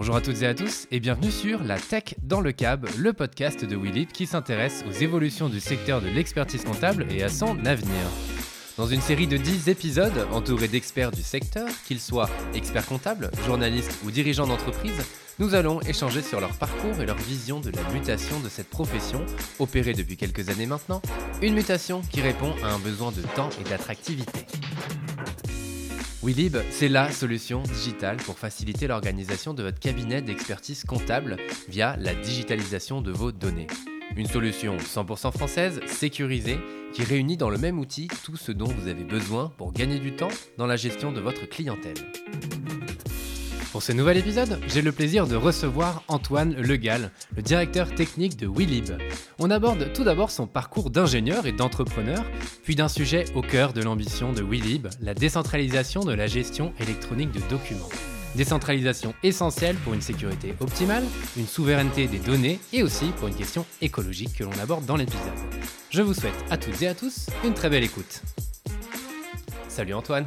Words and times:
Bonjour 0.00 0.16
à 0.16 0.22
toutes 0.22 0.40
et 0.40 0.46
à 0.46 0.54
tous 0.54 0.86
et 0.90 0.98
bienvenue 0.98 1.30
sur 1.30 1.62
La 1.62 1.78
Tech 1.78 2.14
dans 2.22 2.40
le 2.40 2.52
Cab, 2.52 2.88
le 2.96 3.12
podcast 3.12 3.66
de 3.66 3.76
Willip 3.76 4.14
qui 4.14 4.24
s'intéresse 4.24 4.82
aux 4.88 4.92
évolutions 4.92 5.50
du 5.50 5.60
secteur 5.60 6.00
de 6.00 6.08
l'expertise 6.08 6.64
comptable 6.64 7.04
et 7.10 7.22
à 7.22 7.28
son 7.28 7.66
avenir. 7.66 8.00
Dans 8.78 8.86
une 8.86 9.02
série 9.02 9.26
de 9.26 9.36
10 9.36 9.68
épisodes 9.68 10.26
entourés 10.32 10.68
d'experts 10.68 11.10
du 11.10 11.20
secteur, 11.20 11.68
qu'ils 11.86 12.00
soient 12.00 12.30
experts 12.54 12.86
comptables, 12.86 13.30
journalistes 13.44 13.98
ou 14.02 14.10
dirigeants 14.10 14.46
d'entreprise, 14.46 15.04
nous 15.38 15.54
allons 15.54 15.82
échanger 15.82 16.22
sur 16.22 16.40
leur 16.40 16.56
parcours 16.56 16.98
et 16.98 17.04
leur 17.04 17.18
vision 17.18 17.60
de 17.60 17.70
la 17.70 17.82
mutation 17.92 18.40
de 18.40 18.48
cette 18.48 18.70
profession, 18.70 19.20
opérée 19.58 19.92
depuis 19.92 20.16
quelques 20.16 20.48
années 20.48 20.64
maintenant, 20.64 21.02
une 21.42 21.52
mutation 21.52 22.00
qui 22.10 22.22
répond 22.22 22.54
à 22.64 22.72
un 22.72 22.78
besoin 22.78 23.12
de 23.12 23.20
temps 23.20 23.50
et 23.60 23.68
d'attractivité. 23.68 24.46
Willib, 26.22 26.58
c'est 26.70 26.88
la 26.88 27.10
solution 27.10 27.62
digitale 27.62 28.18
pour 28.18 28.38
faciliter 28.38 28.86
l'organisation 28.86 29.54
de 29.54 29.62
votre 29.62 29.78
cabinet 29.78 30.20
d'expertise 30.20 30.84
comptable 30.84 31.38
via 31.66 31.96
la 31.96 32.14
digitalisation 32.14 33.00
de 33.00 33.10
vos 33.10 33.32
données. 33.32 33.68
Une 34.16 34.26
solution 34.26 34.76
100% 34.76 35.32
française, 35.32 35.80
sécurisée, 35.86 36.58
qui 36.92 37.04
réunit 37.04 37.38
dans 37.38 37.48
le 37.48 37.56
même 37.56 37.78
outil 37.78 38.08
tout 38.22 38.36
ce 38.36 38.52
dont 38.52 38.66
vous 38.66 38.88
avez 38.88 39.04
besoin 39.04 39.50
pour 39.56 39.72
gagner 39.72 39.98
du 39.98 40.14
temps 40.14 40.28
dans 40.58 40.66
la 40.66 40.76
gestion 40.76 41.10
de 41.10 41.20
votre 41.20 41.48
clientèle. 41.48 41.94
Pour 43.72 43.84
ce 43.84 43.92
nouvel 43.92 44.16
épisode, 44.16 44.58
j'ai 44.66 44.82
le 44.82 44.90
plaisir 44.90 45.28
de 45.28 45.36
recevoir 45.36 46.02
Antoine 46.08 46.54
Legal, 46.56 47.12
le 47.36 47.42
directeur 47.42 47.94
technique 47.94 48.36
de 48.36 48.48
Willib. 48.48 48.90
On 49.38 49.48
aborde 49.48 49.92
tout 49.92 50.02
d'abord 50.02 50.32
son 50.32 50.48
parcours 50.48 50.90
d'ingénieur 50.90 51.46
et 51.46 51.52
d'entrepreneur, 51.52 52.24
puis 52.64 52.74
d'un 52.74 52.88
sujet 52.88 53.26
au 53.36 53.42
cœur 53.42 53.72
de 53.72 53.80
l'ambition 53.80 54.32
de 54.32 54.42
Willib, 54.42 54.88
la 55.00 55.14
décentralisation 55.14 56.00
de 56.00 56.12
la 56.12 56.26
gestion 56.26 56.72
électronique 56.80 57.30
de 57.30 57.40
documents. 57.48 57.88
Décentralisation 58.34 59.14
essentielle 59.22 59.76
pour 59.76 59.94
une 59.94 60.02
sécurité 60.02 60.52
optimale, 60.58 61.04
une 61.36 61.46
souveraineté 61.46 62.08
des 62.08 62.18
données 62.18 62.58
et 62.72 62.82
aussi 62.82 63.06
pour 63.18 63.28
une 63.28 63.36
question 63.36 63.64
écologique 63.80 64.36
que 64.36 64.44
l'on 64.44 64.58
aborde 64.60 64.84
dans 64.84 64.96
l'épisode. 64.96 65.20
Je 65.90 66.02
vous 66.02 66.14
souhaite 66.14 66.34
à 66.50 66.56
toutes 66.56 66.82
et 66.82 66.88
à 66.88 66.94
tous 66.94 67.26
une 67.44 67.54
très 67.54 67.70
belle 67.70 67.84
écoute. 67.84 68.22
Salut 69.68 69.94
Antoine. 69.94 70.26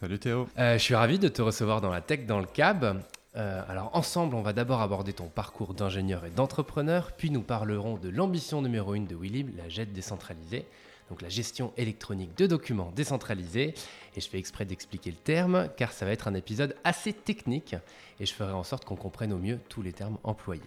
Salut 0.00 0.18
Théo. 0.18 0.46
Euh, 0.58 0.74
je 0.74 0.82
suis 0.82 0.94
ravi 0.94 1.18
de 1.18 1.26
te 1.28 1.40
recevoir 1.40 1.80
dans 1.80 1.88
la 1.88 2.02
Tech 2.02 2.26
dans 2.26 2.38
le 2.38 2.44
Cab. 2.44 3.02
Euh, 3.34 3.62
alors 3.66 3.90
ensemble, 3.94 4.34
on 4.34 4.42
va 4.42 4.52
d'abord 4.52 4.82
aborder 4.82 5.14
ton 5.14 5.28
parcours 5.28 5.72
d'ingénieur 5.72 6.26
et 6.26 6.30
d'entrepreneur, 6.30 7.12
puis 7.12 7.30
nous 7.30 7.40
parlerons 7.40 7.96
de 7.96 8.10
l'ambition 8.10 8.60
numéro 8.60 8.94
une 8.94 9.06
de 9.06 9.16
Willib, 9.16 9.56
la 9.56 9.70
JET 9.70 9.94
décentralisée, 9.94 10.66
donc 11.08 11.22
la 11.22 11.30
gestion 11.30 11.72
électronique 11.78 12.36
de 12.36 12.46
documents 12.46 12.92
décentralisés. 12.94 13.72
Et 14.14 14.20
je 14.20 14.28
fais 14.28 14.38
exprès 14.38 14.66
d'expliquer 14.66 15.12
le 15.12 15.16
terme, 15.16 15.70
car 15.78 15.92
ça 15.92 16.04
va 16.04 16.12
être 16.12 16.28
un 16.28 16.34
épisode 16.34 16.76
assez 16.84 17.14
technique, 17.14 17.74
et 18.20 18.26
je 18.26 18.34
ferai 18.34 18.52
en 18.52 18.64
sorte 18.64 18.84
qu'on 18.84 18.96
comprenne 18.96 19.32
au 19.32 19.38
mieux 19.38 19.58
tous 19.70 19.80
les 19.80 19.94
termes 19.94 20.18
employés. 20.24 20.60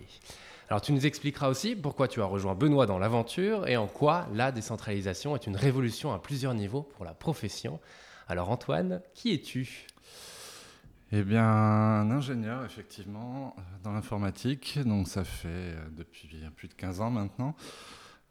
Alors 0.69 0.81
tu 0.81 0.91
nous 0.91 1.05
expliqueras 1.05 1.49
aussi 1.49 1.75
pourquoi 1.75 2.07
tu 2.07 2.19
as 2.23 2.25
rejoint 2.25 2.55
Benoît 2.55 2.87
dans 2.87 2.97
l'aventure 2.97 3.67
et 3.67 3.77
en 3.77 3.85
quoi 3.85 4.27
la 4.33 4.51
décentralisation 4.51 5.35
est 5.35 5.45
une 5.45 5.55
révolution 5.55 6.13
à 6.13 6.17
plusieurs 6.17 6.55
niveaux 6.55 6.89
pour 6.95 7.05
la 7.05 7.13
profession. 7.13 7.79
Alors 8.29 8.51
Antoine, 8.51 9.01
qui 9.15 9.33
es-tu? 9.33 9.87
Eh 11.11 11.23
bien, 11.23 11.43
un 11.43 12.11
ingénieur, 12.11 12.63
effectivement, 12.63 13.55
euh, 13.57 13.61
dans 13.83 13.91
l'informatique. 13.91 14.77
Donc 14.85 15.07
ça 15.07 15.23
fait 15.23 15.47
euh, 15.49 15.89
depuis 15.97 16.29
plus 16.55 16.67
de 16.67 16.75
15 16.75 17.01
ans 17.01 17.09
maintenant. 17.09 17.55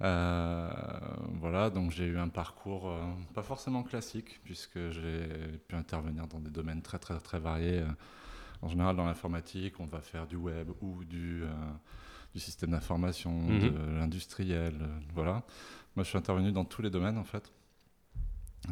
Euh, 0.03 0.71
voilà, 1.41 1.71
donc 1.71 1.91
j'ai 1.91 2.05
eu 2.05 2.17
un 2.17 2.29
parcours 2.29 2.97
pas 3.35 3.43
forcément 3.43 3.83
classique, 3.83 4.41
puisque 4.45 4.79
j'ai 4.91 5.27
pu 5.67 5.75
intervenir 5.75 6.29
dans 6.29 6.39
des 6.39 6.51
domaines 6.51 6.81
très 6.81 7.01
très 7.01 7.19
très 7.19 7.41
variés. 7.41 7.83
en 8.63 8.69
général, 8.69 8.95
dans 8.95 9.05
l'informatique, 9.05 9.81
on 9.81 9.87
va 9.87 10.01
faire 10.01 10.29
du 10.29 10.37
web 10.37 10.71
ou 10.81 11.03
du, 11.03 11.43
du 12.33 12.41
système 12.41 12.71
d'information, 12.71 13.33
mhm. 13.33 13.59
de 13.59 13.99
l'industriel. 13.99 14.89
voilà. 15.13 15.43
Moi, 15.97 16.05
je 16.05 16.11
suis 16.11 16.19
intervenu 16.19 16.53
dans 16.53 16.65
tous 16.65 16.83
les 16.83 16.91
domaines, 16.91 17.19
en 17.19 17.25
fait 17.25 17.53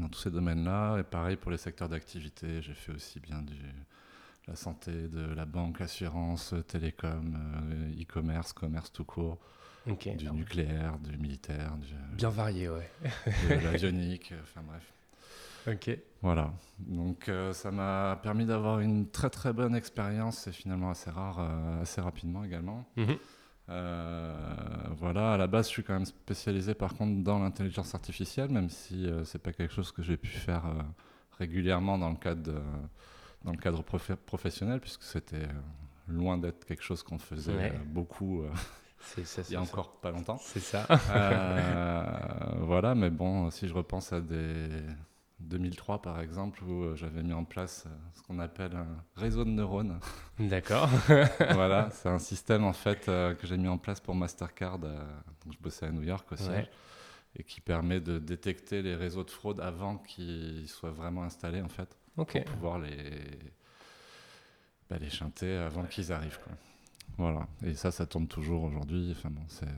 dans 0.00 0.08
tous 0.08 0.20
ces 0.20 0.30
domaines-là. 0.30 0.98
Et 0.98 1.02
pareil 1.02 1.36
pour 1.36 1.50
les 1.50 1.58
secteurs 1.58 1.88
d'activité, 1.88 2.62
j'ai 2.62 2.74
fait 2.74 2.92
aussi 2.92 3.20
bien 3.20 3.42
du 3.42 3.56
la 4.48 4.54
santé, 4.54 4.92
de 4.92 5.34
la 5.34 5.44
banque, 5.44 5.80
assurance, 5.80 6.54
télécom, 6.68 7.36
euh, 7.36 8.02
e-commerce, 8.02 8.52
commerce 8.52 8.92
tout 8.92 9.04
court, 9.04 9.38
du 9.86 10.30
nucléaire, 10.30 10.98
du 10.98 11.16
militaire, 11.18 11.76
du, 11.78 11.94
bien 12.16 12.28
varié, 12.28 12.68
ouais, 12.68 12.90
de 13.48 13.54
l'avionique, 13.64 14.32
enfin 14.42 14.62
bref. 14.66 14.92
Ok. 15.68 15.98
Voilà. 16.22 16.52
Donc 16.78 17.28
euh, 17.28 17.52
ça 17.52 17.72
m'a 17.72 18.18
permis 18.22 18.46
d'avoir 18.46 18.80
une 18.80 19.10
très 19.10 19.30
très 19.30 19.52
bonne 19.52 19.74
expérience 19.74 20.46
et 20.46 20.52
finalement 20.52 20.90
assez 20.90 21.10
rare, 21.10 21.38
euh, 21.40 21.82
assez 21.82 22.00
rapidement 22.00 22.44
également. 22.44 22.84
Mhm. 22.96 23.10
Euh, 23.10 23.14
voilà, 23.68 25.32
à 25.32 25.36
la 25.36 25.46
base, 25.46 25.66
je 25.66 25.72
suis 25.72 25.82
quand 25.82 25.94
même 25.94 26.06
spécialisé 26.06 26.74
par 26.74 26.94
contre 26.94 27.22
dans 27.22 27.38
l'intelligence 27.38 27.94
artificielle, 27.94 28.50
même 28.50 28.70
si 28.70 29.06
euh, 29.06 29.24
c'est 29.24 29.38
pas 29.40 29.52
quelque 29.52 29.72
chose 29.72 29.92
que 29.92 30.02
j'ai 30.02 30.16
pu 30.16 30.28
faire 30.28 30.66
euh, 30.66 30.82
régulièrement 31.38 31.98
dans 31.98 32.10
le 32.10 32.16
cadre, 32.16 32.60
dans 33.44 33.52
le 33.52 33.58
cadre 33.58 33.82
professionnel, 33.82 34.80
puisque 34.80 35.02
c'était 35.02 35.48
loin 36.08 36.38
d'être 36.38 36.64
quelque 36.64 36.82
chose 36.82 37.02
qu'on 37.02 37.18
faisait 37.18 37.72
beaucoup. 37.86 38.44
Ça, 38.98 39.42
il 39.48 39.52
y 39.52 39.56
a 39.56 39.60
encore 39.60 40.00
pas 40.00 40.10
longtemps. 40.10 40.38
C'est 40.40 40.58
ça. 40.58 40.84
voilà, 42.60 42.94
mais 42.96 43.10
bon, 43.10 43.50
si 43.50 43.68
je 43.68 43.74
repense 43.74 44.12
à 44.12 44.20
des, 44.20 44.68
2003 45.40 46.00
par 46.00 46.20
exemple 46.20 46.64
où 46.64 46.84
euh, 46.84 46.96
j'avais 46.96 47.22
mis 47.22 47.32
en 47.32 47.44
place 47.44 47.84
euh, 47.86 47.90
ce 48.14 48.22
qu'on 48.22 48.38
appelle 48.38 48.74
un 48.74 49.04
réseau 49.16 49.44
de 49.44 49.50
neurones. 49.50 49.98
D'accord. 50.38 50.88
voilà, 51.52 51.90
c'est 51.92 52.08
un 52.08 52.18
système 52.18 52.64
en 52.64 52.72
fait 52.72 53.08
euh, 53.08 53.34
que 53.34 53.46
j'ai 53.46 53.58
mis 53.58 53.68
en 53.68 53.78
place 53.78 54.00
pour 54.00 54.14
Mastercard. 54.14 54.78
donc 54.78 55.52
je 55.52 55.58
bossais 55.60 55.86
à 55.86 55.90
New 55.90 56.02
York 56.02 56.30
aussi. 56.32 56.48
Et 57.38 57.44
qui 57.44 57.60
permet 57.60 58.00
de 58.00 58.18
détecter 58.18 58.80
les 58.80 58.94
réseaux 58.94 59.22
de 59.22 59.30
fraude 59.30 59.60
avant 59.60 59.98
qu'ils 59.98 60.68
soient 60.68 60.90
vraiment 60.90 61.22
installés 61.22 61.60
en 61.60 61.68
fait. 61.68 61.98
Pour 62.14 62.26
pouvoir 62.26 62.78
les, 62.78 63.20
bah, 64.88 64.96
les 64.98 65.10
chanter 65.10 65.54
avant 65.54 65.84
qu'ils 65.84 66.12
arrivent. 66.12 66.40
Quoi. 66.42 66.54
Voilà. 67.18 67.46
Et 67.62 67.74
ça, 67.74 67.90
ça 67.90 68.06
tourne 68.06 68.26
toujours 68.26 68.62
aujourd'hui. 68.62 69.10
Enfin 69.14 69.28
bon, 69.28 69.42
c'est, 69.48 69.68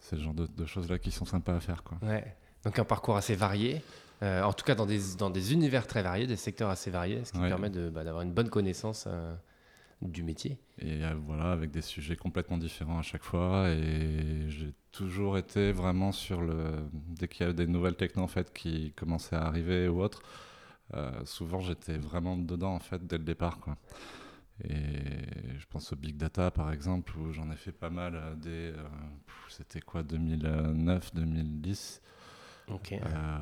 c'est 0.00 0.16
le 0.16 0.22
genre 0.22 0.34
de, 0.34 0.48
de 0.48 0.66
choses 0.66 0.90
là 0.90 0.98
qui 0.98 1.12
sont 1.12 1.24
sympas 1.24 1.54
à 1.54 1.60
faire. 1.60 1.84
Quoi. 1.84 1.98
Ouais. 2.02 2.36
Donc 2.64 2.78
un 2.78 2.84
parcours 2.84 3.16
assez 3.16 3.34
varié. 3.34 3.82
Euh, 4.22 4.42
en 4.42 4.52
tout 4.52 4.64
cas 4.64 4.74
dans 4.74 4.86
des, 4.86 5.00
dans 5.18 5.30
des 5.30 5.52
univers 5.52 5.86
très 5.86 6.02
variés, 6.02 6.26
des 6.26 6.36
secteurs 6.36 6.70
assez 6.70 6.90
variés, 6.90 7.24
ce 7.24 7.32
qui 7.32 7.38
permet 7.38 7.68
bah, 7.68 8.04
d'avoir 8.04 8.22
une 8.22 8.32
bonne 8.32 8.48
connaissance 8.48 9.04
euh, 9.06 9.34
du 10.02 10.22
métier. 10.22 10.58
Et 10.78 11.04
euh, 11.04 11.14
voilà, 11.26 11.50
avec 11.50 11.70
des 11.70 11.82
sujets 11.82 12.16
complètement 12.16 12.56
différents 12.56 12.98
à 12.98 13.02
chaque 13.02 13.24
fois. 13.24 13.68
Et 13.70 14.48
j'ai 14.48 14.72
toujours 14.92 15.36
été 15.36 15.72
vraiment 15.72 16.12
sur 16.12 16.40
le. 16.40 16.88
Dès 16.92 17.28
qu'il 17.28 17.46
y 17.46 17.50
a 17.50 17.52
des 17.52 17.66
nouvelles 17.66 17.96
techno 17.96 18.22
en 18.22 18.28
fait, 18.28 18.52
qui 18.52 18.92
commençaient 18.92 19.36
à 19.36 19.42
arriver 19.42 19.88
ou 19.88 20.00
autre, 20.02 20.22
souvent 21.24 21.58
j'étais 21.58 21.98
vraiment 21.98 22.36
dedans 22.36 22.74
en 22.74 22.78
fait 22.78 23.04
dès 23.04 23.18
le 23.18 23.24
départ. 23.24 23.58
Quoi. 23.58 23.76
Et 24.62 24.78
je 25.58 25.66
pense 25.68 25.92
au 25.92 25.96
big 25.96 26.16
data 26.16 26.52
par 26.52 26.72
exemple, 26.72 27.18
où 27.18 27.32
j'en 27.32 27.50
ai 27.50 27.56
fait 27.56 27.72
pas 27.72 27.90
mal 27.90 28.38
dès. 28.40 28.72
C'était 29.48 29.80
quoi, 29.80 30.02
2009, 30.02 31.14
2010 31.14 32.00
Okay. 32.68 33.00
Euh, 33.04 33.38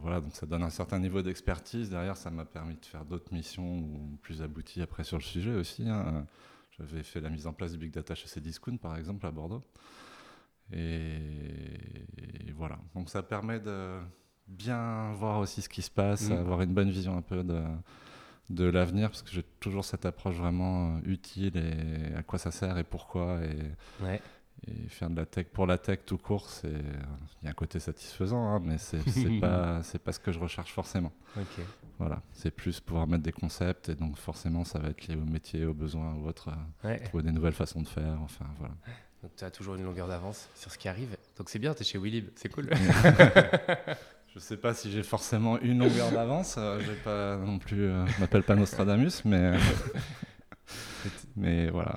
voilà, 0.00 0.20
donc 0.20 0.34
ça 0.34 0.46
donne 0.46 0.62
un 0.62 0.70
certain 0.70 0.98
niveau 0.98 1.22
d'expertise. 1.22 1.90
Derrière, 1.90 2.16
ça 2.16 2.30
m'a 2.30 2.44
permis 2.44 2.76
de 2.76 2.84
faire 2.84 3.04
d'autres 3.04 3.32
missions 3.32 3.88
plus 4.22 4.42
abouties 4.42 4.82
après 4.82 5.04
sur 5.04 5.16
le 5.16 5.22
sujet 5.22 5.54
aussi. 5.54 5.88
Hein. 5.88 6.26
J'avais 6.78 7.02
fait 7.02 7.20
la 7.20 7.30
mise 7.30 7.46
en 7.46 7.52
place 7.52 7.72
du 7.72 7.78
Big 7.78 7.92
Data 7.92 8.14
chez 8.14 8.28
Cdiscount, 8.28 8.76
par 8.76 8.96
exemple, 8.96 9.26
à 9.26 9.30
Bordeaux. 9.30 9.64
Et, 10.72 11.18
voilà, 12.54 12.78
donc 12.94 13.08
ça 13.08 13.22
permet 13.22 13.60
de 13.60 13.98
bien 14.46 15.12
voir 15.12 15.38
aussi 15.38 15.62
ce 15.62 15.68
qui 15.68 15.82
se 15.82 15.90
passe, 15.90 16.28
mm. 16.28 16.32
avoir 16.32 16.60
une 16.62 16.74
bonne 16.74 16.90
vision 16.90 17.16
un 17.16 17.22
peu 17.22 17.44
de, 17.44 17.62
de 18.50 18.64
l'avenir, 18.64 19.10
parce 19.10 19.22
que 19.22 19.30
j'ai 19.30 19.44
toujours 19.60 19.84
cette 19.84 20.04
approche 20.06 20.36
vraiment 20.36 21.00
utile 21.04 21.56
et 21.56 22.14
à 22.14 22.22
quoi 22.22 22.38
ça 22.38 22.50
sert 22.50 22.76
et 22.78 22.84
pourquoi. 22.84 23.40
Et, 23.44 24.04
ouais. 24.04 24.20
Et 24.66 24.88
faire 24.88 25.08
de 25.08 25.16
la 25.16 25.26
tech 25.26 25.46
pour 25.46 25.66
la 25.66 25.78
tech 25.78 26.00
tout 26.04 26.18
court, 26.18 26.50
c'est 26.50 26.68
il 26.68 27.44
y 27.44 27.46
a 27.46 27.50
un 27.50 27.54
côté 27.54 27.78
satisfaisant, 27.78 28.44
hein, 28.48 28.60
mais 28.62 28.76
c'est 28.78 28.98
pas 29.40 29.82
c'est 29.82 29.98
pas 29.98 30.12
ce 30.12 30.20
que 30.20 30.32
je 30.32 30.38
recherche 30.38 30.72
forcément. 30.72 31.12
Voilà, 31.98 32.22
c'est 32.32 32.50
plus 32.50 32.80
pouvoir 32.80 33.06
mettre 33.06 33.22
des 33.22 33.32
concepts 33.32 33.88
et 33.88 33.94
donc 33.94 34.16
forcément 34.16 34.64
ça 34.64 34.78
va 34.78 34.88
être 34.88 35.06
lié 35.06 35.16
au 35.16 35.24
métier, 35.24 35.64
aux 35.64 35.74
besoins, 35.74 36.14
ou 36.14 36.28
autre, 36.28 36.50
trouver 37.06 37.24
des 37.24 37.32
nouvelles 37.32 37.54
façons 37.54 37.82
de 37.82 37.88
faire. 37.88 38.18
Enfin 38.22 38.46
voilà. 38.58 38.74
Donc 39.22 39.32
tu 39.36 39.44
as 39.44 39.50
toujours 39.50 39.74
une 39.74 39.84
longueur 39.84 40.06
d'avance 40.06 40.48
sur 40.54 40.70
ce 40.70 40.78
qui 40.78 40.88
arrive. 40.88 41.16
Donc 41.36 41.48
c'est 41.48 41.58
bien, 41.58 41.74
tu 41.74 41.82
es 41.82 41.84
chez 41.84 41.98
Willib, 41.98 42.28
c'est 42.36 42.48
cool. 42.48 42.70
je 44.34 44.38
sais 44.38 44.56
pas 44.56 44.74
si 44.74 44.90
j'ai 44.92 45.02
forcément 45.02 45.58
une 45.58 45.78
longueur 45.78 46.12
d'avance. 46.12 46.56
Euh, 46.56 46.80
j'ai 46.80 46.94
pas 46.94 47.36
non 47.36 47.58
plus, 47.58 47.84
euh, 47.84 48.06
je 48.06 48.20
m'appelle 48.20 48.44
pas 48.44 48.54
Nostradamus, 48.54 49.24
mais 49.24 49.58
mais 51.36 51.70
voilà. 51.70 51.96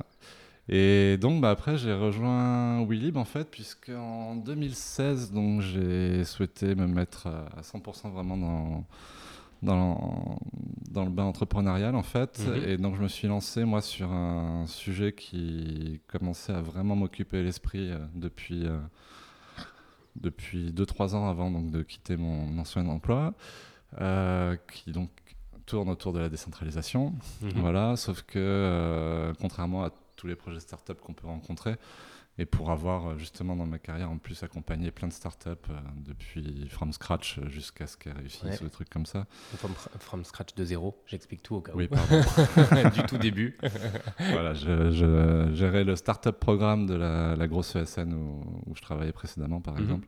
Et 0.69 1.17
donc 1.17 1.41
bah, 1.41 1.49
après 1.49 1.77
j'ai 1.77 1.93
rejoint 1.93 2.83
Willib 2.85 3.17
en 3.17 3.25
fait 3.25 3.49
puisque 3.49 3.89
en 3.89 4.35
2016 4.35 5.31
donc 5.31 5.61
j'ai 5.61 6.23
souhaité 6.23 6.75
me 6.75 6.87
mettre 6.87 7.27
à 7.27 7.61
100% 7.61 8.11
vraiment 8.11 8.37
dans 8.37 8.85
dans, 9.61 10.39
dans 10.89 11.03
le 11.03 11.11
bain 11.11 11.23
entrepreneurial 11.23 11.95
en 11.95 12.03
fait. 12.03 12.39
Mhm. 12.47 12.69
Et 12.69 12.77
donc 12.77 12.95
je 12.95 13.01
me 13.01 13.07
suis 13.07 13.27
lancé 13.27 13.63
moi 13.63 13.81
sur 13.81 14.11
un 14.11 14.65
sujet 14.67 15.13
qui 15.13 16.01
commençait 16.07 16.53
à 16.53 16.61
vraiment 16.61 16.95
m'occuper 16.95 17.43
l'esprit 17.43 17.91
euh, 17.91 17.99
depuis, 18.15 18.65
euh, 18.65 18.79
depuis 20.15 20.71
2-3 20.71 21.15
ans 21.15 21.29
avant 21.29 21.51
donc, 21.51 21.71
de 21.71 21.83
quitter 21.83 22.17
mon 22.17 22.57
ancien 22.57 22.87
emploi, 22.87 23.33
euh, 23.99 24.55
qui 24.71 24.91
donc 24.91 25.09
tourne 25.65 25.89
autour 25.89 26.13
de 26.13 26.19
la 26.19 26.29
décentralisation. 26.29 27.13
Mhm. 27.41 27.51
Voilà, 27.57 27.95
sauf 27.95 28.23
que 28.23 28.39
euh, 28.39 29.33
contrairement 29.39 29.83
à 29.83 29.91
tous 30.21 30.27
les 30.27 30.35
projets 30.35 30.59
startup 30.59 30.99
qu'on 31.01 31.13
peut 31.13 31.25
rencontrer, 31.25 31.75
et 32.37 32.45
pour 32.45 32.69
avoir 32.71 33.07
euh, 33.07 33.17
justement 33.17 33.55
dans 33.55 33.65
ma 33.65 33.79
carrière 33.79 34.09
en 34.11 34.17
plus 34.19 34.41
accompagné 34.43 34.91
plein 34.91 35.07
de 35.07 35.13
startups 35.13 35.49
euh, 35.69 35.73
depuis 35.97 36.67
from 36.69 36.93
scratch 36.93 37.39
jusqu'à 37.47 37.87
ce 37.87 37.97
qu'elles 37.97 38.13
réussissent 38.15 38.43
Ouais. 38.43 38.61
ou 38.61 38.65
des 38.65 38.69
trucs 38.69 38.89
comme 38.89 39.07
ça. 39.07 39.25
From, 39.57 39.73
from 39.99 40.23
scratch 40.23 40.53
de 40.55 40.63
zéro, 40.63 41.01
j'explique 41.07 41.41
tout 41.41 41.55
au 41.55 41.61
cas 41.61 41.73
où. 41.73 41.77
Oui, 41.77 41.87
pardon. 41.87 42.21
du 42.93 43.03
tout 43.03 43.17
début. 43.17 43.57
voilà, 44.31 44.53
je, 44.53 44.91
je 44.91 45.51
gérais 45.55 45.83
le 45.83 45.95
startup 45.95 46.39
programme 46.39 46.85
de 46.85 46.93
la, 46.93 47.35
la 47.35 47.47
grosse 47.47 47.75
ESN 47.75 48.13
où, 48.13 48.43
où 48.67 48.75
je 48.75 48.81
travaillais 48.81 49.11
précédemment, 49.13 49.59
par 49.59 49.73
Mhm. 49.75 49.81
exemple. 49.83 50.07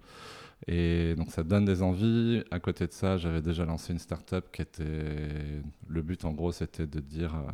Et 0.67 1.15
donc 1.15 1.29
ça 1.31 1.43
donne 1.43 1.65
des 1.65 1.81
envies. 1.81 2.43
À 2.51 2.59
côté 2.59 2.87
de 2.87 2.93
ça, 2.93 3.17
j'avais 3.17 3.41
déjà 3.41 3.65
lancé 3.65 3.91
une 3.91 3.99
startup 3.99 4.45
qui 4.53 4.61
était. 4.61 4.83
Le 5.89 6.01
but 6.01 6.23
en 6.23 6.31
gros, 6.31 6.53
c'était 6.53 6.87
de 6.87 6.99
dire 7.01 7.35
euh, 7.35 7.51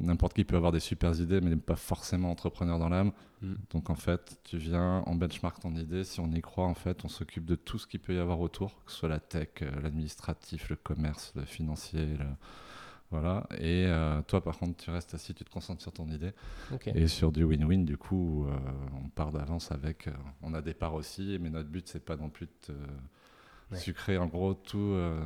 n'importe 0.00 0.34
qui 0.34 0.44
peut 0.44 0.56
avoir 0.56 0.72
des 0.72 0.80
super 0.80 1.18
idées, 1.20 1.40
mais 1.40 1.50
n'est 1.50 1.56
pas 1.56 1.76
forcément 1.76 2.30
entrepreneur 2.30 2.78
dans 2.78 2.88
l'âme. 2.88 3.12
Mhm. 3.42 3.56
Donc 3.70 3.90
en 3.90 3.94
fait, 3.94 4.40
tu 4.44 4.58
viens, 4.58 5.02
on 5.06 5.14
benchmark 5.14 5.60
ton 5.60 5.74
idée. 5.74 6.04
Si 6.04 6.20
on 6.20 6.30
y 6.32 6.40
croit, 6.40 6.66
en 6.66 6.74
fait, 6.74 7.04
on 7.04 7.08
s'occupe 7.08 7.44
de 7.44 7.54
tout 7.54 7.78
ce 7.78 7.86
qu'il 7.86 8.00
peut 8.00 8.14
y 8.14 8.18
avoir 8.18 8.40
autour, 8.40 8.82
que 8.84 8.92
ce 8.92 8.98
soit 8.98 9.08
la 9.08 9.20
tech, 9.20 9.48
euh, 9.62 9.70
l'administratif, 9.82 10.68
le 10.70 10.76
commerce, 10.76 11.32
le 11.36 11.44
financier. 11.44 12.06
le- 12.06 12.24
Voilà. 13.12 13.46
Et 13.58 13.84
euh, 13.86 14.20
toi, 14.22 14.42
par 14.42 14.58
contre, 14.58 14.82
tu 14.82 14.90
restes 14.90 15.14
assis, 15.14 15.32
tu 15.32 15.44
te 15.44 15.50
concentres 15.50 15.80
sur 15.80 15.92
ton 15.92 16.08
idée. 16.08 16.32
Et 16.86 17.06
sur 17.06 17.30
du 17.30 17.44
win-win, 17.44 17.84
du 17.84 17.96
coup, 17.96 18.46
euh, 18.48 18.56
on 19.04 19.08
part 19.10 19.30
d'avance 19.30 19.70
avec. 19.70 20.08
euh, 20.08 20.12
on 20.42 20.54
a 20.54 20.60
des 20.60 20.74
parts 20.74 20.94
aussi, 20.94 21.38
mais 21.40 21.48
notre 21.50 21.68
but, 21.68 21.86
c'est 21.86 22.04
pas 22.04 22.16
non 22.16 22.30
plus 22.30 22.46
de 22.46 22.52
te 22.62 22.72
Ouais. 23.72 23.78
sucrer 23.78 24.16
en 24.16 24.26
gros 24.26 24.54
tout, 24.54 24.78
euh, 24.78 25.20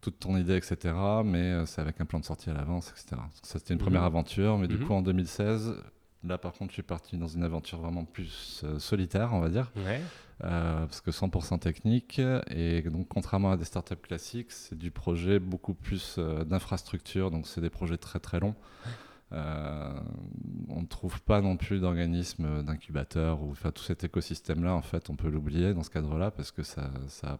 toute 0.00 0.18
ton 0.18 0.36
idée, 0.36 0.56
etc. 0.56 0.94
Mais 1.24 1.38
euh, 1.52 1.66
c'est 1.66 1.80
avec 1.80 2.00
un 2.00 2.04
plan 2.06 2.18
de 2.20 2.24
sortie 2.24 2.50
à 2.50 2.54
l'avance, 2.54 2.90
etc. 2.90 3.20
Ça, 3.42 3.58
c'était 3.58 3.74
une 3.74 3.80
Mhm. 3.80 3.84
première 3.84 4.02
aventure. 4.04 4.58
Mais 4.58 4.68
du 4.68 4.76
Mhm. 4.78 4.86
coup, 4.86 4.92
en 4.94 5.02
2016, 5.02 5.74
là, 6.24 6.38
par 6.38 6.52
contre, 6.52 6.70
je 6.70 6.74
suis 6.74 6.82
parti 6.82 7.16
dans 7.18 7.28
une 7.28 7.42
aventure 7.42 7.78
vraiment 7.80 8.04
plus 8.04 8.62
euh, 8.64 8.78
solitaire, 8.78 9.30
on 9.32 9.40
va 9.40 9.48
dire. 9.48 9.70
Ouais. 9.76 10.00
Euh, 10.42 10.86
parce 10.86 11.02
que 11.02 11.10
100% 11.10 11.58
technique 11.58 12.18
et 12.48 12.80
donc 12.80 13.08
contrairement 13.08 13.52
à 13.52 13.58
des 13.58 13.66
startups 13.66 13.94
classiques 13.96 14.52
c'est 14.52 14.74
du 14.74 14.90
projet 14.90 15.38
beaucoup 15.38 15.74
plus 15.74 16.16
euh, 16.16 16.44
d'infrastructure 16.44 17.30
donc 17.30 17.46
c'est 17.46 17.60
des 17.60 17.68
projets 17.68 17.98
très 17.98 18.20
très 18.20 18.40
longs 18.40 18.54
on 19.32 20.80
ne 20.80 20.86
trouve 20.86 21.20
pas 21.22 21.40
non 21.40 21.56
plus 21.58 21.78
d'organismes 21.80 22.62
d'incubateurs 22.62 23.42
ou 23.42 23.50
enfin 23.50 23.70
tout 23.70 23.82
cet 23.82 24.02
écosystème 24.02 24.64
là 24.64 24.74
en 24.74 24.80
fait 24.82 25.10
on 25.10 25.14
peut 25.16 25.28
l'oublier 25.28 25.74
dans 25.74 25.82
ce 25.82 25.90
cadre 25.90 26.16
là 26.18 26.30
parce 26.30 26.50
que 26.52 26.62
ça, 26.62 26.90
ça 27.08 27.38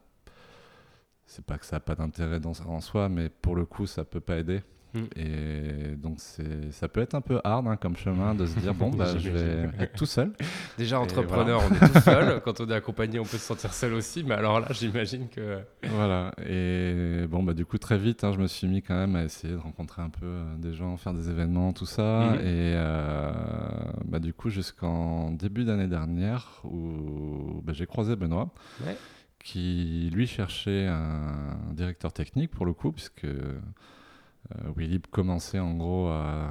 c'est 1.31 1.45
pas 1.45 1.59
que 1.59 1.65
ça 1.65 1.77
n'a 1.77 1.81
pas 1.81 1.95
d'intérêt 1.95 2.41
en 2.45 2.81
soi 2.81 3.09
mais 3.09 3.29
pour 3.29 3.55
le 3.55 3.65
coup 3.65 3.87
ça 3.87 4.05
peut 4.05 4.21
pas 4.21 4.37
aider 4.39 4.63
Mm. 4.93 4.99
et 5.15 5.97
donc 5.97 6.19
ça 6.19 6.89
peut 6.89 7.01
être 7.01 7.15
un 7.15 7.21
peu 7.21 7.41
hard 7.45 7.69
hein, 7.69 7.77
comme 7.77 7.97
chemin 7.97 8.35
de 8.35 8.45
se 8.45 8.59
dire 8.59 8.75
bon 8.75 8.91
bah 8.91 9.07
je 9.19 9.31
vais 9.31 9.71
être 9.79 9.95
tout 9.97 10.07
seul 10.07 10.33
Déjà, 10.81 10.99
entrepreneur, 10.99 11.61
on 11.69 11.75
est 11.75 11.93
tout 11.93 12.01
seul. 12.01 12.41
Quand 12.45 12.59
on 12.61 12.67
est 12.71 12.75
accompagné, 12.75 13.19
on 13.19 13.25
peut 13.25 13.37
se 13.37 13.45
sentir 13.45 13.75
seul 13.75 13.93
aussi. 13.93 14.25
Mais 14.25 14.35
alors 14.35 14.61
là, 14.61 14.69
j'imagine 14.71 15.29
que. 15.29 15.59
Voilà, 15.91 16.33
et 16.49 17.27
bon, 17.29 17.43
bah, 17.43 17.53
du 17.53 17.67
coup, 17.67 17.77
très 17.77 17.99
vite, 17.99 18.25
hein, 18.25 18.33
je 18.33 18.39
me 18.39 18.47
suis 18.47 18.67
mis 18.67 18.81
quand 18.81 18.95
même 18.95 19.15
à 19.15 19.25
essayer 19.25 19.53
de 19.53 19.59
rencontrer 19.59 20.01
un 20.01 20.09
peu 20.09 20.25
euh, 20.25 20.57
des 20.57 20.73
gens, 20.73 20.97
faire 20.97 21.13
des 21.13 21.29
événements, 21.29 21.75
tout 21.75 21.85
ça. 21.85 22.31
Mhm. 22.31 22.35
Et 22.37 22.73
euh, 22.77 23.31
bah, 24.07 24.21
du 24.21 24.33
coup, 24.33 24.49
jusqu'en 24.49 25.33
début 25.33 25.65
d'année 25.65 25.87
dernière, 25.89 26.63
où 26.65 27.61
bah, 27.63 27.75
j'ai 27.75 27.87
croisé 27.87 28.17
Benoît, 28.17 28.49
Ouais. 28.87 28.97
Qui 29.43 30.11
lui 30.13 30.27
cherchait 30.27 30.87
un 30.87 31.73
directeur 31.73 32.13
technique 32.13 32.51
pour 32.51 32.67
le 32.67 32.73
coup, 32.73 32.93
puisque 32.93 33.25
euh, 33.25 33.59
Willib 34.77 35.07
commençait 35.11 35.59
en 35.59 35.75
gros 35.75 36.09
à 36.09 36.51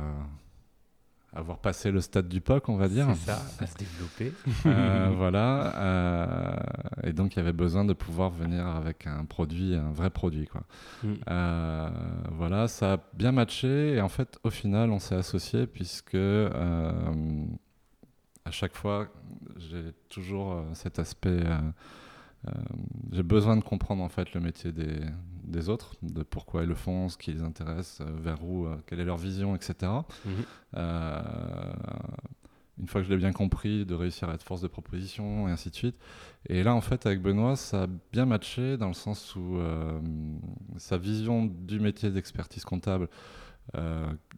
avoir 1.34 1.60
passé 1.60 1.92
le 1.92 2.02
stade 2.02 2.28
du 2.28 2.42
POC, 2.42 2.70
on 2.70 2.76
va 2.76 2.88
dire. 2.88 3.08
C'est 3.16 3.32
ça, 3.32 3.42
à 3.60 3.68
se 3.68 3.78
développer. 3.78 4.34
Euh, 4.66 5.12
voilà. 5.16 5.76
euh, 5.78 6.56
et 7.04 7.14
donc, 7.14 7.36
il 7.36 7.38
y 7.38 7.40
avait 7.40 7.54
besoin 7.54 7.86
de 7.86 7.94
pouvoir 7.94 8.30
venir 8.30 8.66
avec 8.66 9.08
un 9.08 9.26
produit, 9.26 9.76
un 9.76 9.92
vrai 9.92 10.10
produit. 10.10 10.48
Quoi. 10.48 10.64
Mm. 11.04 11.14
Euh, 11.30 11.90
voilà, 12.32 12.68
ça 12.68 12.94
a 12.94 12.98
bien 13.14 13.32
matché. 13.32 13.96
Et 13.96 14.02
en 14.02 14.10
fait, 14.10 14.40
au 14.44 14.50
final, 14.50 14.90
on 14.92 15.00
s'est 15.00 15.16
associés 15.16 15.68
puisque 15.68 16.16
à 16.16 17.12
chaque 18.52 18.76
fois, 18.76 19.08
j'ai 19.58 19.94
toujours 20.10 20.64
cet 20.74 21.00
aspect. 21.00 21.44
Euh, 22.48 22.52
j'ai 23.12 23.24
besoin 23.24 23.58
de 23.58 23.64
comprendre 23.64 24.04
en 24.04 24.10
fait 24.10 24.34
le 24.34 24.40
métier 24.40 24.72
des, 24.72 25.02
des 25.44 25.70
autres, 25.70 25.96
de 26.02 26.24
pourquoi 26.24 26.64
ils 26.64 26.70
le 26.70 26.76
font, 26.76 27.10
ce 27.10 27.18
qui 27.18 27.34
les 27.34 27.44
intéresse, 27.44 28.00
euh, 28.02 28.06
vers 28.22 28.44
où, 28.44 28.66
euh, 28.66 28.78
quelle 28.86 29.00
est 29.00 29.06
leur 29.06 29.18
vision, 29.18 29.56
etc. 29.56 29.92
Mhm. 30.26 30.32
Euh, 30.78 31.22
une 32.80 32.88
fois 32.88 33.02
que 33.02 33.08
je 33.08 33.12
l'ai 33.12 33.18
bien 33.18 33.34
compris, 33.34 33.86
de 33.86 33.94
réussir 33.94 34.30
à 34.30 34.34
être 34.34 34.44
force 34.44 34.62
de 34.62 34.68
proposition 34.68 35.50
et 35.50 35.52
ainsi 35.52 35.70
de 35.70 35.76
suite. 35.76 35.98
Et 36.48 36.64
là, 36.64 36.74
en 36.74 36.82
fait, 36.82 37.06
avec 37.06 37.22
Benoît, 37.22 37.58
ça 37.58 37.84
a 37.84 37.88
bien 38.14 38.26
matché 38.26 38.78
dans 38.78 38.88
le 38.88 38.94
sens 38.94 39.36
où 39.36 39.58
euh, 39.58 40.00
sa 40.78 40.98
vision 40.98 41.46
du 41.46 41.80
métier 41.80 42.10
d'expertise 42.10 42.64
comptable, 42.64 43.10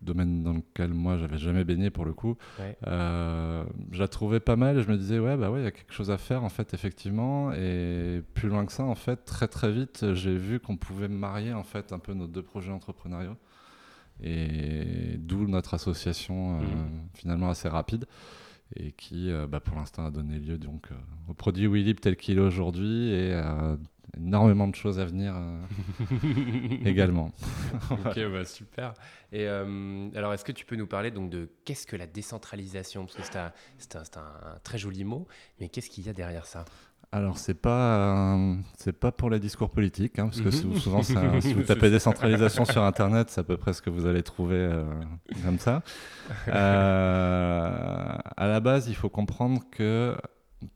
domaine 0.01 0.43
dans 0.43 0.53
lequel 0.53 0.93
moi 0.93 1.17
j'avais 1.17 1.37
jamais 1.37 1.63
baigné 1.63 1.89
pour 1.89 2.05
le 2.05 2.13
coup, 2.13 2.37
Ouais. 2.59 2.75
euh, 2.87 3.63
je 3.91 3.99
la 3.99 4.07
trouvais 4.07 4.39
pas 4.39 4.55
mal. 4.55 4.77
Et 4.79 4.83
je 4.83 4.89
me 4.91 4.97
disais 4.97 5.19
ouais 5.19 5.37
bah 5.37 5.51
ouais 5.51 5.61
il 5.61 5.63
y 5.63 5.67
a 5.67 5.71
quelque 5.71 5.93
chose 5.93 6.11
à 6.11 6.17
faire 6.17 6.43
en 6.43 6.49
fait 6.49 6.73
effectivement. 6.73 7.51
Et 7.53 8.21
plus 8.33 8.49
loin 8.49 8.65
que 8.65 8.71
ça 8.71 8.83
en 8.83 8.95
fait 8.95 9.17
très 9.25 9.47
très 9.47 9.71
vite 9.71 10.13
j'ai 10.13 10.35
vu 10.35 10.59
qu'on 10.59 10.77
pouvait 10.77 11.07
marier 11.07 11.53
en 11.53 11.63
fait 11.63 11.93
un 11.93 11.99
peu 11.99 12.13
nos 12.13 12.27
deux 12.27 12.41
projets 12.43 12.71
entrepreneuriaux. 12.71 13.37
Et 14.23 15.17
d'où 15.17 15.47
notre 15.47 15.73
association 15.73 16.57
euh, 16.59 16.61
Mhm. 16.63 17.07
finalement 17.13 17.49
assez 17.49 17.67
rapide. 17.69 18.05
Et 18.77 18.93
qui 18.93 19.29
euh, 19.29 19.47
bah, 19.47 19.59
pour 19.59 19.75
l'instant 19.75 20.05
a 20.05 20.11
donné 20.11 20.39
lieu 20.39 20.57
donc 20.57 20.87
euh, 20.91 20.95
au 21.27 21.33
produit 21.33 21.67
Willib 21.67 21.99
tel 21.99 22.15
qu'il 22.15 22.37
est 22.37 22.41
aujourd'hui. 22.41 23.09
Et 23.11 23.33
à 23.33 23.77
énormément 24.17 24.67
de 24.67 24.75
choses 24.75 24.99
à 24.99 25.05
venir 25.05 25.33
euh, 25.35 25.61
également. 26.85 27.31
ok, 27.91 28.19
bah, 28.31 28.45
super. 28.45 28.93
Et 29.31 29.47
euh, 29.47 30.09
alors, 30.15 30.33
est-ce 30.33 30.43
que 30.45 30.51
tu 30.51 30.65
peux 30.65 30.75
nous 30.75 30.87
parler 30.87 31.11
donc 31.11 31.29
de 31.29 31.49
qu'est-ce 31.65 31.87
que 31.87 31.95
la 31.95 32.07
décentralisation? 32.07 33.05
Parce 33.05 33.15
que 33.15 33.23
c'est 33.23 33.37
un, 34.17 34.23
très 34.63 34.77
joli 34.77 35.03
mot, 35.03 35.27
mais 35.59 35.69
qu'est-ce 35.69 35.89
qu'il 35.89 36.05
y 36.05 36.09
a 36.09 36.13
derrière 36.13 36.45
ça? 36.45 36.65
Alors, 37.13 37.37
c'est 37.37 37.55
pas, 37.55 38.35
euh, 38.37 38.55
c'est 38.77 38.97
pas 38.97 39.11
pour 39.11 39.29
les 39.29 39.39
discours 39.39 39.69
politiques, 39.69 40.17
hein, 40.17 40.27
parce 40.27 40.39
que 40.39 40.45
Mhm. 40.45 40.51
sou- 40.51 40.79
souvent, 40.79 41.03
si 41.03 41.13
vous 41.15 41.63
tapez 41.67 41.89
décentralisation 41.89 42.63
sur 42.63 42.83
Internet, 42.83 43.29
c'est 43.29 43.41
à 43.41 43.43
peu 43.43 43.57
près 43.57 43.73
ce 43.73 43.81
que 43.81 43.89
vous 43.89 44.05
allez 44.05 44.23
trouver 44.23 44.55
euh, 44.55 44.85
comme 45.43 45.59
ça. 45.59 45.83
Euh, 46.47 48.17
à 48.37 48.47
la 48.47 48.59
base, 48.61 48.87
il 48.87 48.95
faut 48.95 49.09
comprendre 49.09 49.61
que 49.71 50.15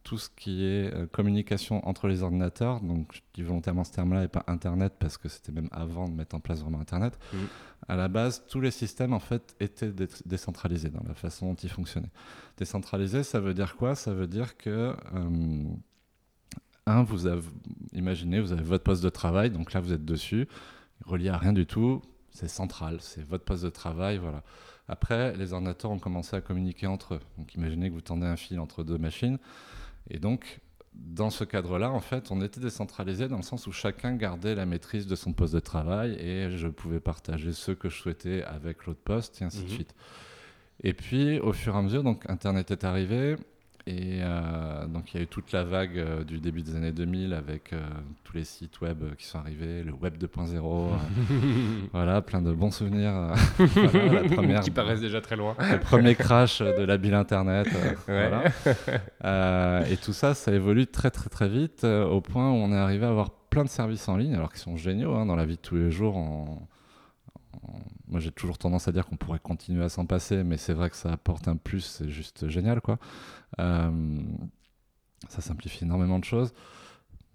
tout 0.03 0.17
ce 0.17 0.29
qui 0.29 0.65
est 0.65 0.93
euh, 0.93 1.05
communication 1.07 1.87
entre 1.87 2.07
les 2.07 2.23
ordinateurs, 2.23 2.81
donc 2.81 3.11
je 3.13 3.21
dis 3.33 3.43
volontairement 3.43 3.83
ce 3.83 3.91
terme-là 3.93 4.23
et 4.23 4.27
pas 4.27 4.43
Internet, 4.47 4.93
parce 4.99 5.17
que 5.17 5.29
c'était 5.29 5.51
même 5.51 5.69
avant 5.71 6.07
de 6.07 6.13
mettre 6.13 6.35
en 6.35 6.39
place 6.39 6.61
vraiment 6.61 6.79
Internet, 6.79 7.17
à 7.87 7.95
la 7.95 8.07
base, 8.07 8.43
tous 8.47 8.61
les 8.61 8.71
systèmes 8.71 9.13
en 9.13 9.19
fait 9.19 9.55
étaient 9.59 9.91
dé- 9.91 10.07
décentralisés 10.25 10.89
dans 10.89 11.03
la 11.07 11.13
façon 11.13 11.49
dont 11.49 11.55
ils 11.55 11.69
fonctionnaient. 11.69 12.11
Décentralisé, 12.57 13.23
ça 13.23 13.39
veut 13.39 13.53
dire 13.53 13.75
quoi? 13.75 13.95
Ça 13.95 14.13
veut 14.13 14.27
dire 14.27 14.57
que 14.57 14.95
euh, 15.13 15.63
un, 16.87 17.03
vous 17.03 17.27
avez, 17.27 17.41
imaginez, 17.93 18.39
vous 18.39 18.51
avez 18.53 18.63
votre 18.63 18.83
poste 18.83 19.03
de 19.03 19.09
travail, 19.09 19.49
donc 19.51 19.73
là 19.73 19.79
vous 19.79 19.93
êtes 19.93 20.05
dessus, 20.05 20.47
relié 21.05 21.29
à 21.29 21.37
rien 21.37 21.53
du 21.53 21.65
tout, 21.65 22.01
c'est 22.31 22.47
central, 22.47 22.97
c'est 23.01 23.23
votre 23.23 23.43
poste 23.43 23.63
de 23.63 23.69
travail, 23.69 24.17
voilà. 24.17 24.43
Après, 24.87 25.35
les 25.35 25.53
ordinateurs 25.53 25.91
ont 25.91 25.99
commencé 25.99 26.35
à 26.35 26.41
communiquer 26.41 26.87
entre 26.87 27.15
eux. 27.15 27.19
Donc 27.37 27.53
imaginez 27.55 27.89
que 27.89 27.93
vous 27.95 28.01
tendez 28.01 28.27
un 28.27 28.35
fil 28.35 28.59
entre 28.59 28.83
deux 28.83 28.97
machines, 28.97 29.37
et 30.09 30.19
donc 30.19 30.59
dans 30.93 31.29
ce 31.29 31.43
cadre-là, 31.43 31.91
en 31.91 31.99
fait, 31.99 32.31
on 32.31 32.41
était 32.41 32.61
décentralisé 32.61 33.27
dans 33.27 33.35
le 33.37 33.43
sens 33.43 33.67
où 33.67 33.71
chacun 33.73 34.15
gardait 34.15 34.55
la 34.55 34.65
maîtrise 34.65 35.07
de 35.07 35.15
son 35.15 35.33
poste 35.33 35.53
de 35.53 35.59
travail 35.59 36.13
et 36.13 36.55
je 36.55 36.67
pouvais 36.69 37.01
partager 37.01 37.51
ce 37.51 37.71
que 37.73 37.89
je 37.89 37.97
souhaitais 37.97 38.43
avec 38.43 38.85
l'autre 38.85 39.01
poste 39.03 39.41
et 39.41 39.45
ainsi 39.45 39.59
de 39.63 39.63
Mhm. 39.67 39.69
suite. 39.69 39.95
Et 40.83 40.93
puis, 40.93 41.39
au 41.41 41.51
fur 41.51 41.75
et 41.75 41.79
à 41.79 41.81
mesure, 41.81 42.03
donc 42.03 42.29
Internet 42.29 42.71
est 42.71 42.85
arrivé. 42.85 43.35
Et 43.87 44.19
euh, 44.21 44.87
donc, 44.87 45.13
il 45.13 45.17
y 45.17 45.19
a 45.19 45.23
eu 45.23 45.27
toute 45.27 45.51
la 45.51 45.63
vague 45.63 45.99
euh, 45.99 46.23
du 46.23 46.39
début 46.39 46.63
des 46.63 46.75
années 46.75 46.91
2000 46.91 47.33
avec 47.33 47.71
euh, 47.71 47.79
tous 48.23 48.35
les 48.35 48.43
sites 48.43 48.81
web 48.81 49.03
qui 49.15 49.25
sont 49.27 49.37
arrivés, 49.37 49.83
le 49.83 49.93
web 49.93 50.15
2.0. 50.17 50.55
euh, 50.55 50.95
voilà, 51.93 52.23
plein 52.23 52.41
de 52.41 52.51
bons 52.51 52.71
souvenirs. 52.71 53.33
voilà, 53.59 54.23
la 54.23 54.29
première, 54.29 54.61
Qui 54.61 54.71
paraissent 54.71 55.01
déjà 55.01 55.21
très 55.21 55.35
loin. 55.35 55.55
le 55.59 55.79
premier 55.79 56.15
crash 56.15 56.63
de 56.63 56.83
la 56.83 56.97
bille 56.97 57.13
Internet. 57.13 57.67
Ouais. 58.07 58.41
voilà. 59.21 59.87
Et 59.87 59.97
tout 59.97 60.13
ça, 60.13 60.33
ça 60.33 60.51
évolue 60.51 60.87
très 60.87 61.11
très 61.11 61.29
très 61.29 61.47
vite 61.47 61.83
au 61.83 62.21
point 62.21 62.49
où 62.49 62.55
on 62.55 62.71
est 62.71 62.77
arrivé 62.77 63.05
à 63.05 63.09
avoir 63.09 63.29
plein 63.29 63.63
de 63.63 63.69
services 63.69 64.09
en 64.09 64.17
ligne, 64.17 64.33
alors 64.33 64.49
qu'ils 64.51 64.61
sont 64.61 64.77
géniaux 64.77 65.13
hein, 65.13 65.27
dans 65.27 65.35
la 65.35 65.45
vie 65.45 65.57
de 65.57 65.61
tous 65.61 65.75
les 65.75 65.91
jours. 65.91 66.17
Moi, 68.07 68.19
j'ai 68.19 68.31
toujours 68.31 68.57
tendance 68.57 68.87
à 68.87 68.91
dire 68.91 69.05
qu'on 69.05 69.17
pourrait 69.17 69.39
continuer 69.39 69.83
à 69.83 69.89
s'en 69.89 70.05
passer, 70.05 70.43
mais 70.43 70.57
c'est 70.57 70.73
vrai 70.73 70.89
que 70.89 70.95
ça 70.95 71.11
apporte 71.11 71.47
un 71.47 71.57
plus, 71.57 71.81
c'est 71.81 72.09
juste 72.09 72.47
génial, 72.49 72.81
quoi. 72.81 72.97
Euh, 73.59 74.21
ça 75.29 75.41
simplifie 75.41 75.83
énormément 75.83 76.19
de 76.19 76.25
choses. 76.25 76.53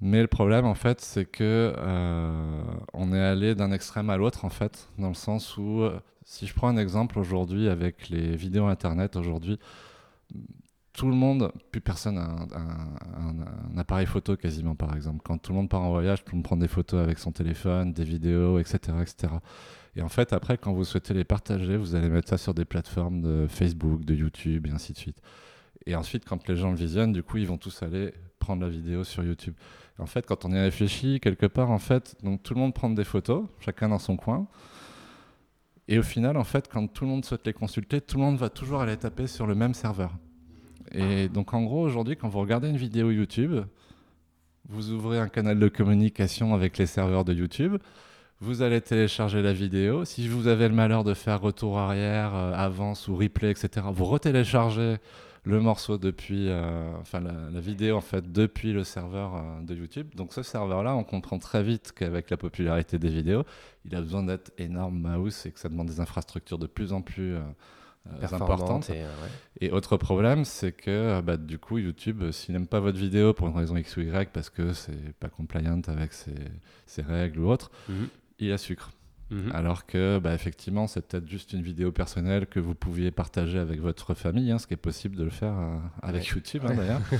Mais 0.00 0.22
le 0.22 0.28
problème, 0.28 0.64
en 0.64 0.74
fait, 0.74 1.00
c'est 1.00 1.26
que 1.26 1.74
euh, 1.76 2.62
on 2.94 3.12
est 3.12 3.20
allé 3.20 3.54
d'un 3.54 3.70
extrême 3.70 4.08
à 4.08 4.16
l'autre, 4.16 4.44
en 4.44 4.48
fait, 4.48 4.88
dans 4.98 5.08
le 5.08 5.14
sens 5.14 5.58
où, 5.58 5.82
euh, 5.82 6.00
si 6.24 6.46
je 6.46 6.54
prends 6.54 6.68
un 6.68 6.78
exemple 6.78 7.18
aujourd'hui 7.18 7.68
avec 7.68 8.08
les 8.08 8.34
vidéos 8.36 8.66
Internet, 8.66 9.16
aujourd'hui, 9.16 9.58
tout 11.00 11.08
le 11.08 11.14
monde, 11.14 11.50
plus 11.70 11.80
personne 11.80 12.16
n'a 12.16 12.28
un, 12.28 13.78
appareil 13.78 14.04
photo 14.04 14.36
quasiment, 14.36 14.74
par 14.74 14.94
exemple. 14.94 15.20
Quand 15.24 15.38
tout 15.38 15.52
le 15.52 15.56
monde 15.56 15.70
part 15.70 15.80
en 15.80 15.88
voyage, 15.88 16.22
tout 16.22 16.32
le 16.32 16.36
monde 16.36 16.44
prend 16.44 16.58
des 16.58 16.68
photos 16.68 17.00
avec 17.00 17.18
son 17.18 17.32
téléphone, 17.32 17.94
des 17.94 18.04
vidéos, 18.04 18.58
etc., 18.58 18.78
etc. 19.00 19.32
Et 19.96 20.02
en 20.02 20.10
fait, 20.10 20.34
après, 20.34 20.58
quand 20.58 20.74
vous 20.74 20.84
souhaitez 20.84 21.14
les 21.14 21.24
partager, 21.24 21.78
vous 21.78 21.94
allez 21.94 22.10
mettre 22.10 22.28
ça 22.28 22.36
sur 22.36 22.52
des 22.52 22.66
plateformes 22.66 23.22
de 23.22 23.46
Facebook, 23.48 24.04
de 24.04 24.14
YouTube, 24.14 24.66
et 24.66 24.70
ainsi 24.70 24.92
de 24.92 24.98
suite. 24.98 25.22
Et 25.86 25.94
ensuite, 25.94 26.26
quand 26.26 26.46
les 26.48 26.56
gens 26.56 26.68
le 26.68 26.76
visionnent, 26.76 27.14
du 27.14 27.22
coup, 27.22 27.38
ils 27.38 27.46
vont 27.46 27.56
tous 27.56 27.82
aller 27.82 28.12
prendre 28.38 28.60
la 28.60 28.68
vidéo 28.68 29.02
sur 29.02 29.24
YouTube. 29.24 29.54
En 29.98 30.04
fait, 30.04 30.26
quand 30.26 30.44
on 30.44 30.52
y 30.52 30.60
réfléchit, 30.60 31.18
quelque 31.18 31.46
part, 31.46 31.70
en 31.70 31.78
fait, 31.78 32.14
donc 32.22 32.42
tout 32.42 32.52
le 32.52 32.60
monde 32.60 32.74
prend 32.74 32.90
des 32.90 33.04
photos, 33.04 33.46
chacun 33.60 33.88
dans 33.88 33.98
son 33.98 34.18
coin. 34.18 34.48
Et 35.88 35.98
au 35.98 36.02
final, 36.02 36.36
en 36.36 36.44
fait, 36.44 36.68
quand 36.70 36.86
tout 36.88 37.04
le 37.04 37.10
monde 37.10 37.24
souhaite 37.24 37.46
les 37.46 37.54
consulter, 37.54 38.02
tout 38.02 38.18
le 38.18 38.22
monde 38.22 38.36
va 38.36 38.50
toujours 38.50 38.82
aller 38.82 38.98
taper 38.98 39.26
sur 39.26 39.46
le 39.46 39.54
même 39.54 39.72
serveur. 39.72 40.12
Et 40.92 41.28
donc, 41.28 41.54
en 41.54 41.62
gros, 41.62 41.82
aujourd'hui, 41.82 42.16
quand 42.16 42.28
vous 42.28 42.40
regardez 42.40 42.68
une 42.68 42.76
vidéo 42.76 43.10
YouTube, 43.10 43.60
vous 44.68 44.92
ouvrez 44.92 45.18
un 45.18 45.28
canal 45.28 45.58
de 45.58 45.68
communication 45.68 46.54
avec 46.54 46.78
les 46.78 46.86
serveurs 46.86 47.24
de 47.24 47.32
YouTube. 47.32 47.76
Vous 48.40 48.62
allez 48.62 48.80
télécharger 48.80 49.42
la 49.42 49.52
vidéo. 49.52 50.04
Si 50.04 50.26
vous 50.26 50.46
avez 50.46 50.68
le 50.68 50.74
malheur 50.74 51.04
de 51.04 51.12
faire 51.12 51.40
retour 51.40 51.78
arrière, 51.78 52.34
euh, 52.34 52.52
avance 52.54 53.08
ou 53.08 53.16
replay, 53.16 53.50
etc., 53.50 53.86
vous 53.92 54.06
retéléchargez 54.06 54.96
le 55.44 55.60
morceau 55.60 55.98
depuis, 55.98 56.48
euh, 56.48 56.92
enfin 57.00 57.20
la, 57.20 57.60
vidéo 57.60 57.96
en 57.96 58.00
fait 58.00 58.30
depuis 58.30 58.72
le 58.72 58.84
serveur 58.84 59.36
euh, 59.36 59.62
de 59.62 59.74
YouTube. 59.74 60.08
Donc 60.14 60.32
ce 60.32 60.42
serveur-là, 60.42 60.94
on 60.96 61.04
comprend 61.04 61.38
très 61.38 61.62
vite 61.62 61.92
qu'avec 61.94 62.30
la 62.30 62.36
popularité 62.36 62.98
des 62.98 63.10
vidéos, 63.10 63.44
il 63.84 63.94
a 63.94 64.00
besoin 64.00 64.22
d'être 64.22 64.52
énorme 64.56 64.98
mouse 64.98 65.44
et 65.46 65.50
que 65.50 65.60
ça 65.60 65.68
demande 65.68 65.88
des 65.88 66.00
infrastructures 66.00 66.58
de 66.58 66.66
plus 66.66 66.92
en 66.92 67.02
plus 67.02 67.36
importantes. 68.22 68.90
Et, 69.60 69.70
autre 69.70 69.96
problème, 69.96 70.44
c'est 70.44 70.72
que 70.72 71.20
bah, 71.20 71.36
du 71.36 71.58
coup 71.58 71.78
YouTube, 71.78 72.30
s'il 72.30 72.54
n'aime 72.54 72.66
pas 72.66 72.80
votre 72.80 72.98
vidéo 72.98 73.32
pour 73.32 73.48
une 73.48 73.56
raison 73.56 73.76
X 73.76 73.96
ou 73.96 74.00
Y, 74.00 74.30
parce 74.32 74.50
que 74.50 74.72
c'est 74.72 75.12
pas 75.18 75.28
compliant 75.28 75.80
avec 75.86 76.12
ses, 76.12 77.02
règles 77.02 77.40
ou 77.40 77.50
autre, 77.50 77.70
mhm. 77.88 78.08
il 78.38 78.46
il 78.48 78.52
a 78.52 78.58
sucre. 78.58 78.90
Mhm. 79.30 79.52
Alors 79.54 79.86
que, 79.86 80.18
bah, 80.18 80.34
effectivement, 80.34 80.86
c'est 80.86 81.06
peut-être 81.06 81.28
juste 81.28 81.52
une 81.52 81.62
vidéo 81.62 81.92
personnelle 81.92 82.46
que 82.46 82.58
vous 82.58 82.74
pouviez 82.74 83.10
partager 83.12 83.58
avec 83.58 83.80
votre 83.80 84.14
famille, 84.14 84.50
hein, 84.50 84.58
ce 84.58 84.66
qui 84.66 84.74
est 84.74 84.78
possible 84.78 85.16
de 85.16 85.22
le 85.22 85.30
faire 85.30 85.56
euh, 85.56 85.78
avec 86.02 86.26
YouTube 86.26 86.62
hein, 86.66 86.74
d'ailleurs. 86.74 87.00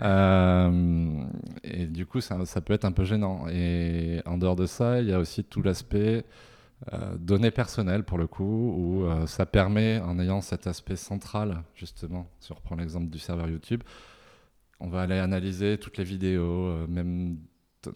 Euh, 0.00 1.24
et 1.64 1.86
du 1.86 2.06
coup, 2.06 2.20
ça, 2.20 2.38
peut 2.64 2.72
être 2.72 2.84
un 2.84 2.92
peu 2.92 3.04
gênant. 3.04 3.46
Et 3.48 4.22
en 4.26 4.38
dehors 4.38 4.56
de 4.56 4.66
ça, 4.66 5.00
il 5.00 5.08
y 5.08 5.12
a 5.12 5.18
aussi 5.18 5.44
tout 5.44 5.60
l'aspect 5.60 6.24
euh, 6.92 7.16
données 7.18 7.50
personnelles 7.50 8.04
pour 8.04 8.18
le 8.18 8.26
coup, 8.26 8.44
où 8.44 9.26
ça 9.26 9.46
permet, 9.46 10.00
en 10.00 10.18
ayant 10.18 10.40
cet 10.40 10.66
aspect 10.66 10.96
central, 10.96 11.62
justement, 11.74 12.28
si 12.40 12.52
on 12.52 12.54
reprend 12.54 12.76
l'exemple 12.76 13.10
du 13.10 13.18
serveur 13.18 13.48
YouTube, 13.48 13.82
on 14.80 14.88
va 14.88 15.02
aller 15.02 15.18
analyser 15.18 15.78
toutes 15.78 15.98
les 15.98 16.04
vidéos, 16.04 16.86
même 16.86 17.36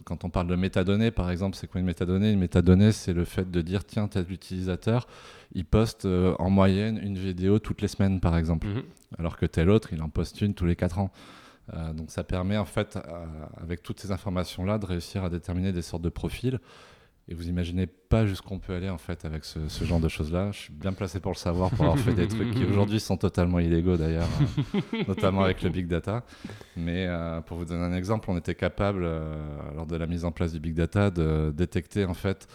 quand 0.03 0.23
on 0.23 0.29
parle 0.29 0.47
de 0.47 0.55
métadonnées, 0.55 1.11
par 1.11 1.29
exemple, 1.29 1.55
c'est 1.55 1.67
quoi 1.67 1.79
une 1.79 1.85
métadonnée? 1.85 2.31
Une 2.31 2.39
métadonnée, 2.39 2.91
c'est 2.91 3.13
le 3.13 3.25
fait 3.25 3.49
de 3.49 3.61
dire 3.61 3.85
tiens, 3.85 4.07
tel 4.07 4.31
utilisateur, 4.31 5.07
il 5.53 5.65
poste 5.65 6.05
euh, 6.05 6.35
en 6.39 6.49
moyenne 6.49 6.99
une 7.01 7.17
vidéo 7.17 7.59
toutes 7.59 7.81
les 7.81 7.87
semaines, 7.87 8.19
par 8.19 8.37
exemple, 8.37 8.67
mhm. 8.67 8.83
alors 9.19 9.37
que 9.37 9.45
tel 9.45 9.69
autre, 9.69 9.89
il 9.91 10.01
en 10.01 10.09
poste 10.09 10.41
une 10.41 10.53
tous 10.53 10.65
les 10.65 10.75
quatre 10.75 10.99
ans. 10.99 11.11
Euh, 11.73 11.93
donc 11.93 12.11
ça 12.11 12.23
permet 12.23 12.57
en 12.57 12.65
fait, 12.65 12.99
avec 13.57 13.83
toutes 13.83 13.99
ces 13.99 14.11
informations-là, 14.11 14.77
de 14.77 14.85
réussir 14.85 15.23
à 15.23 15.29
déterminer 15.29 15.71
des 15.71 15.81
sortes 15.81 16.03
de 16.03 16.09
profils 16.09 16.59
et 17.29 17.35
vous 17.35 17.47
imaginez 17.47 17.87
pas 17.87 18.25
jusqu'où 18.25 18.53
on 18.53 18.59
peut 18.59 18.73
aller 18.73 18.89
en 18.89 18.97
fait 18.97 19.23
avec 19.23 19.45
ce, 19.45 19.59
genre 19.85 20.01
de 20.01 20.09
choses-là. 20.09 20.51
Je 20.51 20.59
suis 20.59 20.73
bien 20.73 20.91
placé 20.91 21.21
pour 21.21 21.31
le 21.31 21.37
savoir, 21.37 21.69
pour 21.71 21.85
avoir 21.85 21.97
fait 21.97 22.13
des 22.13 22.27
trucs 22.27 22.51
qui 22.51 22.65
aujourd'hui 22.65 22.99
sont 22.99 23.15
totalement 23.15 23.59
illégaux 23.59 23.95
d'ailleurs, 23.95 24.27
euh, 24.75 25.03
notamment 25.07 25.43
avec 25.43 25.61
le 25.61 25.69
big 25.69 25.87
data. 25.87 26.25
Mais 26.75 27.07
euh, 27.07 27.39
pour 27.41 27.57
vous 27.57 27.65
donner 27.65 27.83
un 27.83 27.93
exemple, 27.93 28.29
on 28.29 28.37
était 28.37 28.55
capable 28.55 29.03
euh, 29.05 29.35
lors 29.73 29.85
de 29.85 29.95
la 29.95 30.05
mise 30.05 30.25
en 30.25 30.31
place 30.31 30.51
du 30.51 30.59
big 30.59 30.73
data 30.73 31.11
de 31.11 31.53
détecter 31.55 32.05
en 32.05 32.13
fait 32.13 32.47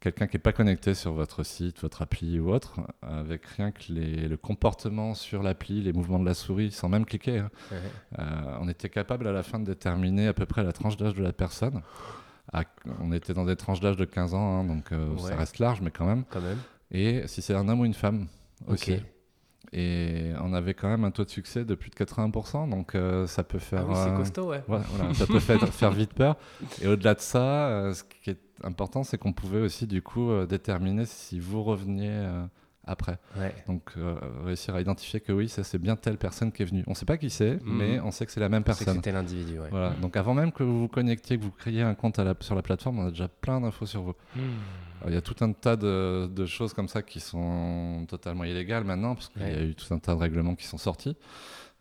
quelqu'un 0.00 0.26
qui 0.26 0.34
n'est 0.34 0.42
pas 0.42 0.52
connecté 0.52 0.92
sur 0.92 1.12
votre 1.12 1.44
site, 1.44 1.80
votre 1.80 2.02
appli 2.02 2.40
ou 2.40 2.50
autre, 2.50 2.80
avec 3.02 3.46
rien 3.46 3.70
que 3.70 3.92
les, 3.92 4.26
le 4.26 4.36
comportement 4.36 5.14
sur 5.14 5.44
l'appli, 5.44 5.80
les 5.80 5.92
mouvements 5.92 6.18
de 6.18 6.24
la 6.24 6.34
souris, 6.34 6.72
sans 6.72 6.88
même 6.88 7.04
cliquer. 7.04 7.38
Hein. 7.38 8.58
on 8.60 8.68
était 8.68 8.88
capable 8.88 9.28
à 9.28 9.32
la 9.32 9.44
fin 9.44 9.60
de 9.60 9.64
déterminer 9.64 10.26
à 10.26 10.32
peu 10.32 10.44
près 10.44 10.64
la 10.64 10.72
tranche 10.72 10.96
d'âge 10.96 11.14
de 11.14 11.22
la 11.22 11.32
personne 11.32 11.82
on 13.00 13.12
était 13.12 13.32
dans 13.32 13.44
des 13.44 13.56
tranches 13.56 13.80
d'âge 13.80 13.96
de 13.96 14.04
15 14.04 14.34
ans, 14.34 14.60
hein, 14.60 14.64
donc 14.64 14.92
euh, 14.92 15.16
ça 15.18 15.36
reste 15.36 15.58
large, 15.58 15.80
mais 15.80 15.90
quand 15.90 16.06
même. 16.06 16.24
Quand 16.30 16.40
même. 16.40 16.58
Et 16.90 17.26
si 17.26 17.42
c'est 17.42 17.54
un 17.54 17.68
homme 17.68 17.80
ou 17.80 17.84
une 17.84 17.94
femme 17.94 18.26
aussi. 18.68 18.98
Et 19.72 20.32
on 20.40 20.54
avait 20.54 20.74
quand 20.74 20.88
même 20.88 21.04
un 21.04 21.10
taux 21.10 21.24
de 21.24 21.30
succès 21.30 21.64
de 21.64 21.74
plus 21.74 21.90
de 21.90 21.96
80%, 21.96 22.70
donc 22.70 22.94
euh, 22.94 23.26
ça 23.26 23.42
peut 23.42 23.58
faire. 23.58 23.82
Ah 23.82 23.88
oui, 23.88 23.94
c'est 23.96 24.10
euh, 24.10 24.16
costaud, 24.16 24.48
ouais. 24.50 24.62
Voilà, 24.68 24.84
ça 25.14 25.26
peut 25.26 25.40
faire, 25.40 25.60
faire, 25.72 25.90
vite 25.90 26.14
peur. 26.14 26.36
Et 26.80 26.86
au-delà 26.86 27.14
de 27.14 27.20
ça, 27.20 27.92
ce 27.92 28.04
qui 28.04 28.30
est 28.30 28.38
important, 28.62 29.02
c'est 29.02 29.18
qu'on 29.18 29.32
pouvait 29.32 29.60
aussi 29.60 29.86
du 29.86 30.02
coup 30.02 30.30
déterminer 30.46 31.04
si 31.04 31.40
vous 31.40 31.64
reveniez 31.64 32.26
après. 32.86 33.18
Donc 33.66 33.92
euh, 33.96 34.14
réussir 34.44 34.74
à 34.74 34.80
identifier 34.80 35.20
que 35.20 35.32
oui, 35.32 35.48
ça 35.48 35.64
c'est 35.64 35.78
bien 35.78 35.96
telle 35.96 36.16
personne 36.16 36.52
qui 36.52 36.62
est 36.62 36.66
venue. 36.66 36.84
On 36.86 36.90
ne 36.90 36.96
sait 36.96 37.04
pas 37.04 37.16
qui 37.16 37.30
c'est, 37.30 37.62
mhm. 37.62 37.76
mais 37.76 38.00
on 38.00 38.10
sait 38.10 38.26
que 38.26 38.32
c'est 38.32 38.40
la 38.40 38.48
même 38.48 38.64
personne. 38.64 38.94
C'est 38.94 39.00
tel 39.02 39.16
individu. 39.16 39.58
Voilà. 39.70 39.90
Donc 40.00 40.16
avant 40.16 40.34
même 40.34 40.52
que 40.52 40.62
vous 40.62 40.80
vous 40.80 40.88
connectiez, 40.88 41.38
que 41.38 41.42
vous 41.42 41.50
créiez 41.50 41.82
un 41.82 41.94
compte 41.94 42.20
sur 42.40 42.54
la 42.54 42.62
plateforme, 42.62 43.00
on 43.00 43.06
a 43.06 43.10
déjà 43.10 43.28
plein 43.28 43.60
d'infos 43.60 43.86
sur 43.86 44.02
vous. 44.02 44.14
Hmm. 44.34 44.40
Il 45.06 45.12
y 45.12 45.16
a 45.16 45.20
tout 45.20 45.36
un 45.44 45.52
tas 45.52 45.76
de, 45.76 46.46
choses 46.46 46.72
comme 46.72 46.88
ça 46.88 47.02
qui 47.02 47.20
sont 47.20 48.06
totalement 48.08 48.44
illégales 48.44 48.84
maintenant, 48.84 49.14
parce 49.14 49.28
qu'il 49.28 49.42
y 49.42 49.44
a 49.44 49.62
eu 49.62 49.74
tout 49.74 49.92
un 49.92 49.98
tas 49.98 50.14
de 50.14 50.20
règlements 50.20 50.54
qui 50.54 50.66
sont 50.66 50.78
sortis. 50.78 51.16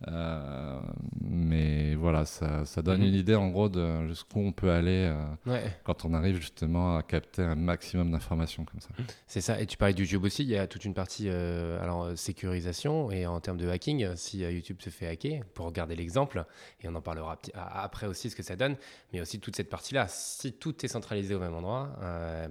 Euh, 0.08 0.80
mais 1.22 1.96
voilà, 1.96 2.26
ça, 2.26 2.66
ça 2.66 2.82
donne 2.82 3.00
mhm. 3.00 3.08
une 3.08 3.14
idée 3.16 3.36
en 3.36 3.50
gros 3.50 3.70
de 3.70 4.06
jusqu'où 4.08 4.40
on 4.40 4.52
peut 4.52 4.70
aller 4.70 5.10
euh, 5.48 5.68
quand 5.84 6.04
on 6.06 6.14
arrive 6.14 6.36
justement 6.36 6.98
à 6.98 7.04
capter 7.04 7.42
un 7.42 7.56
maximum 7.56 8.12
d'informations 8.12 8.66
comme 8.66 8.82
ça. 8.82 8.90
C'est 9.26 9.42
ça. 9.42 9.60
Et 9.60 9.66
tu 9.66 9.78
parlais 9.78 9.94
de 9.94 10.00
YouTube 10.00 10.24
aussi, 10.26 10.44
il 10.44 10.50
y 10.50 10.58
a 10.58 10.68
toute 10.68 10.86
une 10.86 10.94
partie 10.94 11.30
euh, 11.30 11.82
alors 11.82 12.18
sécurisation 12.18 13.10
et 13.10 13.26
en 13.26 13.40
termes 13.40 13.58
de 13.58 13.70
hacking, 13.70 14.16
si 14.16 14.40
YouTube 14.40 14.82
se 14.82 14.90
fait 14.90 15.08
hacker, 15.08 15.46
pour 15.54 15.66
regarder 15.66 15.96
l'exemple, 15.96 16.46
et 16.82 16.90
on 16.90 16.96
en 16.96 17.02
parlera 17.02 17.40
après 17.54 18.08
aussi 18.08 18.30
ce 18.30 18.36
que 18.36 18.44
ça 18.44 18.56
donne, 18.56 18.76
mais 19.14 19.22
aussi 19.22 19.40
toute 19.40 19.56
cette 19.56 19.70
partie-là. 19.70 20.08
Si 20.10 20.54
tout 20.54 20.86
est 20.86 20.90
centralisé 20.90 21.36
au 21.36 21.40
même 21.40 21.56
endroit 21.56 21.98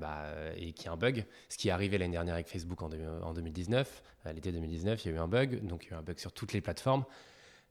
bah, 0.01 0.25
et 0.57 0.73
qu'il 0.73 0.87
y 0.87 0.89
a 0.89 0.93
un 0.93 0.97
bug, 0.97 1.25
ce 1.49 1.59
qui 1.59 1.69
est 1.69 1.73
arrivé 1.73 1.99
l'année 1.99 2.13
dernière 2.13 2.35
avec 2.35 2.49
Facebook 2.49 2.83
en, 2.83 2.91
en 3.23 3.35
2019, 3.35 4.03
l'été 4.33 4.51
2019, 4.53 5.05
il 5.05 5.09
y 5.09 5.13
a 5.13 5.17
eu 5.17 5.21
un 5.21 5.29
bug, 5.29 5.65
donc 5.67 5.85
il 5.85 5.91
y 5.91 5.93
a 5.93 5.97
eu 5.97 5.99
un 5.99 6.03
bug 6.03 6.19
sur 6.19 6.33
toutes 6.33 6.53
les 6.53 6.61
plateformes. 6.61 7.05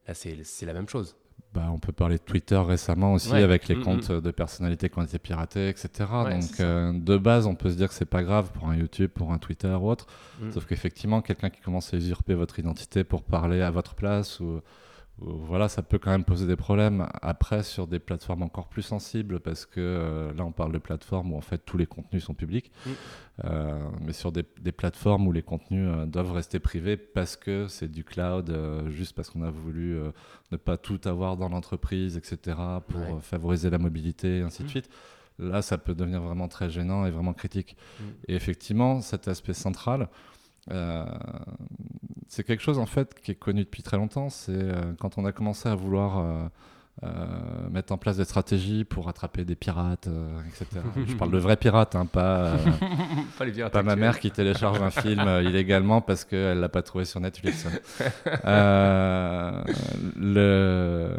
Là, 0.08 0.14
c'est 0.14 0.66
la 0.66 0.74
même 0.74 0.90
chose. 0.90 1.16
Bah, 1.54 1.70
on 1.72 1.78
peut 1.78 1.92
parler 1.92 2.18
de 2.18 2.24
Twitter 2.24 2.58
récemment 2.58 3.14
aussi 3.14 3.34
avec 3.34 3.68
les 3.68 3.76
mm, 3.76 3.84
comptes 3.84 4.10
mm. 4.10 4.22
de 4.22 4.32
personnalités 4.32 4.90
qui 4.90 4.98
ont 4.98 5.04
été 5.04 5.20
piratés, 5.20 5.70
etc. 5.70 5.90
Donc 6.32 6.60
euh, 6.60 6.92
de 6.94 7.18
base, 7.18 7.46
on 7.46 7.54
peut 7.54 7.70
se 7.70 7.76
dire 7.76 7.90
que 7.90 7.94
c'est 7.94 8.06
pas 8.06 8.24
grave 8.24 8.52
pour 8.54 8.70
un 8.70 8.76
YouTube, 8.76 9.12
pour 9.14 9.32
un 9.32 9.38
Twitter 9.38 9.68
ou 9.68 9.88
autre. 9.88 10.08
Mm. 10.42 10.52
Sauf 10.52 10.66
qu'effectivement, 10.66 11.22
quelqu'un 11.22 11.52
qui 11.52 11.62
commence 11.62 11.94
à 11.94 11.98
usurper 11.98 12.34
votre 12.34 12.58
identité 12.58 13.04
pour 13.04 13.22
parler 13.22 13.62
à 13.62 13.70
votre 13.70 13.94
place 13.94 14.40
ou 14.40 14.62
voilà, 15.20 15.70
ça 15.70 15.84
peut 15.84 16.00
quand 16.00 16.10
même 16.10 16.24
poser 16.24 16.48
des 16.48 16.56
problèmes. 16.56 17.08
Après, 17.22 17.62
sur 17.64 17.88
des 17.88 18.00
plateformes 18.00 18.42
encore 18.42 18.68
plus 18.68 18.82
sensibles, 18.82 19.40
parce 19.40 19.66
que 19.66 19.80
euh, 19.80 20.34
là, 20.34 20.44
on 20.44 20.52
parle 20.52 20.72
de 20.72 20.80
plateformes 20.80 21.34
où 21.34 21.38
en 21.38 21.42
fait 21.42 21.60
tous 21.60 21.78
les 21.78 21.86
contenus 21.86 22.24
sont 22.24 22.34
publics, 22.34 22.72
mm. 22.86 22.90
euh, 23.46 23.90
mais 24.02 24.14
sur 24.14 24.32
des, 24.32 24.44
plateformes 24.44 25.28
où 25.28 25.32
les 25.32 25.44
contenus 25.44 25.88
euh, 25.88 26.06
doivent 26.06 26.32
rester 26.32 26.60
privés 26.60 26.98
parce 26.98 27.36
que 27.36 27.68
c'est 27.68 27.90
du 27.90 28.04
cloud, 28.04 28.54
juste 28.88 29.16
parce 29.16 29.30
qu'on 29.30 29.44
a 29.44 29.52
voulu 29.52 29.98
ne 30.52 30.58
pas 30.58 30.78
tout 30.78 31.00
avoir 31.06 31.38
dans 31.38 31.50
l'entreprise, 31.50 32.18
etc., 32.18 32.58
pour 32.88 33.22
favoriser 33.24 33.70
la 33.70 33.78
mobilité, 33.78 34.40
et 34.40 34.42
ainsi 34.42 34.64
de 34.64 34.68
mm. 34.68 34.72
suite. 34.72 34.90
Là, 35.40 35.62
ça 35.62 35.78
peut 35.78 35.96
devenir 35.96 36.22
vraiment 36.22 36.48
très 36.48 36.70
gênant 36.70 37.06
et 37.06 37.12
vraiment 37.12 37.34
critique. 37.34 37.78
Mm. 38.00 38.04
Et 38.30 38.36
effectivement, 38.36 39.02
cet 39.02 39.28
aspect 39.28 39.54
central, 39.54 40.10
euh, 40.72 41.06
c'est 42.28 42.44
quelque 42.44 42.64
chose 42.64 42.80
en 42.80 42.86
fait 42.86 43.14
qui 43.22 43.32
est 43.32 43.36
connu 43.36 43.64
depuis 43.64 43.84
très 43.84 43.98
longtemps. 43.98 44.30
C'est 44.30 44.52
euh, 44.54 44.94
quand 45.00 45.18
on 45.18 45.26
a 45.26 45.32
commencé 45.32 45.70
à 45.70 45.76
vouloir 45.76 46.50
euh, 47.02 47.70
mettre 47.72 47.92
en 47.92 47.98
place 47.98 48.18
des 48.18 48.24
stratégies 48.24 48.84
pour 48.84 49.10
attraper 49.10 49.46
des 49.46 49.56
pirates, 49.56 50.08
euh, 50.08 50.40
etc. 50.48 50.80
Je 51.08 51.16
parle 51.16 51.32
de 51.32 51.40
vrais 51.40 51.58
pirates, 51.58 51.96
hein, 51.96 52.06
pas, 52.06 52.46
euh, 52.46 52.58
Pas 53.38 53.46
les 53.46 53.52
pirates 53.52 53.74
pas 53.74 53.82
ma 53.82 53.96
mère 53.96 54.20
qui 54.20 54.30
télécharge 54.30 54.80
un 54.80 54.92
film 54.92 55.28
illégalement 55.42 56.02
parce 56.02 56.24
qu'elle 56.24 56.60
l'a 56.60 56.70
pas 56.70 56.84
trouvé 56.84 57.06
sur 57.06 57.20
Netflix. 57.20 57.66
Le, 60.16 61.18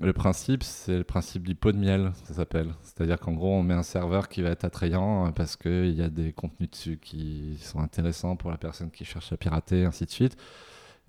le 0.00 0.12
principe, 0.12 0.62
c'est 0.62 0.98
le 0.98 1.04
principe 1.04 1.46
du 1.46 1.54
pot 1.54 1.72
de 1.72 1.78
miel, 1.78 2.12
ça 2.24 2.34
s'appelle. 2.34 2.68
C'est-à-dire 2.82 3.18
qu'en 3.18 3.32
gros, 3.32 3.54
on 3.54 3.62
met 3.62 3.74
un 3.74 3.82
serveur 3.82 4.28
qui 4.28 4.42
va 4.42 4.50
être 4.50 4.64
attrayant 4.64 5.32
parce 5.32 5.56
qu'il 5.56 5.94
y 5.94 6.02
a 6.02 6.08
des 6.08 6.32
contenus 6.32 6.70
dessus 6.70 6.98
qui 7.02 7.58
sont 7.60 7.80
intéressants 7.80 8.36
pour 8.36 8.50
la 8.50 8.56
personne 8.56 8.90
qui 8.90 9.04
cherche 9.04 9.32
à 9.32 9.36
pirater, 9.36 9.84
ainsi 9.84 10.04
de 10.04 10.10
suite. 10.10 10.36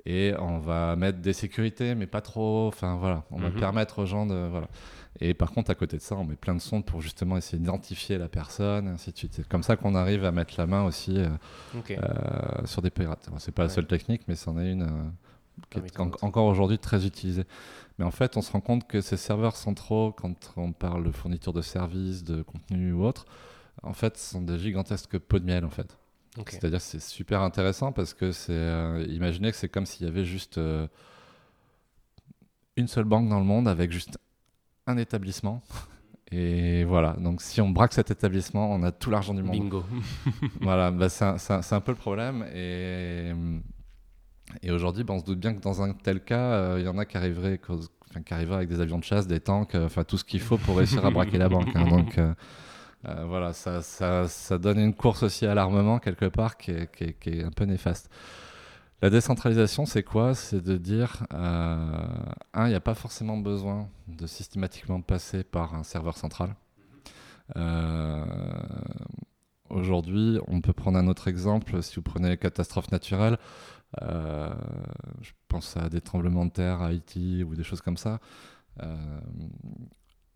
Et 0.05 0.33
on 0.39 0.59
va 0.59 0.95
mettre 0.95 1.19
des 1.19 1.33
sécurités, 1.33 1.93
mais 1.95 2.07
pas 2.07 2.21
trop. 2.21 2.67
Enfin 2.67 2.95
voilà, 2.95 3.23
on 3.31 3.37
va 3.39 3.49
Mhm. 3.49 3.55
permettre 3.59 3.99
aux 3.99 4.05
gens 4.05 4.25
de 4.25 4.47
voilà. 4.49 4.67
Et 5.19 5.33
par 5.33 5.51
contre, 5.51 5.71
à 5.71 5.75
côté 5.75 5.97
de 5.97 6.01
ça, 6.01 6.15
on 6.15 6.23
met 6.23 6.35
plein 6.35 6.55
de 6.55 6.61
sondes 6.61 6.85
pour 6.85 7.01
justement 7.01 7.35
essayer 7.35 7.57
d'identifier 7.57 8.17
la 8.17 8.29
personne, 8.29 8.87
et 8.87 8.91
ainsi 8.91 9.11
de 9.11 9.17
suite. 9.17 9.33
C'est 9.33 9.47
comme 9.47 9.63
ça 9.63 9.75
qu'on 9.75 9.95
arrive 9.95 10.23
à 10.23 10.31
mettre 10.31 10.53
la 10.57 10.67
main 10.67 10.83
aussi 10.83 11.17
euh, 11.17 11.27
euh, 11.91 12.65
sur 12.65 12.81
des 12.81 12.89
pirates. 12.89 13.27
Bon, 13.29 13.37
c'est 13.39 13.51
pas 13.51 13.63
la 13.63 13.69
seule 13.69 13.87
technique, 13.87 14.21
mais 14.27 14.35
c'en 14.35 14.57
est 14.59 14.71
une 14.71 14.83
euh, 14.83 14.87
qui 15.69 15.79
Parmi 15.81 15.89
est 15.89 15.99
en- 15.99 16.25
encore 16.27 16.45
aujourd'hui 16.45 16.79
très 16.79 17.05
utilisée. 17.05 17.43
Mais 17.97 18.05
en 18.05 18.11
fait, 18.11 18.37
on 18.37 18.41
se 18.41 18.51
rend 18.53 18.61
compte 18.61 18.87
que 18.87 19.01
ces 19.01 19.17
serveurs 19.17 19.57
centraux, 19.57 20.13
quand 20.13 20.53
on 20.55 20.71
parle 20.71 21.03
de 21.03 21.11
fourniture 21.11 21.51
de 21.51 21.61
services, 21.61 22.23
de 22.23 22.41
contenu 22.43 22.93
ou 22.93 23.03
autre, 23.03 23.25
en 23.83 23.91
fait, 23.93 24.17
sont 24.17 24.41
des 24.41 24.57
gigantesques 24.57 25.17
pots 25.17 25.39
de 25.39 25.45
miel, 25.45 25.65
en 25.65 25.69
fait. 25.69 25.97
C'est-à-dire 26.51 26.79
c'est 26.81 27.01
super 27.01 27.41
intéressant 27.41 27.91
parce 27.91 28.13
que 28.13 28.31
c'est. 28.31 28.51
euh, 28.53 29.05
imaginez 29.09 29.51
que 29.51 29.57
c'est 29.57 29.69
comme 29.69 29.85
s'il 29.85 30.05
y 30.05 30.09
avait 30.09 30.25
juste 30.25 30.57
euh, 30.57 30.87
une 32.77 32.87
seule 32.87 33.03
banque 33.05 33.29
dans 33.29 33.39
le 33.39 33.45
monde 33.45 33.67
avec 33.67 33.91
juste 33.91 34.17
un 34.87 34.97
établissement. 34.97 35.61
Et 36.31 36.83
voilà, 36.83 37.13
donc 37.13 37.41
si 37.41 37.59
on 37.59 37.69
braque 37.69 37.91
cet 37.93 38.11
établissement, 38.11 38.71
on 38.71 38.83
a 38.83 38.91
tout 38.91 39.09
l'argent 39.09 39.33
du 39.33 39.41
monde. 39.41 39.57
Bingo. 39.59 39.83
Voilà, 40.61 40.91
bah, 40.91 41.09
c'est 41.09 41.25
un, 41.25 41.37
c'est 41.39 41.73
un- 41.73 41.81
peu 41.81 41.91
le 41.91 41.97
problème. 41.97 42.45
Et, 42.53 43.33
et 44.61 44.69
aujourd'hui, 44.71 45.03
bah, 45.03 45.15
on 45.15 45.19
se 45.19 45.25
doute 45.25 45.39
bien 45.39 45.55
que 45.55 45.59
dans 45.59 45.81
un 45.81 45.91
tel 45.93 46.23
cas, 46.23 46.39
euh, 46.51 46.75
il 46.79 46.85
y 46.85 46.87
en 46.87 46.99
a 46.99 47.05
qui 47.05 47.17
arriveraient, 47.17 47.59
qui 47.59 48.33
arriveraient 48.33 48.57
avec 48.57 48.69
des 48.69 48.79
avions 48.79 48.99
de 48.99 49.03
chasse, 49.03 49.25
des 49.25 49.39
tanks, 49.39 49.73
enfin 49.73 50.03
tout 50.03 50.17
ce 50.19 50.23
qu'il 50.23 50.39
faut 50.39 50.59
pour 50.59 50.77
réussir 50.77 51.03
à 51.03 51.09
braquer 51.09 51.39
la 51.39 51.49
banque. 51.49 51.75
hein. 51.75 51.87
Donc 51.89 52.19
euh, 53.07 53.25
voilà, 53.25 53.53
ça, 53.53 53.81
ça, 53.81 54.27
ça 54.27 54.57
donne 54.57 54.79
une 54.79 54.93
course 54.93 55.23
aussi 55.23 55.45
à 55.45 55.53
l'armement 55.55 55.99
quelque 55.99 56.25
part 56.25 56.57
qui 56.57 56.71
est, 56.71 56.91
qui 56.95 57.03
est- 57.05 57.13
qui 57.19 57.29
est 57.29 57.43
un 57.43 57.51
peu 57.51 57.65
néfaste. 57.65 58.09
La 59.01 59.09
décentralisation, 59.09 59.85
c'est 59.85 60.03
quoi? 60.03 60.35
C'est 60.35 60.61
de 60.61 60.77
dire, 60.77 61.25
euh, 61.33 62.05
un, 62.53 62.65
il 62.67 62.69
n'y 62.69 62.75
a 62.75 62.81
pas 62.81 62.95
forcément 62.95 63.37
besoin 63.37 63.89
de 64.07 64.27
systématiquement 64.27 65.01
passer 65.01 65.43
par 65.43 65.73
un 65.75 65.83
serveur 65.83 66.17
central. 66.17 66.55
Euh, 67.57 68.25
Aujourd'hui, 69.69 70.39
on 70.47 70.61
peut 70.61 70.73
prendre 70.73 70.97
un 70.97 71.07
autre 71.07 71.27
exemple. 71.27 71.83
Si 71.83 71.95
vous 71.97 72.01
prenez 72.01 72.29
les 72.29 72.37
catastrophes 72.37 72.91
naturelles, 72.91 73.37
je 74.01 75.31
pense 75.47 75.77
à 75.77 75.89
des 75.89 76.01
tremblements 76.01 76.45
de 76.45 76.51
terre 76.51 76.81
à 76.81 76.87
Haïti 76.87 77.43
ou 77.43 77.55
des 77.55 77.63
choses 77.63 77.81
comme 77.81 77.97
ça. 77.97 78.19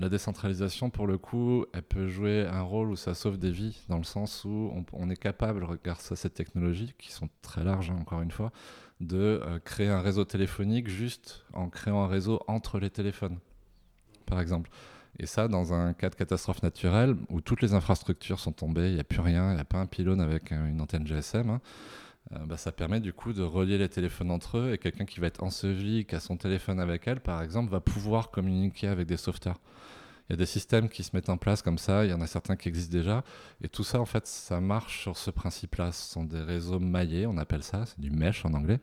La 0.03 0.09
décentralisation, 0.09 0.89
pour 0.89 1.07
le 1.07 1.17
coup, 1.17 1.65
elle 1.73 1.81
peut 1.81 2.09
jouer 2.09 2.45
un 2.45 2.61
rôle 2.61 2.89
où 2.89 2.97
ça 2.97 3.13
sauve 3.13 3.37
des 3.37 3.51
vies, 3.51 3.85
dans 3.87 3.97
le 3.97 4.03
sens 4.03 4.43
où 4.43 4.73
on, 4.91 5.09
est 5.09 5.15
capable, 5.15 5.65
grâce 5.81 6.11
à 6.11 6.17
ces 6.17 6.29
technologies, 6.29 6.93
qui 6.97 7.09
sont 7.09 7.29
très 7.41 7.63
larges, 7.63 7.89
hein, 7.89 7.97
encore 8.01 8.21
une 8.21 8.31
fois, 8.31 8.51
de 8.99 9.41
euh, 9.41 9.59
créer 9.59 9.87
un 9.87 10.01
réseau 10.01 10.25
téléphonique 10.25 10.89
juste 10.89 11.45
en 11.53 11.69
créant 11.69 12.03
un 12.03 12.07
réseau 12.07 12.41
entre 12.47 12.79
les 12.79 12.89
téléphones, 12.89 13.37
par 14.25 14.41
exemple. 14.41 14.69
Et 15.19 15.25
ça, 15.25 15.47
dans 15.47 15.73
un 15.73 15.93
cas 15.93 16.09
de 16.09 16.15
catastrophe 16.15 16.63
naturelle, 16.63 17.15
où 17.29 17.39
toutes 17.39 17.61
les 17.61 17.73
infrastructures 17.73 18.41
sont 18.41 18.51
tombées, 18.51 18.89
il 18.89 18.95
n'y 18.95 18.99
a 18.99 19.05
plus 19.05 19.21
rien, 19.21 19.51
il 19.51 19.55
n'y 19.55 19.61
a 19.61 19.65
pas 19.65 19.77
un 19.77 19.85
pylône 19.85 20.19
avec 20.19 20.51
euh, 20.51 20.67
une 20.67 20.81
antenne 20.81 21.07
GSM, 21.07 21.49
hein, 21.49 21.61
euh, 22.31 22.45
bah, 22.45 22.57
ça 22.57 22.71
permet 22.71 22.99
du 22.99 23.13
coup 23.13 23.33
de 23.33 23.43
relier 23.43 23.77
les 23.77 23.89
téléphones 23.89 24.31
entre 24.31 24.57
eux, 24.57 24.73
et 24.73 24.77
quelqu'un 24.77 25.05
qui 25.05 25.19
va 25.19 25.27
être 25.27 25.43
enseveli, 25.43 26.05
qui 26.05 26.15
a 26.15 26.19
son 26.19 26.37
téléphone 26.37 26.79
avec 26.79 27.07
elle, 27.07 27.19
par 27.19 27.41
exemple, 27.41 27.71
va 27.71 27.79
pouvoir 27.79 28.31
communiquer 28.31 28.87
avec 28.87 29.07
des 29.07 29.17
sauveteurs. 29.17 29.59
Il 30.29 30.33
y 30.33 30.35
a 30.35 30.37
des 30.37 30.45
systèmes 30.45 30.87
qui 30.87 31.03
se 31.03 31.13
mettent 31.13 31.29
en 31.29 31.37
place 31.37 31.61
comme 31.61 31.77
ça, 31.77 32.05
il 32.05 32.11
y 32.11 32.13
en 32.13 32.21
a 32.21 32.27
certains 32.27 32.55
qui 32.55 32.69
existent 32.69 32.93
déjà, 32.93 33.23
et 33.61 33.67
tout 33.67 33.83
ça, 33.83 33.99
en 33.99 34.05
fait, 34.05 34.25
ça 34.25 34.61
marche 34.61 35.01
sur 35.01 35.17
ce 35.17 35.31
principe-là. 35.31 35.91
Ce 35.91 36.13
sont 36.13 36.23
des 36.23 36.39
réseaux 36.39 36.79
maillés, 36.79 37.27
on 37.27 37.37
appelle 37.37 37.63
ça, 37.63 37.85
c'est 37.85 37.99
du 37.99 38.09
mesh 38.09 38.45
en 38.45 38.53
anglais. 38.53 38.79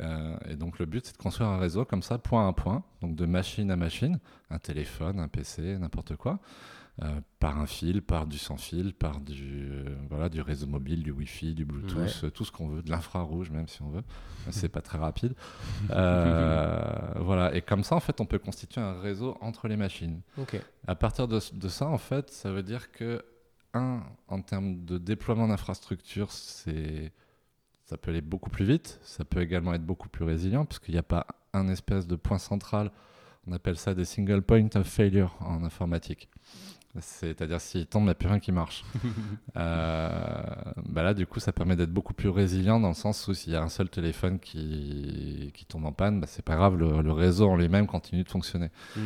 Euh, 0.00 0.36
et 0.46 0.56
donc 0.56 0.78
le 0.78 0.84
but, 0.84 1.06
c'est 1.06 1.16
de 1.16 1.22
construire 1.22 1.48
un 1.48 1.58
réseau 1.58 1.86
comme 1.86 2.02
ça, 2.02 2.18
point 2.18 2.46
à 2.46 2.52
point, 2.52 2.84
donc 3.00 3.16
de 3.16 3.24
machine 3.24 3.70
à 3.70 3.76
machine, 3.76 4.18
un 4.50 4.58
téléphone, 4.58 5.18
un 5.18 5.28
PC, 5.28 5.78
n'importe 5.78 6.16
quoi, 6.16 6.40
euh, 7.02 7.20
par 7.40 7.58
un 7.58 7.66
fil, 7.66 8.00
par 8.00 8.26
du 8.26 8.38
sans 8.38 8.56
fil, 8.56 8.94
par 8.94 9.20
du, 9.20 9.68
euh, 9.70 9.94
voilà, 10.08 10.28
du 10.30 10.40
réseau 10.40 10.66
mobile, 10.66 11.02
du 11.02 11.10
Wi-Fi, 11.10 11.52
du 11.54 11.64
Bluetooth, 11.66 11.98
Ouais. 11.98 12.24
euh, 12.24 12.30
tout 12.30 12.44
ce 12.44 12.50
qu'on 12.52 12.68
veut, 12.68 12.82
de 12.82 12.90
l'infrarouge 12.90 13.50
même 13.50 13.68
si 13.68 13.82
on 13.82 13.90
veut. 13.90 14.02
C'est 14.50 14.68
pas 14.70 14.80
très 14.80 14.96
rapide. 14.96 15.34
Voilà, 15.90 17.54
et 17.54 17.62
comme 17.62 17.82
ça, 17.82 17.94
en 17.96 18.00
fait, 18.00 18.20
on 18.20 18.26
peut 18.26 18.38
constituer 18.38 18.80
un 18.80 18.98
réseau 19.00 19.36
entre 19.40 19.68
les 19.68 19.76
machines. 19.76 20.20
Ok. 20.38 20.60
À 20.86 20.94
partir 20.94 21.28
de, 21.28 21.40
de 21.52 21.68
ça, 21.68 21.86
en 21.86 21.98
fait, 21.98 22.30
ça 22.30 22.50
veut 22.50 22.62
dire 22.62 22.90
que, 22.92 23.22
un, 23.74 24.02
en 24.28 24.40
termes 24.40 24.84
de 24.84 24.96
déploiement 24.98 25.48
d'infrastructures, 25.48 26.30
c'est, 26.32 27.12
ça 27.84 27.96
peut 27.96 28.10
aller 28.10 28.20
beaucoup 28.22 28.48
plus 28.50 28.64
vite. 28.64 28.98
Ça 29.02 29.24
peut 29.24 29.40
également 29.42 29.74
être 29.74 29.84
beaucoup 29.84 30.08
plus 30.08 30.24
résilient, 30.24 30.64
puisqu'il 30.64 30.92
n'y 30.92 30.98
a 30.98 31.02
pas 31.02 31.26
un 31.52 31.68
espèce 31.68 32.06
de 32.06 32.16
point 32.16 32.38
central. 32.38 32.90
On 33.48 33.52
appelle 33.52 33.76
ça 33.76 33.94
des 33.94 34.04
single 34.04 34.42
point 34.42 34.68
of 34.74 34.86
failure 34.86 35.36
en 35.40 35.62
informatique. 35.64 36.28
C'est-à-dire 37.00 37.60
s'il 37.60 37.86
tombe, 37.86 38.02
il 38.02 38.06
n'y 38.06 38.10
a 38.10 38.14
plus 38.14 38.28
rien 38.28 38.40
qui 38.40 38.52
marche. 38.52 38.84
Euh, 39.56 40.42
bah 40.86 41.02
là, 41.02 41.14
du 41.14 41.26
coup, 41.26 41.40
ça 41.40 41.50
permet 41.50 41.76
d'être 41.76 41.92
beaucoup 41.92 42.12
plus 42.12 42.28
résilient 42.28 42.78
dans 42.78 42.88
le 42.88 42.94
sens 42.94 43.26
où 43.26 43.32
s'il 43.32 43.54
y 43.54 43.56
a 43.56 43.62
un 43.62 43.70
seul 43.70 43.88
téléphone 43.88 44.38
qui, 44.38 45.50
qui 45.54 45.64
tombe 45.64 45.86
en 45.86 45.92
panne, 45.92 46.20
bah, 46.20 46.26
c'est 46.28 46.44
pas 46.44 46.56
grave, 46.56 46.76
le, 46.76 47.00
le 47.00 47.12
réseau 47.12 47.48
en 47.48 47.56
lui-même 47.56 47.86
continue 47.86 48.22
de 48.22 48.28
fonctionner. 48.28 48.68
Mm. 48.96 49.00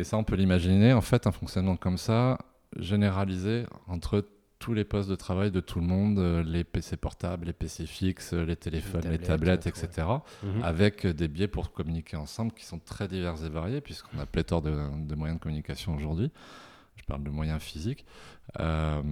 Et 0.00 0.04
ça, 0.04 0.16
on 0.16 0.24
peut 0.24 0.34
l'imaginer, 0.34 0.92
en 0.92 1.00
fait, 1.00 1.28
un 1.28 1.32
fonctionnement 1.32 1.76
comme 1.76 1.96
ça, 1.96 2.38
généralisé 2.76 3.66
entre 3.86 4.24
tous 4.58 4.74
les 4.74 4.84
postes 4.84 5.08
de 5.08 5.14
travail 5.14 5.50
de 5.50 5.60
tout 5.60 5.80
le 5.80 5.86
monde, 5.86 6.18
euh, 6.18 6.42
les 6.42 6.64
PC 6.64 6.96
portables, 6.96 7.46
les 7.46 7.52
PC 7.52 7.86
fixes, 7.86 8.32
les 8.32 8.56
téléphones, 8.56 9.08
les 9.08 9.18
tablettes, 9.18 9.66
etc. 9.66 10.06
Mhm. 10.42 10.62
Avec 10.62 11.06
des 11.06 11.28
biais 11.28 11.48
pour 11.48 11.72
communiquer 11.72 12.16
ensemble 12.16 12.52
qui 12.52 12.64
sont 12.64 12.78
très 12.78 13.08
divers 13.08 13.44
et 13.44 13.48
variés, 13.48 13.80
puisqu'on 13.80 14.18
a 14.18 14.26
pléthore 14.26 14.62
de, 14.62 14.72
de 15.06 15.14
moyens 15.14 15.38
de 15.38 15.42
communication 15.42 15.94
aujourd'hui. 15.94 16.30
Parle 17.08 17.24
de 17.24 17.30
moyens 17.30 17.60
physiques. 17.60 18.04
Euh, 18.60 19.02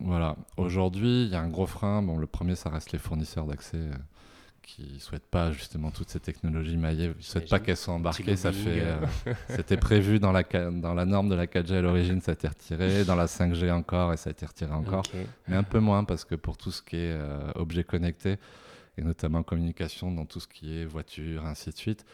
voilà. 0.00 0.36
Aujourd'hui, 0.56 1.24
il 1.24 1.30
y 1.30 1.34
a 1.34 1.40
un 1.40 1.48
gros 1.48 1.66
frein. 1.66 2.02
Bon, 2.02 2.16
le 2.16 2.26
premier, 2.26 2.54
ça 2.54 2.70
reste 2.70 2.92
les 2.92 2.98
fournisseurs 2.98 3.46
d'accès 3.46 3.78
euh, 3.78 3.94
qui 4.62 5.00
souhaitent 5.00 5.28
pas 5.30 5.50
justement 5.50 5.90
toutes 5.90 6.10
ces 6.10 6.20
technologies 6.20 6.76
maillées. 6.76 7.12
Ils 7.18 7.24
souhaitent 7.24 7.48
pas 7.48 7.58
qu'elles 7.58 7.76
soient 7.76 7.94
embarquées. 7.94 8.36
Ça 8.36 8.52
fait, 8.52 8.82
euh. 8.82 8.98
c'était 9.48 9.76
prévu 9.76 10.20
dans 10.20 10.32
la, 10.32 10.42
dans 10.42 10.94
la 10.94 11.04
norme 11.04 11.28
de 11.28 11.34
la 11.34 11.46
4G 11.46 11.74
à 11.74 11.80
l'origine, 11.80 12.20
ça 12.20 12.32
a 12.32 12.34
été 12.34 12.48
retiré. 12.48 13.04
Dans 13.04 13.16
la 13.16 13.26
5G 13.26 13.72
encore, 13.72 14.12
et 14.12 14.16
ça 14.16 14.30
a 14.30 14.32
été 14.32 14.46
retiré 14.46 14.72
encore. 14.72 15.02
Mais 15.48 15.56
un 15.56 15.62
peu 15.62 15.80
moins 15.80 16.04
parce 16.04 16.24
que 16.24 16.34
pour 16.34 16.56
tout 16.56 16.70
ce 16.70 16.82
qui 16.82 16.96
est 16.96 17.12
euh, 17.12 17.50
objet 17.56 17.84
connecté, 17.84 18.38
et 18.96 19.02
notamment 19.02 19.42
communication 19.42 20.12
dans 20.12 20.26
tout 20.26 20.40
ce 20.40 20.48
qui 20.48 20.78
est 20.78 20.84
voiture, 20.84 21.46
ainsi 21.46 21.70
de 21.70 21.76
suite, 21.76 22.04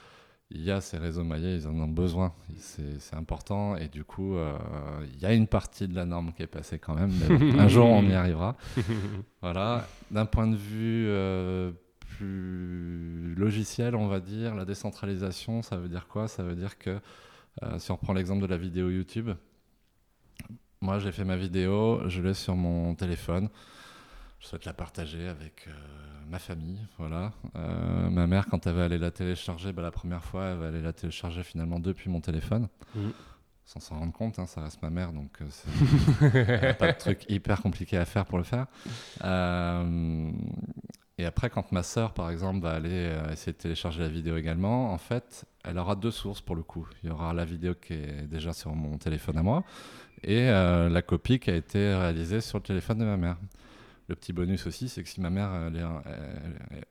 il 0.51 0.63
y 0.63 0.71
a 0.71 0.81
ces 0.81 0.97
réseaux 0.97 1.25
maillés, 1.25 1.57
ils 1.57 1.67
en 1.67 1.75
ont 1.81 1.89
besoin. 1.89 2.33
C'est 2.59 3.17
important. 3.17 3.77
Et 3.77 3.89
du 3.89 4.05
coup, 4.05 4.37
euh, 4.37 4.57
il 5.13 5.21
y 5.21 5.27
a 5.27 5.33
une 5.33 5.49
partie 5.49 5.89
de 5.89 5.95
la 5.95 6.05
norme 6.05 6.33
qui 6.33 6.43
est 6.43 6.47
passée 6.47 6.79
quand 6.79 6.95
même. 6.95 7.13
Mais 7.29 7.59
un 7.59 7.69
jour, 7.69 7.87
on 7.87 8.03
y 8.05 8.15
arrivera. 8.15 8.57
Voilà. 9.43 9.87
D'un 10.11 10.27
point 10.27 10.47
de 10.47 10.57
vue 10.57 11.07
euh, 11.09 11.73
plus 12.17 13.35
logiciel, 13.35 13.97
on 13.97 14.07
va 14.07 14.21
dire, 14.21 14.55
la 14.55 14.65
décentralisation, 14.65 15.63
ça 15.63 15.77
veut 15.77 15.89
dire 15.89 16.07
quoi? 16.07 16.29
Ça 16.29 16.43
veut 16.43 16.57
dire 16.57 16.79
que 16.79 17.01
euh, 17.63 17.79
si 17.79 17.91
on 17.91 17.97
prend 17.97 18.13
l'exemple 18.13 18.43
de 18.43 18.47
la 18.47 18.57
vidéo 18.57 18.91
YouTube, 18.91 19.31
moi 20.81 20.99
j'ai 20.99 21.13
fait 21.13 21.25
ma 21.25 21.37
vidéo, 21.37 22.09
je 22.09 22.23
l'ai 22.23 22.35
sur 22.35 22.55
mon 22.55 22.95
téléphone, 22.95 23.49
je 24.41 24.47
souhaite 24.47 24.65
la 24.65 24.73
partager 24.73 25.27
avec 25.29 25.69
ma 26.29 26.39
famille, 26.39 26.79
voilà. 26.99 27.33
Euh, 27.57 28.11
ma 28.11 28.27
mère, 28.27 28.47
quand 28.47 28.67
elle 28.67 28.75
va 28.75 28.85
aller 28.85 28.99
la 28.99 29.11
télécharger, 29.11 29.73
bah, 29.73 29.83
la 29.83 29.91
première 29.91 30.25
fois, 30.25 30.45
elle 30.47 30.59
va 30.59 30.69
aller 30.69 30.83
la 30.83 30.93
télécharger 30.93 31.43
finalement 31.43 31.79
depuis 31.81 32.11
mon 32.11 32.21
téléphone, 32.21 32.69
Mhm. 32.95 33.13
sans 33.65 33.81
s'en 33.81 33.99
rendre 33.99 34.13
compte, 34.13 34.39
hein, 34.39 34.47
ça 34.47 34.61
reste 34.63 34.83
ma 34.83 34.91
mère, 34.91 35.13
donc 35.13 35.31
euh, 35.41 35.47
a 36.71 36.75
pas 36.75 36.93
de 36.93 36.99
truc 36.99 37.25
hyper 37.29 37.63
compliqué 37.63 37.97
à 37.97 38.05
faire 38.05 38.25
pour 38.27 38.39
le 38.39 38.45
faire. 38.45 38.67
Euh, 39.25 40.31
et 41.19 41.25
après, 41.25 41.49
quand 41.49 41.73
ma 41.73 41.83
sœur, 41.83 42.13
par 42.13 42.31
exemple, 42.31 42.61
va 42.61 42.73
aller 42.73 43.11
essayer 43.33 43.53
de 43.53 43.57
télécharger 43.59 44.03
la 44.03 44.09
vidéo 44.09 44.37
également, 44.37 44.93
en 44.93 44.99
fait, 44.99 45.47
elle 45.65 45.79
aura 45.79 45.97
deux 45.97 46.11
sources 46.11 46.43
pour 46.43 46.57
le 46.57 46.63
coup. 46.63 46.87
Il 47.03 47.09
y 47.09 47.13
aura 47.13 47.33
la 47.33 47.45
vidéo 47.47 47.75
qui 47.75 47.95
est 47.95 48.27
déjà 48.29 48.53
sur 48.53 48.75
mon 48.75 48.99
téléphone 48.99 49.39
à 49.39 49.43
moi 49.43 49.65
et 50.23 50.47
la 50.51 51.03
copie 51.03 51.39
qui 51.39 51.51
a 51.51 51.55
été 51.57 51.95
réalisée 51.95 52.43
sur 52.43 52.59
le 52.59 52.65
téléphone 52.65 52.99
de 52.99 53.05
ma 53.07 53.17
mère. 53.17 53.37
Le 54.09 54.15
petit 54.15 54.33
bonus 54.33 54.67
aussi, 54.67 54.89
c'est 54.89 55.03
que 55.03 55.09
si 55.09 55.21
ma 55.21 55.31
mère 55.31 55.51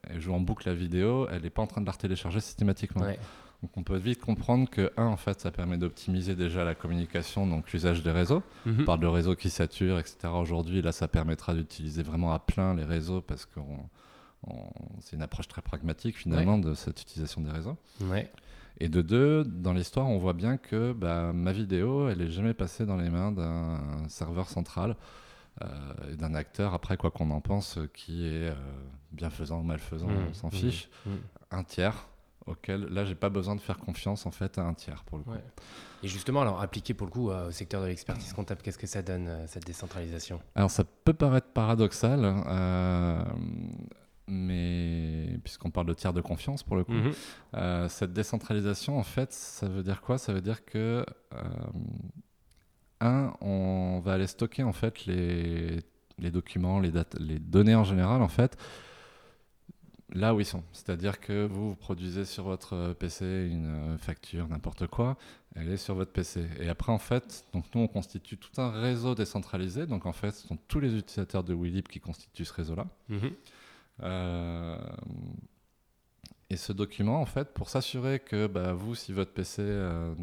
elle, 0.04 0.22
joue 0.22 0.34
en 0.34 0.40
boucle 0.40 0.68
la 0.68 0.76
vidéo, 0.76 1.28
elle 1.30 1.44
n'est 1.44 1.50
pas 1.50 1.62
en 1.62 1.68
train 1.68 1.82
de 1.82 1.86
la 1.86 1.94
télécharger 1.94 2.42
systématiquement. 2.42 3.04
Ouais. 3.04 3.20
Donc 3.62 3.78
on 3.78 3.84
peut 3.84 3.98
vite 3.98 4.20
comprendre 4.20 4.70
que, 4.70 4.92
un, 4.98 5.06
en 5.06 5.18
fait, 5.18 5.40
ça 5.40 5.50
permet 5.50 5.78
d'optimiser 5.78 6.36
déjà 6.36 6.66
la 6.66 6.76
communication, 6.76 7.48
donc 7.48 7.72
l'usage 7.72 8.04
des 8.04 8.12
réseaux. 8.12 8.44
Mhm. 8.66 8.82
On 8.82 8.84
parle 8.84 9.00
de 9.00 9.08
réseaux 9.08 9.36
qui 9.36 9.50
saturent, 9.50 9.98
etc. 9.98 10.28
Aujourd'hui, 10.34 10.82
là, 10.82 10.92
ça 10.92 11.08
permettra 11.08 11.54
d'utiliser 11.54 12.04
vraiment 12.04 12.34
à 12.34 12.40
plein 12.40 12.76
les 12.76 12.84
réseaux 12.84 13.22
parce 13.22 13.46
que 13.46 13.60
c'est 15.00 15.16
une 15.16 15.24
approche 15.24 15.48
très 15.48 15.62
pragmatique 15.62 16.18
finalement 16.18 16.60
de 16.60 16.76
cette 16.76 17.02
utilisation 17.02 17.42
des 17.42 17.50
réseaux. 17.50 17.78
Ouais. 18.02 18.30
Et 18.80 18.90
de 18.90 19.02
deux, 19.02 19.44
dans 19.46 19.74
l'histoire, 19.74 20.08
on 20.08 20.18
voit 20.18 20.34
bien 20.34 20.58
que 20.58 20.92
bah, 20.92 21.32
ma 21.34 21.54
vidéo, 21.54 22.10
elle 22.10 22.20
n'est 22.20 22.30
jamais 22.30 22.54
passée 22.54 22.86
dans 22.86 22.98
les 22.98 23.10
mains 23.10 23.32
d'un 23.32 23.80
serveur 24.10 24.50
central 24.50 24.98
euh, 25.62 26.12
et 26.12 26.16
d'un 26.16 26.34
acteur, 26.36 26.74
après 26.74 26.98
quoi 26.98 27.12
qu'on 27.12 27.32
en 27.32 27.42
pense, 27.42 27.80
qui 27.94 28.26
est 28.26 28.50
euh, 28.50 28.56
bienfaisant 29.12 29.60
ou 29.60 29.64
malfaisant, 29.64 30.08
Mmh, 30.08 30.28
on 30.30 30.34
s'en 30.34 30.48
mmh, 30.48 30.52
fiche, 30.52 30.90
mmh. 31.06 31.12
un 31.52 31.64
tiers 31.64 32.08
auquel, 32.46 32.82
là, 32.94 33.06
j'ai 33.06 33.16
pas 33.16 33.30
besoin 33.30 33.56
de 33.56 33.62
faire 33.62 33.80
confiance 33.80 34.28
en 34.28 34.32
fait 34.32 34.60
à 34.60 34.62
un 34.62 34.74
tiers 34.76 35.04
pour 35.06 35.18
le 35.18 35.24
coup. 35.24 35.32
Ouais. 35.32 35.44
Et 36.04 36.08
justement, 36.08 36.42
alors 36.42 36.62
appliqué 36.62 36.94
pour 36.94 37.08
le 37.08 37.12
coup 37.12 37.32
euh, 37.32 37.48
au 37.48 37.52
secteur 37.52 37.82
de 37.82 37.88
l'expertise 37.88 38.34
comptable, 38.34 38.62
qu'est-ce 38.62 38.78
que 38.78 38.86
ça 38.86 39.02
donne 39.02 39.28
euh, 39.28 39.48
cette 39.48 39.66
décentralisation? 39.66 40.40
Alors 40.54 40.70
ça 40.70 40.84
peut 40.84 41.14
paraître 41.14 41.48
paradoxal, 41.48 42.20
euh, 42.24 43.24
mais 44.28 45.40
puisqu'on 45.44 45.72
parle 45.72 45.88
de 45.88 45.94
tiers 45.94 46.14
de 46.14 46.22
confiance 46.22 46.62
pour 46.62 46.76
le 46.76 46.84
coup, 46.84 46.94
euh, 47.56 47.90
cette 47.90 48.14
décentralisation 48.14 49.00
en 49.00 49.04
fait, 49.04 49.34
ça 49.34 49.68
veut 49.68 49.82
dire 49.82 50.02
quoi? 50.02 50.20
Ça 50.20 50.32
veut 50.32 50.42
dire 50.42 50.66
que 50.66 51.04
euh, 51.34 51.38
un, 53.02 53.34
on 53.42 54.00
va 54.04 54.14
aller 54.14 54.28
stocker 54.28 54.64
en 54.64 54.74
fait 54.74 55.06
les, 55.06 55.82
les 56.18 56.32
documents, 56.32 56.80
les, 56.80 56.92
dates, 56.92 57.16
les 57.20 57.40
données 57.40 57.76
en 57.76 57.84
général 57.84 58.22
en 58.22 58.28
fait 58.28 58.58
là 60.14 60.34
où 60.34 60.40
ils 60.40 60.46
sont. 60.46 60.64
C'est-à-dire 60.72 61.20
que 61.20 61.46
vous, 61.46 61.70
vous 61.70 61.76
produisez 61.76 62.26
sur 62.26 62.44
votre 62.44 62.94
PC 62.94 63.26
une 63.52 63.94
euh, 63.94 63.98
facture, 63.98 64.48
n'importe 64.48 64.88
quoi, 64.88 65.18
elle 65.56 65.70
est 65.70 65.78
sur 65.78 65.96
votre 65.96 66.12
PC. 66.12 66.46
Et 66.60 66.70
après, 66.70 66.92
en 66.92 66.98
fait, 66.98 67.46
donc 67.54 67.66
nous, 67.74 67.82
on 67.82 67.88
constitue 67.88 68.38
tout 68.38 68.62
un 68.62 68.72
réseau 68.72 69.16
décentralisé. 69.16 69.88
Donc, 69.88 70.06
en 70.06 70.12
fait, 70.12 70.32
ce 70.32 70.48
sont 70.48 70.58
tous 70.68 70.80
les 70.80 70.96
utilisateurs 70.96 71.44
de 71.44 71.54
Willip 71.54 71.88
qui 71.88 72.00
constituent 72.00 72.46
ce 72.46 72.54
réseau-là. 72.54 72.88
Mhm. 73.10 73.32
Euh, 74.04 74.78
et 76.50 76.58
ce 76.58 76.74
document, 76.74 77.22
en 77.22 77.26
fait, 77.26 77.54
pour 77.54 77.70
s'assurer 77.70 78.20
que 78.20 78.48
bah, 78.48 78.74
vous, 78.74 78.96
si 78.96 79.14
votre 79.14 79.32
PC, 79.32 79.62
euh, 79.62 80.14
euh, 80.14 80.16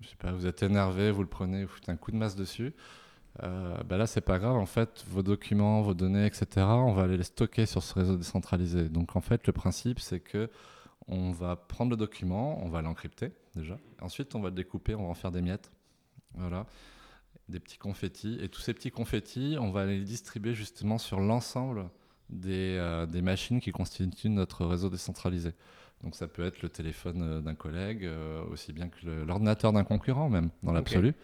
je 0.00 0.08
sais 0.08 0.16
pas, 0.16 0.32
vous 0.32 0.46
êtes 0.46 0.62
énervé, 0.62 1.10
vous 1.10 1.22
le 1.22 1.28
prenez, 1.28 1.64
vous 1.64 1.70
foutez 1.70 1.92
un 1.92 1.96
coup 1.96 2.12
de 2.12 2.16
masse 2.16 2.36
dessus, 2.36 2.72
euh, 3.42 3.76
bah 3.84 3.96
là, 3.96 4.06
c'est 4.06 4.20
pas 4.20 4.38
grave. 4.38 4.56
En 4.56 4.66
fait, 4.66 5.04
vos 5.08 5.22
documents, 5.22 5.82
vos 5.82 5.94
données, 5.94 6.26
etc., 6.26 6.46
on 6.56 6.92
va 6.92 7.02
aller 7.02 7.16
les 7.16 7.24
stocker 7.24 7.66
sur 7.66 7.82
ce 7.82 7.94
réseau 7.94 8.16
décentralisé. 8.16 8.88
Donc, 8.88 9.16
en 9.16 9.20
fait, 9.20 9.46
le 9.46 9.52
principe, 9.52 10.00
c'est 10.00 10.20
que 10.20 10.50
on 11.06 11.30
va 11.32 11.56
prendre 11.56 11.90
le 11.90 11.96
document, 11.96 12.62
on 12.62 12.68
va 12.68 12.82
l'encrypter 12.82 13.32
déjà. 13.54 13.78
Ensuite, 14.00 14.34
on 14.34 14.40
va 14.40 14.50
le 14.50 14.54
découper, 14.54 14.94
on 14.94 15.04
va 15.04 15.08
en 15.08 15.14
faire 15.14 15.30
des 15.30 15.40
miettes. 15.40 15.70
Voilà. 16.34 16.66
Des 17.48 17.60
petits 17.60 17.78
confettis. 17.78 18.38
Et 18.42 18.48
tous 18.48 18.60
ces 18.60 18.74
petits 18.74 18.90
confettis, 18.90 19.56
on 19.58 19.70
va 19.70 19.86
les 19.86 20.00
distribuer 20.00 20.52
justement 20.52 20.98
sur 20.98 21.20
l'ensemble 21.20 21.88
des, 22.28 22.76
euh, 22.78 23.06
des 23.06 23.22
machines 23.22 23.60
qui 23.60 23.72
constituent 23.72 24.28
notre 24.28 24.66
réseau 24.66 24.90
décentralisé. 24.90 25.52
Donc 26.04 26.14
ça 26.14 26.28
peut 26.28 26.44
être 26.44 26.62
le 26.62 26.68
téléphone 26.68 27.22
euh, 27.22 27.40
d'un 27.40 27.54
collègue, 27.56 28.04
euh, 28.04 28.42
aussi 28.52 28.72
bien 28.72 28.88
que 28.88 29.04
l'ordinateur 29.26 29.72
d'un 29.72 29.84
concurrent 29.84 30.28
même, 30.28 30.50
dans 30.62 30.72
l'absolu. 30.72 31.14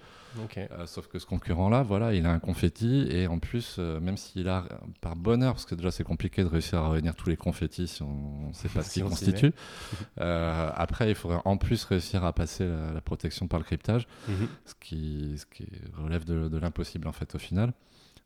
Euh, 0.73 0.85
sauf 0.87 1.07
que 1.07 1.21
ce 1.21 1.27
concurrent-là, 1.27 1.85
voilà, 1.85 2.13
il 2.13 2.27
a 2.27 2.33
un 2.33 2.41
confetti 2.41 3.07
et 3.09 3.29
en 3.29 3.39
plus, 3.39 3.77
euh, 3.79 4.01
même 4.01 4.17
s'il 4.17 4.49
a, 4.49 4.65
par 5.01 5.15
bonheur, 5.15 5.53
parce 5.53 5.65
que 5.65 5.77
déjà 5.77 5.93
c'est 5.93 6.03
compliqué 6.03 6.43
de 6.43 6.49
réussir 6.49 6.81
à 6.81 6.91
réunir 6.91 7.15
tous 7.15 7.29
les 7.29 7.37
confettis 7.37 7.87
si 7.87 8.03
on 8.03 8.49
ne 8.49 8.53
sait 8.53 8.69
pas 8.69 8.83
ce 8.83 8.93
qu'ils 8.95 9.05
constituent. 9.05 9.53
Après, 10.17 11.09
il 11.11 11.15
faudrait 11.15 11.41
en 11.45 11.57
plus 11.57 11.85
réussir 11.85 12.25
à 12.25 12.33
passer 12.33 12.67
la, 12.67 12.93
la 12.93 13.01
protection 13.01 13.47
par 13.47 13.61
le 13.61 13.65
cryptage, 13.65 14.07
Mhm. 14.29 14.49
ce 14.65 14.75
qui, 14.81 15.35
ce 15.39 15.47
qui 15.47 15.69
relève 16.03 16.25
de, 16.25 16.49
de 16.49 16.59
l'impossible 16.59 17.07
en 17.09 17.13
fait 17.13 17.35
au 17.35 17.39
final. 17.39 17.73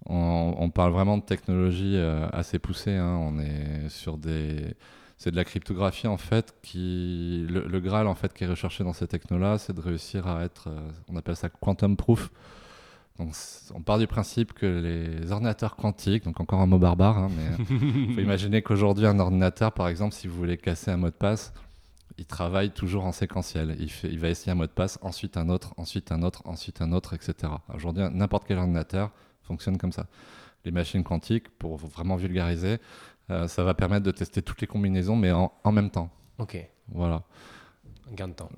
On, 0.07 0.55
on 0.59 0.71
parle 0.71 0.93
vraiment 0.93 1.19
de 1.19 1.23
technologie 1.25 1.99
assez 2.33 2.59
poussée. 2.59 2.95
hein. 2.95 3.19
On 3.21 3.39
est 3.39 3.89
sur 3.89 4.17
des 4.17 4.75
c'est 5.19 5.33
de 5.33 5.37
la 5.37 5.45
cryptographie 5.45 6.07
en 6.07 6.17
fait 6.17 6.55
qui 6.63 7.45
le, 7.49 7.67
le 7.67 7.81
graal 7.81 8.07
en 8.07 8.15
fait 8.15 8.33
qui 8.33 8.45
est 8.45 8.47
recherché 8.47 8.85
dans 8.85 8.93
ces 8.93 9.09
technos-là, 9.09 9.59
c'est 9.59 9.75
de 9.75 9.81
réussir 9.81 10.29
à 10.29 10.45
être, 10.45 10.69
euh, 10.69 10.91
on 11.09 11.17
appelle 11.17 11.37
ça 11.37 11.49
quantum 11.49 11.97
proof. 11.97 12.31
Donc 13.19 13.35
on 13.75 13.83
part 13.83 13.99
du 13.99 14.07
principe 14.07 14.53
que 14.53 14.67
les 14.67 15.33
ordinateurs 15.33 15.75
quantiques, 15.75 16.25
donc 16.25 16.39
encore 16.39 16.61
un 16.61 16.67
mot 16.67 16.79
barbare, 16.79 17.19
hein, 17.19 17.31
mais 17.37 17.65
il 17.71 18.15
faut 18.15 18.21
imaginer 18.21 18.63
qu'aujourd'hui 18.63 19.07
un 19.07 19.19
ordinateur, 19.19 19.73
par 19.73 19.89
exemple, 19.89 20.15
si 20.15 20.29
vous 20.29 20.37
voulez 20.37 20.57
casser 20.57 20.93
un 20.93 20.97
mot 20.97 21.09
de 21.09 21.15
passe, 21.15 21.53
il 22.17 22.27
travaille 22.27 22.71
toujours 22.71 23.05
en 23.05 23.11
séquentiel. 23.13 23.77
Il, 23.81 23.91
fait, 23.91 24.09
il 24.09 24.21
va 24.21 24.29
essayer 24.29 24.53
un 24.53 24.55
mot 24.55 24.67
de 24.67 24.73
passe, 24.73 25.01
ensuite 25.03 25.37
un 25.37 25.49
autre, 25.49 25.75
ensuite 25.77 26.13
un 26.13 26.23
autre, 26.23 26.43
ensuite 26.45 26.81
un 26.81 26.93
autre, 26.93 27.15
etc. 27.15 27.53
Aujourd'hui, 27.75 28.05
n'importe 28.13 28.45
quel 28.47 28.59
ordinateur 28.59 29.11
fonctionne 29.43 29.79
comme 29.79 29.93
ça. 29.93 30.07
Les 30.65 30.71
machines 30.71 31.03
quantiques, 31.03 31.49
pour 31.59 31.77
vraiment 31.77 32.17
vulgariser, 32.17 32.75
euh, 32.75 32.79
ça 33.29 33.65
va 33.65 33.75
permettre 33.75 34.05
de 34.05 34.11
tester 34.11 34.43
toutes 34.43 34.61
les 34.61 34.67
combinaisons, 34.67 35.17
mais 35.17 35.33
en, 35.33 35.53
en 35.65 35.73
même 35.73 35.91
temps. 35.91 36.11
Ok. 36.39 36.57
Voilà. 36.93 37.23
Gain 38.13 38.29
de 38.29 38.33
temps. 38.33 38.49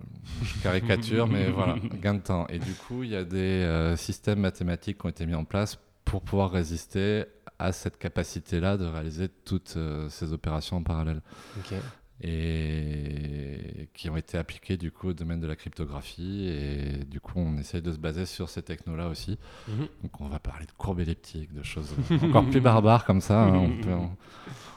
Je 0.45 0.63
caricature, 0.63 1.27
mais 1.27 1.51
voilà, 1.51 1.75
gain 2.01 2.15
de 2.15 2.21
temps. 2.21 2.47
Et 2.49 2.61
du 2.61 2.73
coup, 2.73 3.03
il 3.03 3.11
y 3.11 3.17
a 3.17 3.25
des 3.25 3.39
euh, 3.39 3.97
systèmes 3.97 4.39
mathématiques 4.41 4.99
qui 4.99 5.07
ont 5.07 5.09
été 5.09 5.27
mis 5.27 5.35
en 5.35 5.45
place 5.45 5.79
pour 6.05 6.23
pouvoir 6.23 6.53
résister 6.53 7.25
à 7.59 7.73
cette 7.73 7.99
capacité-là 7.99 8.77
de 8.77 8.87
réaliser 8.87 9.29
toutes 9.29 9.75
euh, 9.77 10.09
ces 10.09 10.33
opérations 10.33 10.77
en 10.77 10.83
parallèle. 10.83 11.21
Ok. 11.59 11.75
Et 12.23 13.89
qui 13.95 14.09
ont 14.11 14.17
été 14.17 14.39
appliqués 14.39 14.77
du 14.77 14.91
coup 14.91 15.09
au 15.09 15.13
domaine 15.13 15.41
de 15.41 15.47
la 15.47 15.57
cryptographie. 15.57 16.49
Et 16.49 17.05
du 17.05 17.21
coup, 17.21 17.35
on 17.37 17.57
essaye 17.59 17.83
de 17.83 17.93
se 17.93 17.99
baser 17.99 18.27
sur 18.27 18.49
ces 18.49 18.63
technos-là 18.63 19.09
aussi. 19.09 19.39
Mhm. 19.69 19.87
Donc, 20.03 20.21
on 20.21 20.29
va 20.29 20.39
parler 20.39 20.67
de 20.67 20.73
courbes 20.73 21.01
elliptiques, 21.01 21.53
de 21.53 21.63
choses 21.63 21.93
encore 22.23 22.45
plus 22.47 22.61
barbares 22.61 23.05
comme 23.05 23.21
ça. 23.21 23.43
hein. 23.43 23.55
On, 23.55 23.83
peut, 23.83 23.93
on- 23.93 24.11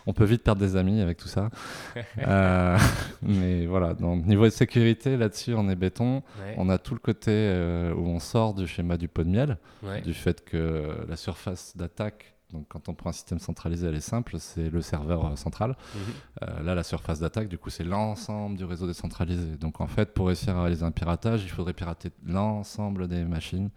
on 0.06 0.12
peut 0.12 0.26
vite 0.26 0.44
perdre 0.44 0.60
des 0.60 0.76
amis 0.76 1.00
avec 1.00 1.18
tout 1.18 1.28
ça. 1.30 1.50
Euh, 2.20 2.78
mais 3.22 3.66
voilà, 3.66 3.94
donc, 3.94 4.26
niveau 4.26 4.46
de 4.46 4.50
sécurité, 4.50 5.18
là-dessus, 5.18 5.54
on 5.56 5.70
est 5.70 5.76
béton. 5.76 6.18
Ouais. 6.40 6.56
On 6.58 6.70
a 6.70 6.78
tout 6.78 6.94
le 6.94 7.00
côté 7.00 7.32
euh, 7.32 7.94
où 7.94 8.06
on 8.08 8.20
sort 8.20 8.54
du 8.54 8.68
schéma 8.68 8.98
du 8.98 9.08
pot 9.08 9.24
de 9.24 9.30
miel, 9.30 9.58
Ouais. 9.82 10.02
du 10.02 10.14
fait 10.14 10.44
que 10.46 10.96
la 11.08 11.16
surface 11.16 11.76
d'attaque, 11.76 12.33
donc 12.54 12.68
quand 12.70 12.88
on 12.88 12.94
prend 12.94 13.10
un 13.10 13.14
système 13.14 13.40
centralisé, 13.40 13.88
elle 13.88 13.96
est 13.96 14.00
simple, 14.00 14.38
c'est 14.40 14.70
le 14.70 14.82
serveur 14.82 15.26
euh, 15.26 15.36
central. 15.36 15.76
Mhm. 15.96 16.02
Euh, 16.44 16.64
là, 16.64 16.76
la 16.76 16.84
surface 16.84 17.20
d'attaque, 17.20 17.50
du 17.50 17.58
coup, 17.58 17.70
c'est 17.70 17.84
l'ensemble 17.84 18.58
du 18.58 18.64
réseau 18.64 18.88
décentralisé. 18.88 19.58
Donc, 19.58 19.82
en 19.82 19.88
fait, 19.88 20.14
pour 20.14 20.28
réussir 20.28 20.56
à 20.56 20.62
réaliser 20.62 20.86
un 20.86 20.92
piratage, 20.92 21.44
il 21.44 21.50
faudrait 21.50 21.74
pirater 21.74 22.12
l'ensemble 22.26 23.08
des 23.08 23.24
machines, 23.26 23.70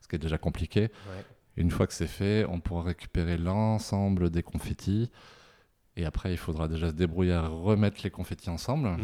ce 0.00 0.08
qui 0.08 0.16
est 0.16 0.18
déjà 0.18 0.38
compliqué. 0.38 0.82
Ouais. 0.82 1.24
Une 1.56 1.70
fois 1.70 1.86
que 1.86 1.92
c'est 1.92 2.08
fait, 2.08 2.44
on 2.48 2.60
pourra 2.60 2.82
récupérer 2.82 3.36
l'ensemble 3.36 4.30
des 4.30 4.42
confettis. 4.42 5.10
Et 5.96 6.04
après, 6.06 6.32
il 6.32 6.36
faudra 6.36 6.66
déjà 6.66 6.88
se 6.88 6.92
débrouiller 6.94 7.34
à 7.34 7.46
remettre 7.46 8.00
les 8.02 8.10
confettis 8.10 8.50
ensemble. 8.50 8.88
Mhm. 8.88 8.98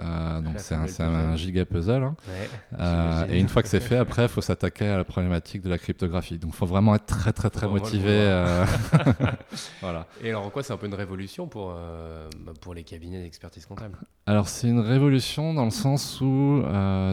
Euh, 0.00 0.40
donc, 0.40 0.54
c'est 0.58 0.74
un, 0.74 1.14
un 1.14 1.36
giga 1.36 1.64
puzzle. 1.64 2.02
hein. 2.02 2.16
Ouais. 2.26 2.48
Euh, 2.80 3.26
et 3.28 3.38
une 3.38 3.48
fois 3.48 3.62
que 3.62 3.68
c'est 3.68 3.78
fait, 3.78 3.96
après, 3.96 4.22
il 4.24 4.28
faut 4.28 4.40
s'attaquer 4.40 4.86
à 4.88 4.96
la 4.96 5.04
problématique 5.04 5.62
de 5.62 5.68
la 5.68 5.78
cryptographie. 5.78 6.38
Donc, 6.38 6.50
il 6.52 6.56
faut 6.56 6.66
vraiment 6.66 6.96
être 6.96 7.06
très, 7.06 7.32
très, 7.32 7.48
très 7.48 7.68
motivé. 7.68 8.08
euh, 8.10 8.64
voilà. 9.80 10.08
Et 10.20 10.30
alors, 10.30 10.44
en 10.44 10.50
quoi 10.50 10.64
c'est 10.64 10.72
un 10.72 10.76
peu 10.78 10.86
une 10.86 10.94
révolution 10.94 11.46
pour, 11.46 11.68
bah, 11.74 12.52
pour 12.60 12.74
les 12.74 12.82
cabinets 12.82 13.22
d'expertise 13.22 13.64
comptable? 13.64 13.96
Alors, 14.26 14.48
c'est 14.48 14.68
une 14.68 14.80
révolution 14.80 15.54
dans 15.54 15.64
le 15.64 15.70
sens 15.70 16.20
où 16.20 16.60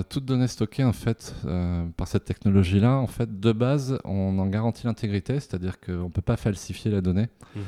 toute 0.09 0.25
donnée 0.25 0.47
stockée, 0.47 0.83
en 0.83 0.93
fait, 0.93 1.35
par 1.97 2.07
cette 2.07 2.25
technologie-là, 2.25 2.95
en 2.95 3.05
fait, 3.07 3.39
de 3.39 3.51
base, 3.51 3.99
on 4.05 4.39
en 4.39 4.47
garantit 4.47 4.87
l'intégrité, 4.87 5.33
c'est-à-dire 5.39 5.79
qu'on 5.79 6.05
ne 6.05 6.09
peut 6.09 6.23
pas 6.23 6.37
falsifier 6.37 6.89
la 6.89 7.01
donnée. 7.01 7.27
Mhm. 7.55 7.63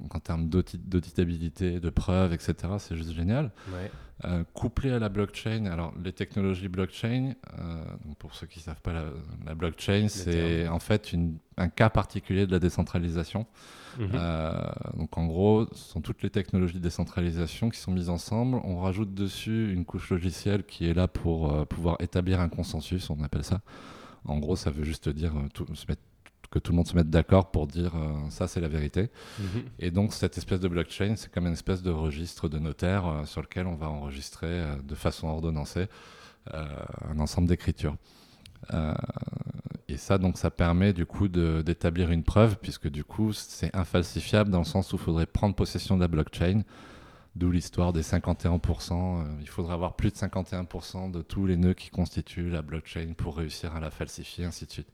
Donc 0.00 0.14
en 0.14 0.20
termes 0.20 0.48
d'audit- 0.48 0.88
d'auditabilité, 0.88 1.80
de 1.80 1.90
preuves, 1.90 2.32
etc., 2.32 2.54
c'est 2.78 2.96
juste 2.96 3.12
génial. 3.12 3.50
Ouais. 3.72 3.90
Euh, 4.24 4.44
couplé 4.54 4.92
à 4.92 4.98
la 4.98 5.10
blockchain, 5.10 5.66
alors 5.66 5.92
les 6.02 6.12
technologies 6.12 6.68
blockchain, 6.68 7.34
euh, 7.58 7.84
pour 8.18 8.34
ceux 8.34 8.46
qui 8.46 8.60
ne 8.60 8.64
savent 8.64 8.80
pas, 8.80 8.92
la, 8.94 9.04
la 9.44 9.54
blockchain, 9.54 10.06
c'est 10.08 10.68
en 10.68 10.78
fait 10.78 11.12
une- 11.12 11.36
un 11.58 11.68
cas 11.68 11.90
particulier 11.90 12.46
de 12.46 12.52
la 12.52 12.58
décentralisation. 12.58 13.46
Mhm. 13.98 14.10
Euh, 14.14 14.52
donc 14.96 15.16
en 15.18 15.26
gros, 15.26 15.66
ce 15.72 15.92
sont 15.92 16.00
toutes 16.00 16.22
les 16.22 16.30
technologies 16.30 16.74
de 16.74 16.78
décentralisation 16.78 17.68
qui 17.68 17.78
sont 17.78 17.92
mises 17.92 18.08
ensemble. 18.08 18.58
On 18.64 18.78
rajoute 18.80 19.12
dessus 19.14 19.72
une 19.72 19.84
couche 19.84 20.08
logicielle 20.10 20.64
qui 20.64 20.86
est 20.88 20.94
là 20.94 21.08
pour 21.08 21.52
euh, 21.52 21.64
pouvoir 21.66 21.96
établir 22.00 22.40
un 22.40 22.48
consensus, 22.48 23.10
on 23.10 23.22
appelle 23.22 23.44
ça. 23.44 23.60
En 24.24 24.38
gros, 24.38 24.56
ça 24.56 24.70
veut 24.70 24.84
juste 24.84 25.08
dire 25.10 25.36
euh, 25.36 25.48
tout- 25.52 25.66
se 25.74 25.84
mettre- 25.88 26.02
que 26.56 26.60
tout 26.62 26.72
le 26.72 26.76
monde 26.76 26.88
se 26.88 26.96
mette 26.96 27.10
d'accord 27.10 27.50
pour 27.50 27.66
dire 27.66 27.92
euh, 27.96 28.30
ça 28.30 28.48
c'est 28.48 28.60
la 28.60 28.68
vérité. 28.68 29.10
Mhm. 29.38 29.62
Et 29.78 29.90
donc 29.90 30.14
cette 30.14 30.38
espèce 30.38 30.58
de 30.58 30.68
blockchain, 30.68 31.14
c'est 31.16 31.30
comme 31.30 31.46
une 31.46 31.52
espèce 31.52 31.82
de 31.82 31.90
registre 31.90 32.48
de 32.48 32.58
notaire 32.58 33.06
euh, 33.06 33.24
sur 33.26 33.42
lequel 33.42 33.66
on 33.66 33.74
va 33.74 33.88
enregistrer 33.90 34.46
euh, 34.46 34.76
de 34.82 34.94
façon 34.94 35.28
ordonnancée 35.28 35.86
un 36.52 37.18
ensemble 37.18 37.48
d'écritures. 37.48 37.96
Et 39.88 39.96
ça, 39.96 40.16
donc, 40.16 40.38
ça 40.38 40.48
permet 40.48 40.92
du 40.92 41.04
coup 41.04 41.26
d'établir 41.26 42.12
une 42.12 42.22
preuve, 42.22 42.56
puisque 42.62 42.88
du 42.88 43.02
coup, 43.02 43.32
c'est 43.32 43.74
infalsifiable 43.74 44.52
dans 44.52 44.60
le 44.60 44.64
sens 44.64 44.92
où 44.92 44.96
il 44.96 45.02
faudrait 45.02 45.26
prendre 45.26 45.56
possession 45.56 45.96
de 45.96 46.02
la 46.02 46.08
blockchain. 46.08 46.62
D'où 47.34 47.50
l'histoire 47.50 47.92
des 47.92 48.02
51%. 48.02 49.24
il 49.40 49.48
faudra 49.48 49.74
avoir 49.74 49.96
plus 49.96 50.12
de 50.12 50.16
51% 50.16 51.10
de 51.10 51.20
tous 51.20 51.46
les 51.46 51.56
nœuds 51.56 51.74
qui 51.74 51.90
constituent 51.90 52.48
la 52.48 52.62
blockchain 52.62 53.14
pour 53.16 53.38
réussir 53.38 53.74
à 53.74 53.80
la 53.80 53.90
falsifier, 53.90 54.44
ainsi 54.44 54.66
de 54.66 54.70
suite. 54.70 54.88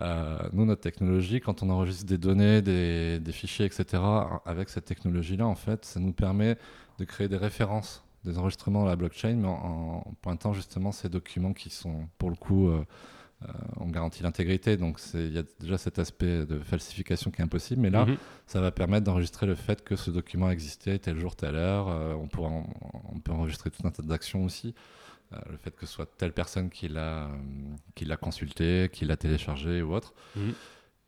Nous, 0.00 0.64
notre 0.64 0.80
technologie, 0.80 1.40
quand 1.40 1.62
on 1.62 1.70
enregistre 1.70 2.06
des 2.06 2.18
données, 2.18 2.62
des, 2.62 3.20
des 3.20 3.32
fichiers, 3.32 3.66
etc., 3.66 4.02
avec 4.44 4.68
cette 4.68 4.84
technologie-là, 4.84 5.46
en 5.46 5.54
fait, 5.54 5.84
ça 5.84 6.00
nous 6.00 6.12
permet 6.12 6.56
de 6.98 7.04
créer 7.04 7.28
des 7.28 7.36
références 7.36 8.04
des 8.24 8.38
enregistrements 8.38 8.80
dans 8.80 8.88
la 8.88 8.96
blockchain, 8.96 9.34
mais 9.34 9.48
en, 9.48 10.02
pointant 10.22 10.52
justement 10.52 10.92
ces 10.92 11.08
documents 11.08 11.52
qui 11.52 11.70
sont, 11.70 12.08
pour 12.18 12.30
le 12.30 12.36
coup, 12.36 12.68
euh, 12.68 12.84
euh, 13.42 13.52
on 13.76 13.86
garantit 13.88 14.22
l'intégrité. 14.22 14.76
Donc 14.76 14.98
il 15.14 15.32
y 15.32 15.38
a 15.38 15.42
déjà 15.60 15.76
cet 15.76 15.98
aspect 15.98 16.46
de 16.46 16.58
falsification 16.58 17.30
qui 17.30 17.42
est 17.42 17.44
impossible, 17.44 17.82
mais 17.82 17.90
là, 17.90 18.06
mhm. 18.06 18.16
ça 18.46 18.60
va 18.60 18.70
permettre 18.70 19.04
d'enregistrer 19.04 19.46
le 19.46 19.54
fait 19.54 19.84
que 19.84 19.96
ce 19.96 20.10
document 20.10 20.50
existait 20.50 20.98
tel 20.98 21.18
jour, 21.18 21.36
telle 21.36 21.56
heure. 21.56 21.88
Euh, 21.88 22.14
on, 22.14 22.28
pourra 22.28 22.50
on 22.50 23.20
peut 23.20 23.32
enregistrer 23.32 23.70
tout 23.70 23.86
un 23.86 23.90
tas 23.90 24.02
d'actions 24.02 24.44
aussi. 24.44 24.74
Le 25.50 25.56
fait 25.56 25.74
que 25.74 25.86
ce 25.86 25.92
soit 25.92 26.06
telle 26.16 26.32
personne 26.32 26.70
qui 26.70 26.88
l'a 26.88 27.28
consulté, 28.20 28.88
qui 28.92 29.04
l'a 29.04 29.16
téléchargé 29.16 29.82
ou 29.82 29.94
autre. 29.94 30.14
Mhm. 30.36 30.54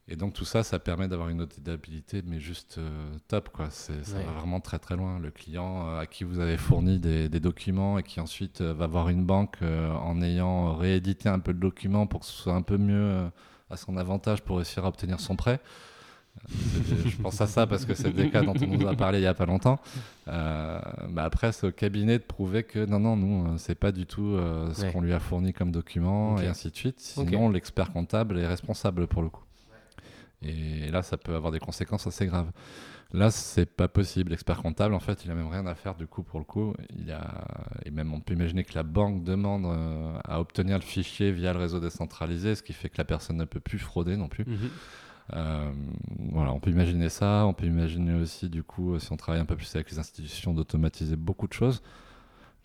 Et 0.08 0.14
donc 0.14 0.34
tout 0.34 0.44
ça, 0.44 0.62
ça 0.62 0.78
permet 0.78 1.08
d'avoir 1.08 1.30
une 1.30 1.40
auditabilité, 1.40 2.22
mais 2.24 2.38
juste 2.38 2.78
euh, 2.78 3.16
top, 3.26 3.48
quoi. 3.48 3.70
Ça 3.70 3.92
va 3.92 4.32
vraiment 4.38 4.60
très 4.60 4.78
très 4.78 4.94
loin. 4.94 5.18
Le 5.18 5.32
client 5.32 5.88
euh, 5.88 5.98
à 5.98 6.06
qui 6.06 6.22
vous 6.22 6.38
avez 6.38 6.56
fourni 6.56 7.00
des, 7.00 7.28
documents 7.40 7.98
et 7.98 8.04
qui 8.04 8.20
ensuite 8.20 8.60
euh, 8.60 8.72
va 8.72 8.86
voir 8.86 9.08
une 9.08 9.26
banque 9.26 9.58
en 9.62 10.22
ayant 10.22 10.76
réédité 10.76 11.28
un 11.28 11.40
peu 11.40 11.52
le 11.52 11.58
document 11.58 12.06
pour 12.06 12.20
que 12.20 12.26
ce 12.26 12.32
soit 12.32 12.54
un 12.54 12.62
peu 12.62 12.78
mieux 12.78 13.28
à 13.68 13.76
son 13.76 13.96
avantage 13.96 14.42
pour 14.42 14.56
réussir 14.56 14.84
à 14.84 14.88
obtenir 14.88 15.18
son 15.18 15.34
prêt. 15.34 15.60
Je 16.48 17.16
pense 17.22 17.40
à 17.40 17.46
ça 17.46 17.66
parce 17.66 17.84
que 17.84 17.94
c'est 17.94 18.12
des 18.12 18.30
cas 18.30 18.42
dont 18.42 18.54
on 18.60 18.66
nous 18.66 18.86
a 18.86 18.94
parlé 18.94 19.18
il 19.18 19.22
n'y 19.22 19.26
a 19.26 19.34
pas 19.34 19.46
longtemps. 19.46 19.80
Euh, 20.28 20.80
bah 21.10 21.24
après, 21.24 21.52
c'est 21.52 21.66
au 21.66 21.72
cabinet 21.72 22.18
de 22.18 22.24
prouver 22.24 22.62
que 22.62 22.84
non, 22.84 23.00
non, 23.00 23.16
nous, 23.16 23.58
c'est 23.58 23.74
pas 23.74 23.92
du 23.92 24.06
tout 24.06 24.38
ce 24.72 24.90
qu'on 24.92 25.00
lui 25.00 25.12
a 25.12 25.20
fourni 25.20 25.52
comme 25.52 25.70
document 25.70 26.40
et 26.40 26.46
ainsi 26.46 26.70
de 26.70 26.76
suite. 26.76 27.00
Sinon, 27.00 27.48
l'expert 27.48 27.92
comptable 27.92 28.38
est 28.38 28.46
responsable 28.46 29.06
pour 29.06 29.22
le 29.22 29.28
coup. 29.28 29.42
Et 30.42 30.90
là, 30.90 31.02
ça 31.02 31.16
peut 31.16 31.34
avoir 31.34 31.52
des 31.52 31.58
conséquences 31.58 32.06
assez 32.06 32.26
graves. 32.26 32.50
Là, 33.12 33.30
c'est 33.30 33.66
pas 33.66 33.88
possible. 33.88 34.30
L'expert 34.30 34.60
comptable, 34.60 34.94
en 34.94 35.00
fait, 35.00 35.24
il 35.24 35.30
a 35.30 35.34
même 35.34 35.48
rien 35.48 35.66
à 35.66 35.74
faire 35.74 35.94
du 35.94 36.06
coup 36.06 36.22
pour 36.22 36.38
le 36.38 36.44
coup. 36.44 36.74
Il 36.98 37.10
a... 37.12 37.46
Et 37.84 37.90
même, 37.90 38.12
on 38.12 38.20
peut 38.20 38.34
imaginer 38.34 38.64
que 38.64 38.74
la 38.74 38.82
banque 38.82 39.22
demande 39.22 39.64
euh, 39.64 40.18
à 40.24 40.40
obtenir 40.40 40.76
le 40.76 40.82
fichier 40.82 41.30
via 41.30 41.52
le 41.52 41.58
réseau 41.58 41.78
décentralisé, 41.78 42.56
ce 42.56 42.62
qui 42.62 42.72
fait 42.72 42.88
que 42.88 42.98
la 42.98 43.04
personne 43.04 43.36
ne 43.36 43.44
peut 43.44 43.60
plus 43.60 43.78
frauder 43.78 44.16
non 44.16 44.28
plus. 44.28 44.44
Mhm. 44.44 44.70
Euh, 45.32 45.72
voilà, 46.30 46.52
on 46.52 46.60
peut 46.60 46.70
imaginer 46.70 47.08
ça. 47.08 47.44
On 47.46 47.52
peut 47.52 47.66
imaginer 47.66 48.14
aussi, 48.14 48.48
du 48.48 48.62
coup, 48.62 48.98
si 48.98 49.12
on 49.12 49.16
travaille 49.16 49.40
un 49.40 49.46
peu 49.46 49.56
plus 49.56 49.74
avec 49.74 49.90
les 49.90 49.98
institutions, 49.98 50.54
d'automatiser 50.54 51.16
beaucoup 51.16 51.48
de 51.48 51.52
choses 51.52 51.82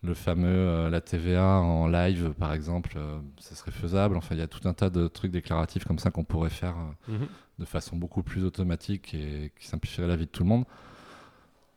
le 0.03 0.13
fameux 0.13 0.47
euh, 0.47 0.89
la 0.89 0.99
TVA 0.99 1.59
en 1.59 1.87
live 1.87 2.33
par 2.39 2.53
exemple 2.53 2.93
euh, 2.97 3.19
ce 3.37 3.53
serait 3.53 3.71
faisable 3.71 4.17
enfin 4.17 4.33
il 4.33 4.39
y 4.39 4.43
a 4.43 4.47
tout 4.47 4.67
un 4.67 4.73
tas 4.73 4.89
de 4.89 5.07
trucs 5.07 5.31
déclaratifs 5.31 5.85
comme 5.85 5.99
ça 5.99 6.09
qu'on 6.09 6.23
pourrait 6.23 6.49
faire 6.49 6.75
euh, 7.09 7.13
mhm. 7.13 7.27
de 7.59 7.65
façon 7.65 7.95
beaucoup 7.95 8.23
plus 8.23 8.43
automatique 8.43 9.13
et 9.13 9.51
qui 9.59 9.67
simplifierait 9.67 10.07
la 10.07 10.15
vie 10.15 10.25
de 10.25 10.31
tout 10.31 10.43
le 10.43 10.49
monde 10.49 10.65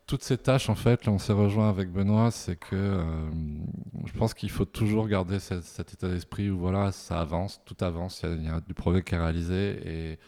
toutes 0.07 0.23
ces 0.23 0.39
tâches 0.39 0.71
en 0.71 0.75
fait 0.75 1.05
là 1.05 1.13
on 1.13 1.19
s'est 1.19 1.35
rejoint 1.35 1.69
avec 1.69 1.91
Benoît 1.91 2.31
c'est 2.31 2.57
que 2.57 3.03
je 4.07 4.13
pense 4.13 4.33
qu'il 4.33 4.51
faut 4.51 4.67
toujours 4.67 5.07
garder 5.09 5.39
cet, 5.39 5.93
état 5.93 6.09
d'esprit 6.09 6.51
où 6.51 6.59
voilà 6.59 6.93
ça 6.93 7.21
avance 7.21 7.61
tout 7.65 7.77
avance 7.81 8.23
il 8.25 8.43
y, 8.43 8.47
y, 8.47 8.49
a 8.49 8.61
du 8.61 8.75
progrès 8.75 9.03
qui 9.03 9.15
est 9.15 9.19
réalisé 9.19 9.81
et 9.85 10.19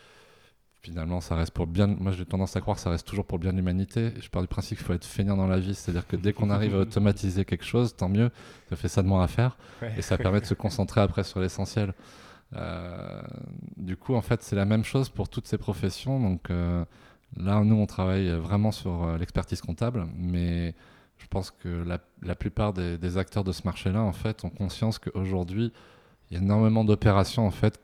finalement, 0.87 1.21
ça 1.21 1.35
reste 1.35 1.53
pour 1.53 1.67
bien. 1.67 1.89
Moi, 1.89 2.13
j'ai 2.13 2.25
tendance 2.25 2.55
à 2.55 2.61
croire 2.61 2.77
que 2.77 2.83
ça 2.83 2.91
reste 2.91 3.07
toujours 3.07 3.25
pour 3.25 3.39
le 3.39 3.43
bien 3.43 3.53
de 3.53 3.57
l'humanité. 3.57 4.13
Je 4.21 4.29
pars 4.29 4.43
du 4.43 4.49
principe 4.49 4.79
qu'il 4.79 4.87
faut 4.87 4.93
être 4.93 5.05
feignant 5.05 5.37
dans 5.37 5.49
la 5.49 5.59
vie. 5.59 5.75
C'est-à-dire 5.75 6.07
que 6.07 6.15
dès 6.17 6.33
qu'on 6.33 6.49
arrive 6.51 6.75
à 6.75 6.79
automatiser 6.79 7.45
quelque 7.45 7.65
chose, 7.65 7.97
tant 7.97 8.09
mieux. 8.09 8.31
Ça 8.71 8.77
fait 8.77 8.89
ça 8.89 9.03
de 9.03 9.09
moins 9.09 9.25
à 9.25 9.27
faire. 9.27 9.57
Et 9.97 10.03
ça 10.03 10.17
permet 10.17 10.41
de 10.41 10.47
se 10.47 10.55
concentrer 10.55 11.01
après 11.01 11.25
sur 11.25 11.41
l'essentiel. 11.41 11.93
Euh, 12.55 13.21
du 13.77 13.97
coup, 13.97 14.15
en 14.15 14.23
fait, 14.23 14.43
c'est 14.43 14.55
la 14.55 14.65
même 14.65 14.85
chose 14.85 15.09
pour 15.09 15.29
toutes 15.29 15.49
ces 15.49 15.59
professions. 15.59 16.21
Donc 16.21 16.51
euh, 16.51 16.85
là, 17.37 17.61
nous, 17.65 17.77
on 17.77 17.87
travaille 17.87 18.31
vraiment 18.31 18.71
sur 18.71 19.05
euh, 19.05 19.19
l'expertise 19.19 19.61
comptable. 19.61 20.07
Mais 20.17 20.75
je 21.19 21.27
pense 21.27 21.51
que 21.51 21.85
la, 22.23 22.35
plupart 22.37 22.73
des, 22.73 22.97
des, 22.97 23.19
acteurs 23.19 23.43
de 23.43 23.53
ce 23.53 23.63
marché-là, 23.65 24.03
en 24.03 24.13
fait, 24.13 24.45
ont 24.45 24.51
conscience 24.51 25.01
qu'aujourd'hui, 25.01 25.73
il 26.31 26.37
y 26.37 26.41
a 26.41 26.43
énormément 26.43 26.85
d'opérations, 26.85 27.45
en 27.45 27.51
fait, 27.51 27.81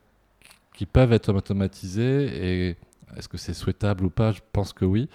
qui 0.73 0.85
peuvent 0.85 1.13
être 1.13 1.33
automatisées 1.33 2.69
et 2.69 2.77
est-ce 3.17 3.27
que 3.29 3.37
c'est 3.37 3.53
souhaitable 3.53 4.05
ou 4.05 4.09
pas? 4.09 4.31
Je 4.31 4.41
pense 4.51 4.73
que 4.73 4.85
oui. 4.85 5.09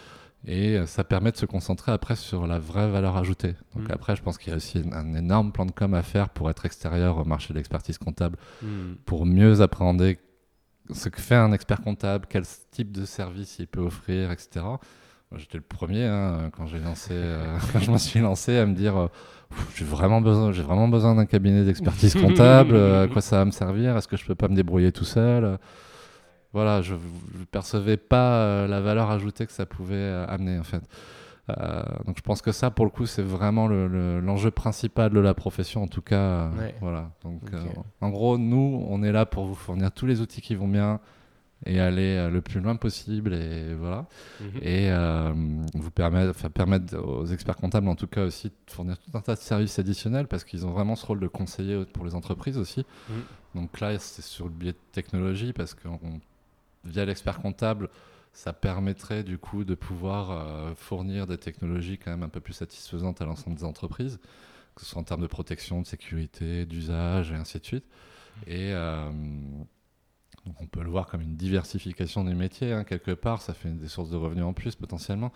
Et 0.46 0.76
euh, 0.76 0.86
ça 0.86 1.04
permet 1.04 1.32
de 1.32 1.36
se 1.36 1.46
concentrer 1.46 1.92
après 1.92 2.16
sur 2.16 2.46
la 2.46 2.58
vraie 2.58 2.88
valeur 2.88 3.16
ajoutée. 3.16 3.54
Donc 3.74 3.88
mm. 3.88 3.92
après, 3.92 4.16
je 4.16 4.22
pense 4.22 4.38
qu'il 4.38 4.50
y 4.50 4.52
a 4.52 4.56
aussi 4.56 4.82
un 4.92 5.14
énorme 5.14 5.52
plan 5.52 5.66
de 5.66 5.72
com 5.72 5.94
à 5.94 6.02
faire 6.02 6.28
pour 6.28 6.48
être 6.48 6.64
extérieur 6.64 7.18
au 7.18 7.24
marché 7.24 7.52
de 7.52 7.58
l'expertise 7.58 7.98
comptable, 7.98 8.38
mm. 8.62 8.94
pour 9.04 9.26
mieux 9.26 9.60
appréhender 9.60 10.18
ce 10.92 11.08
que 11.08 11.20
fait 11.20 11.34
un 11.34 11.52
expert 11.52 11.80
comptable, 11.80 12.26
quel 12.28 12.44
type 12.70 12.92
de 12.92 13.04
service 13.04 13.58
il 13.58 13.66
peut 13.66 13.80
offrir, 13.80 14.30
etc. 14.30 14.64
J'étais 15.36 15.58
le 15.58 15.64
premier 15.64 16.04
hein, 16.04 16.50
quand 16.56 16.66
j'ai 16.66 16.78
lancé, 16.78 17.10
euh, 17.12 17.58
quand 17.72 17.80
je 17.80 17.90
me 17.90 17.98
suis 17.98 18.20
lancé 18.20 18.56
à 18.56 18.64
me 18.64 18.74
dire 18.74 18.96
euh, 18.96 19.08
j'ai 19.74 19.84
vraiment 19.84 20.22
besoin, 20.22 20.52
j'ai 20.52 20.62
vraiment 20.62 20.88
besoin 20.88 21.14
d'un 21.14 21.26
cabinet 21.26 21.64
d'expertise 21.64 22.14
comptable. 22.14 22.76
à 22.76 23.08
quoi 23.08 23.20
ça 23.20 23.38
va 23.38 23.44
me 23.44 23.50
servir? 23.50 23.96
Est-ce 23.96 24.08
que 24.08 24.16
je 24.16 24.24
peux 24.24 24.36
pas 24.36 24.48
me 24.48 24.54
débrouiller 24.54 24.92
tout 24.92 25.04
seul? 25.04 25.58
Voilà, 26.52 26.80
je 26.80 26.94
ne 26.94 27.44
percevais 27.50 27.98
pas 27.98 28.40
euh, 28.40 28.66
la 28.66 28.80
valeur 28.80 29.10
ajoutée 29.10 29.46
que 29.46 29.52
ça 29.52 29.66
pouvait 29.66 29.94
euh, 29.96 30.26
amener 30.26 30.58
en 30.58 30.64
fait. 30.64 30.82
Euh, 31.50 31.82
donc 32.06 32.16
je 32.16 32.22
pense 32.22 32.42
que 32.42 32.52
ça, 32.52 32.70
pour 32.70 32.84
le 32.84 32.90
coup, 32.90 33.06
c'est 33.06 33.22
vraiment 33.22 33.68
l'enjeu 33.68 34.50
principal 34.50 35.10
de 35.10 35.20
la 35.20 35.34
profession, 35.34 35.82
en 35.82 35.88
tout 35.88 36.02
cas. 36.02 36.50
Voilà. 36.80 37.10
Donc, 37.22 37.42
en 38.00 38.10
gros, 38.10 38.38
nous, 38.38 38.84
on 38.88 39.02
est 39.02 39.12
là 39.12 39.26
pour 39.26 39.44
vous 39.46 39.54
fournir 39.54 39.90
tous 39.92 40.06
les 40.06 40.20
outils 40.20 40.42
qui 40.42 40.54
vont 40.54 40.68
bien 40.68 41.00
et 41.66 41.80
aller 41.80 42.28
le 42.30 42.40
plus 42.42 42.60
loin 42.60 42.76
possible, 42.76 43.32
et 43.32 43.74
voilà. 43.74 44.06
Mhm. 44.40 44.60
Et 44.62 44.90
vous 45.74 45.90
permettre, 45.90 46.30
enfin, 46.30 46.50
permettre 46.50 46.98
aux 46.98 47.24
experts 47.24 47.56
comptables, 47.56 47.88
en 47.88 47.96
tout 47.96 48.08
cas, 48.08 48.24
aussi 48.24 48.48
de 48.48 48.54
fournir 48.70 48.98
tout 48.98 49.16
un 49.16 49.22
tas 49.22 49.34
de 49.34 49.40
services 49.40 49.78
additionnels, 49.78 50.26
parce 50.26 50.44
qu'ils 50.44 50.66
ont 50.66 50.70
vraiment 50.70 50.96
ce 50.96 51.06
rôle 51.06 51.20
de 51.20 51.28
conseiller 51.28 51.82
pour 51.94 52.04
les 52.04 52.14
entreprises 52.14 52.58
aussi. 52.58 52.84
Mhm. 53.08 53.22
Donc 53.54 53.80
là, 53.80 53.98
c'est 53.98 54.20
sur 54.20 54.44
le 54.44 54.52
biais 54.52 54.72
de 54.72 54.78
technologie, 54.92 55.54
parce 55.54 55.72
qu'on 55.72 55.98
via 56.84 57.04
l'expert 57.04 57.40
comptable, 57.40 57.88
ça 58.32 58.52
permettrait 58.52 59.24
du 59.24 59.38
coup 59.38 59.64
de 59.64 59.74
pouvoir 59.74 60.30
euh, 60.30 60.74
fournir 60.74 61.26
des 61.26 61.38
technologies 61.38 61.98
quand 61.98 62.10
même 62.10 62.22
un 62.22 62.28
peu 62.28 62.40
plus 62.40 62.52
satisfaisantes 62.52 63.20
à 63.20 63.24
l'ensemble 63.24 63.56
des 63.56 63.64
entreprises, 63.64 64.20
que 64.74 64.82
ce 64.82 64.86
soit 64.86 65.00
en 65.00 65.04
termes 65.04 65.22
de 65.22 65.26
protection, 65.26 65.80
de 65.80 65.86
sécurité, 65.86 66.66
d'usage 66.66 67.32
et 67.32 67.34
ainsi 67.34 67.58
de 67.58 67.64
suite. 67.64 67.84
Et 68.46 68.72
euh, 68.72 69.10
on 70.60 70.66
peut 70.66 70.82
le 70.82 70.90
voir 70.90 71.06
comme 71.06 71.20
une 71.20 71.36
diversification 71.36 72.24
des 72.24 72.34
métiers, 72.34 72.72
hein, 72.72 72.84
quelque 72.84 73.12
part, 73.12 73.42
ça 73.42 73.54
fait 73.54 73.70
des 73.70 73.88
sources 73.88 74.10
de 74.10 74.16
revenus 74.16 74.44
en 74.44 74.52
plus 74.52 74.74
potentiellement. 74.76 75.32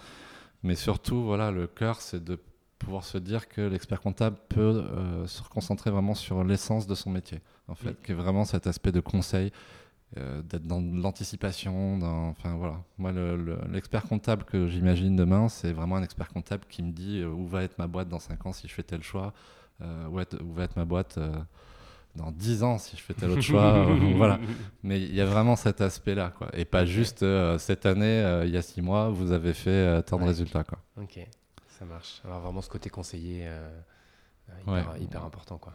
Mais 0.62 0.76
surtout, 0.76 1.24
voilà, 1.24 1.50
le 1.50 1.66
cœur, 1.66 2.00
c'est 2.00 2.22
de 2.22 2.38
pouvoir 2.78 3.04
se 3.04 3.18
dire 3.18 3.48
que 3.48 3.60
l'expert 3.60 4.00
comptable 4.00 4.36
peut 4.48 4.60
euh, 4.60 5.26
se 5.26 5.42
concentrer 5.42 5.90
vraiment 5.90 6.14
sur 6.14 6.44
l'essence 6.44 6.86
de 6.86 6.94
son 6.94 7.10
métier, 7.10 7.40
en 7.68 7.74
fait, 7.74 8.00
qui 8.02 8.12
est 8.12 8.14
vraiment 8.14 8.44
cet 8.44 8.66
aspect 8.66 8.92
de 8.92 9.00
conseil, 9.00 9.52
euh, 10.18 10.42
d'être 10.42 10.66
dans 10.66 10.80
l'anticipation. 10.80 11.98
Enfin 12.30 12.54
voilà, 12.56 12.82
moi 12.98 13.12
l'expert 13.70 14.02
comptable 14.02 14.44
que 14.44 14.68
j'imagine 14.68 15.16
demain, 15.16 15.48
c'est 15.48 15.72
vraiment 15.72 15.96
un 15.96 16.02
expert 16.02 16.28
comptable 16.28 16.64
qui 16.68 16.82
me 16.82 16.92
dit 16.92 17.20
euh, 17.20 17.28
où 17.28 17.46
va 17.46 17.62
être 17.62 17.78
ma 17.78 17.86
boîte 17.86 18.08
dans 18.08 18.18
5 18.18 18.44
ans 18.44 18.52
si 18.52 18.68
je 18.68 18.74
fais 18.74 18.82
tel 18.82 19.02
choix, 19.02 19.32
euh, 19.80 20.08
où, 20.08 20.18
où, 20.18 20.52
va 20.52 20.64
être 20.64 20.76
ma 20.76 20.84
boîte 20.84 21.18
dans 22.14 22.30
10 22.30 22.62
ans 22.62 22.76
si 22.76 22.94
je 22.98 23.02
fais 23.02 23.14
tel 23.14 23.30
autre 23.30 23.40
choix. 23.40 23.86
voilà, 24.16 24.38
mais 24.82 25.00
il 25.00 25.14
y 25.14 25.20
a 25.22 25.24
vraiment 25.24 25.56
cet 25.56 25.80
aspect-là, 25.80 26.34
quoi. 26.36 26.48
Et 26.52 26.66
pas 26.66 26.84
juste 26.84 27.24
cette 27.58 27.86
année, 27.86 28.42
il 28.44 28.50
y 28.50 28.58
a 28.58 28.62
6 28.62 28.82
mois, 28.82 29.08
vous 29.08 29.32
avez 29.32 29.54
fait 29.54 30.02
tant 30.02 30.18
de 30.18 30.24
résultats, 30.24 30.64
quoi. 30.64 30.78
Ok, 31.00 31.26
ça 31.68 31.86
marche. 31.86 32.20
Alors 32.26 32.40
vraiment 32.40 32.60
ce 32.60 32.68
côté 32.68 32.90
conseiller 32.90 33.48
hyper, 34.60 34.96
hyper 35.00 35.24
important, 35.24 35.56
quoi. 35.56 35.72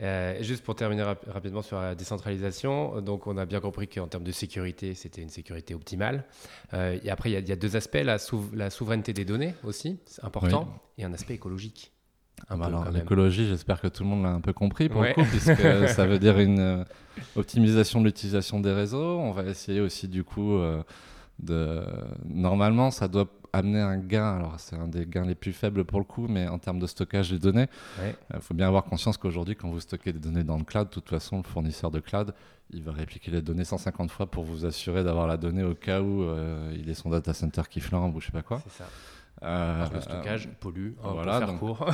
Euh, 0.00 0.42
juste 0.42 0.64
pour 0.64 0.74
terminer 0.74 1.02
rapidement 1.02 1.62
sur 1.62 1.80
la 1.80 1.94
décentralisation, 1.94 3.00
donc 3.00 3.26
on 3.26 3.36
a 3.36 3.46
bien 3.46 3.60
compris 3.60 3.88
qu'en 3.88 4.06
termes 4.06 4.24
de 4.24 4.32
sécurité, 4.32 4.94
c'était 4.94 5.22
une 5.22 5.28
sécurité 5.28 5.74
optimale. 5.74 6.24
Euh, 6.74 6.98
et 7.02 7.10
après, 7.10 7.30
il 7.30 7.48
y, 7.48 7.52
a 7.52 7.56
deux 7.56 7.76
aspects 7.76 7.98
la, 8.02 8.16
la, 8.54 8.70
souveraineté 8.70 9.12
des 9.12 9.24
données 9.24 9.54
aussi, 9.64 9.98
c'est 10.06 10.24
important, 10.24 10.68
et 10.98 11.04
un 11.04 11.12
aspect 11.12 11.34
écologique. 11.34 11.92
Ah 12.48 12.56
bah 12.56 12.66
alors, 12.66 12.90
l'écologie, 12.90 13.46
j'espère 13.46 13.80
que 13.80 13.88
tout 13.88 14.02
le 14.02 14.08
monde 14.08 14.22
l'a 14.22 14.30
un 14.30 14.40
peu 14.40 14.54
compris 14.54 14.88
pour 14.88 15.02
le 15.02 15.12
coup, 15.12 15.24
puisque 15.24 15.88
ça 15.88 16.06
veut 16.06 16.18
dire 16.18 16.38
une 16.38 16.58
euh, 16.58 16.84
optimisation 17.36 18.00
de 18.00 18.06
l'utilisation 18.06 18.60
des 18.60 18.72
réseaux. 18.72 19.18
On 19.18 19.32
va 19.32 19.44
essayer 19.44 19.80
aussi 19.80 20.08
du 20.08 20.24
coup 20.24 20.58
de. 21.38 21.84
Normalement, 22.24 22.90
ça 22.90 23.08
doit 23.08 23.28
amener 23.52 23.80
un 23.80 23.96
gain. 23.98 24.36
Alors, 24.36 24.54
c'est 24.58 24.76
un 24.76 24.88
des 24.88 25.06
gains 25.06 25.24
les 25.24 25.34
plus 25.34 25.52
faibles 25.52 25.84
pour 25.84 25.98
le 25.98 26.04
coup, 26.04 26.26
mais 26.28 26.48
en 26.48 26.58
termes 26.58 26.78
de 26.78 26.86
stockage 26.86 27.30
des 27.30 27.38
données, 27.38 27.66
il 27.98 28.04
euh, 28.34 28.40
faut 28.40 28.54
bien 28.54 28.68
avoir 28.68 28.84
conscience 28.84 29.16
qu'aujourd'hui, 29.16 29.56
quand 29.56 29.68
vous 29.70 29.80
stockez 29.80 30.12
des 30.12 30.18
données 30.18 30.44
dans 30.44 30.58
le 30.58 30.64
cloud, 30.64 30.88
de 30.88 30.92
toute 30.92 31.08
façon, 31.08 31.38
le 31.38 31.42
fournisseur 31.42 31.90
de 31.90 32.00
cloud, 32.00 32.34
il 32.70 32.82
va 32.82 32.92
répliquer 32.92 33.30
les 33.30 33.42
données 33.42 33.64
150 33.64 34.10
fois 34.10 34.26
pour 34.26 34.44
vous 34.44 34.64
assurer 34.64 35.02
d'avoir 35.02 35.26
la 35.26 35.36
donnée 35.36 35.64
au 35.64 35.74
cas 35.74 36.00
où 36.00 36.22
euh, 36.22 36.72
il 36.76 36.88
est 36.88 36.94
son 36.94 37.10
data 37.10 37.34
center 37.34 37.62
qui 37.68 37.80
flambe 37.80 38.14
ou 38.14 38.20
je 38.20 38.26
sais 38.26 38.32
pas 38.32 38.42
quoi. 38.42 38.62
Euh, 39.42 39.86
le 39.94 40.00
stockage 40.02 40.50
pollue, 40.60 40.90
hein, 41.02 41.12
voilà, 41.14 41.40
pour 41.40 41.48
faire 41.48 41.58
court. 41.58 41.90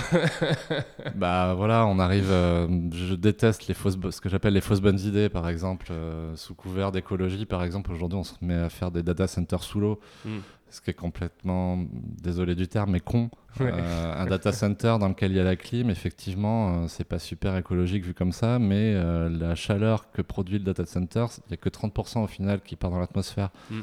bah 1.15 1.55
voilà, 1.55 1.87
on 1.87 2.01
arrive. 2.01 2.27
je 2.27 3.15
déteste 3.15 3.69
les 3.69 3.75
fausses, 3.75 3.97
ce 4.11 4.21
que 4.21 4.29
j'appelle 4.29 4.55
les 4.55 4.61
fausses 4.61 4.81
bonnes 4.81 4.99
idées, 4.99 5.29
par 5.29 5.49
exemple, 5.49 5.93
sous 6.35 6.57
couvert 6.57 6.91
d'écologie. 6.91 7.47
Par 7.47 7.63
exemple, 7.63 7.93
aujourd'hui, 7.93 8.19
on 8.19 8.25
se 8.25 8.35
met 8.41 8.57
à 8.57 8.69
faire 8.69 8.91
des 8.91 9.05
data 9.05 9.29
centers 9.29 9.63
sous 9.63 9.79
l'eau. 9.79 10.01
Hmm 10.25 10.41
ce 10.71 10.81
qui 10.81 10.91
est 10.91 10.95
complètement, 10.95 11.79
désolé 11.93 12.55
du 12.55 12.69
terme, 12.69 12.93
mais 12.93 13.01
con. 13.01 13.31
Euh, 13.61 14.15
un 14.15 14.27
data 14.27 14.53
center 14.53 14.97
dans 15.01 15.09
lequel 15.09 15.31
il 15.31 15.37
y 15.37 15.41
a 15.41 15.45
la 15.45 15.57
clim, 15.57 15.89
effectivement, 15.89 16.85
euh, 16.85 16.89
c'est 16.89 17.05
pas 17.05 17.19
super 17.19 17.57
écologique 17.57 18.05
vu 18.05 18.13
comme 18.13 18.33
ça, 18.33 18.59
mais 18.59 18.95
euh, 18.95 19.31
la 19.31 19.55
chaleur 19.55 20.11
que 20.11 20.21
produit 20.21 20.59
le 20.59 20.65
data 20.65 20.85
center, 20.85 21.27
il 21.39 21.51
n'y 21.51 21.55
a 21.55 21.57
que 21.57 21.69
30% 21.69 22.23
au 22.23 22.27
final 22.27 22.61
qui 22.61 22.77
part 22.77 22.91
dans 22.91 22.99
l'atmosphère, 22.99 23.51
mm. 23.71 23.81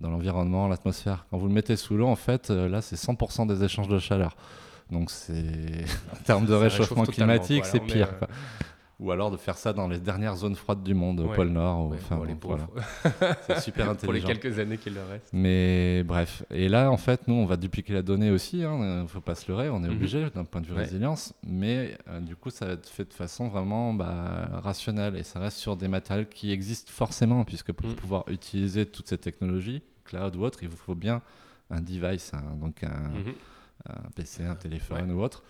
dans 0.00 0.10
l'environnement, 0.10 0.68
l'atmosphère. 0.68 1.26
Quand 1.30 1.38
vous 1.38 1.48
le 1.48 1.54
mettez 1.54 1.76
sous 1.76 1.96
l'eau, 1.96 2.06
en 2.06 2.16
fait, 2.16 2.50
là, 2.50 2.80
c'est 2.82 2.96
100% 2.96 3.46
des 3.48 3.64
échanges 3.64 3.88
de 3.88 3.98
chaleur. 3.98 4.36
Donc, 4.90 5.10
c'est 5.10 5.34
en 6.12 6.22
termes 6.24 6.46
de 6.46 6.54
réchauffement 6.54 7.04
climatique, 7.04 7.64
c'est 7.64 7.80
pire. 7.80 8.10
Ou 8.98 9.10
alors 9.10 9.30
de 9.30 9.36
faire 9.36 9.58
ça 9.58 9.74
dans 9.74 9.88
les 9.88 9.98
dernières 9.98 10.36
zones 10.36 10.54
froides 10.54 10.82
du 10.82 10.94
monde, 10.94 11.20
au 11.20 11.28
pôle 11.28 11.48
Nord. 11.48 11.92
enfin, 11.92 12.18
c'est 13.46 13.60
super 13.60 13.90
intelligent. 13.90 14.06
Pour 14.06 14.12
les 14.14 14.22
quelques 14.22 14.58
années 14.58 14.78
qu'il 14.78 14.94
leur 14.94 15.06
reste. 15.08 15.28
Mais 15.34 16.02
bref. 16.02 16.44
Et 16.50 16.70
là, 16.70 16.90
en 16.90 16.96
fait, 16.96 17.28
nous, 17.28 17.34
on 17.34 17.44
va 17.44 17.58
dupliquer 17.58 17.92
la 17.92 18.00
donnée 18.00 18.30
aussi. 18.30 18.60
Il 18.60 18.64
hein. 18.64 19.02
ne 19.02 19.06
faut 19.06 19.20
pas 19.20 19.34
se 19.34 19.52
leurrer, 19.52 19.68
on 19.68 19.84
est 19.84 19.88
mhm. 19.88 19.96
obligé 19.96 20.30
d'un 20.30 20.44
point 20.44 20.62
de 20.62 20.66
vue 20.66 20.72
résilience. 20.72 21.34
Mais 21.46 21.98
euh, 22.08 22.20
du 22.20 22.36
coup, 22.36 22.48
ça 22.48 22.64
va 22.64 22.72
être 22.72 22.88
fait 22.88 23.04
de 23.04 23.12
façon 23.12 23.48
vraiment 23.48 23.92
bah, 23.92 24.48
rationnelle. 24.62 25.16
Et 25.16 25.24
ça 25.24 25.40
reste 25.40 25.58
sur 25.58 25.76
des 25.76 25.88
matériels 25.88 26.28
qui 26.28 26.50
existent 26.50 26.90
forcément, 26.90 27.44
puisque 27.44 27.72
pour 27.72 27.90
mhm. 27.90 27.96
pouvoir 27.96 28.24
utiliser 28.28 28.86
toutes 28.86 29.08
ces 29.08 29.18
technologies, 29.18 29.82
cloud 30.06 30.36
ou 30.36 30.42
autre, 30.42 30.60
il 30.62 30.70
vous 30.70 30.76
faut 30.76 30.94
bien 30.94 31.20
un 31.70 31.82
device, 31.82 32.32
donc 32.60 32.82
un, 32.82 33.08
mhm. 33.10 33.34
un, 33.90 34.10
PC, 34.14 34.44
un 34.44 34.54
téléphone 34.54 35.12
ou 35.12 35.20
autre. 35.22 35.42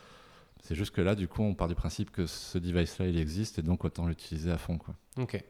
C'est 0.63 0.75
juste 0.75 0.95
que 0.95 1.01
là, 1.01 1.15
du 1.15 1.29
coup, 1.29 1.43
on 1.43 1.55
part 1.55 1.69
du 1.69 1.75
principe 1.75 2.11
que 2.11 2.27
ce 2.27 2.59
device-là, 2.59 3.07
il 3.07 3.19
existe 3.19 3.59
et 3.59 3.63
donc 3.63 3.85
autant 3.85 4.07
l'utiliser 4.07 4.51
à 4.51 4.59
fond. 4.59 4.79
Quoi. 4.79 4.95
Ok, 5.19 5.43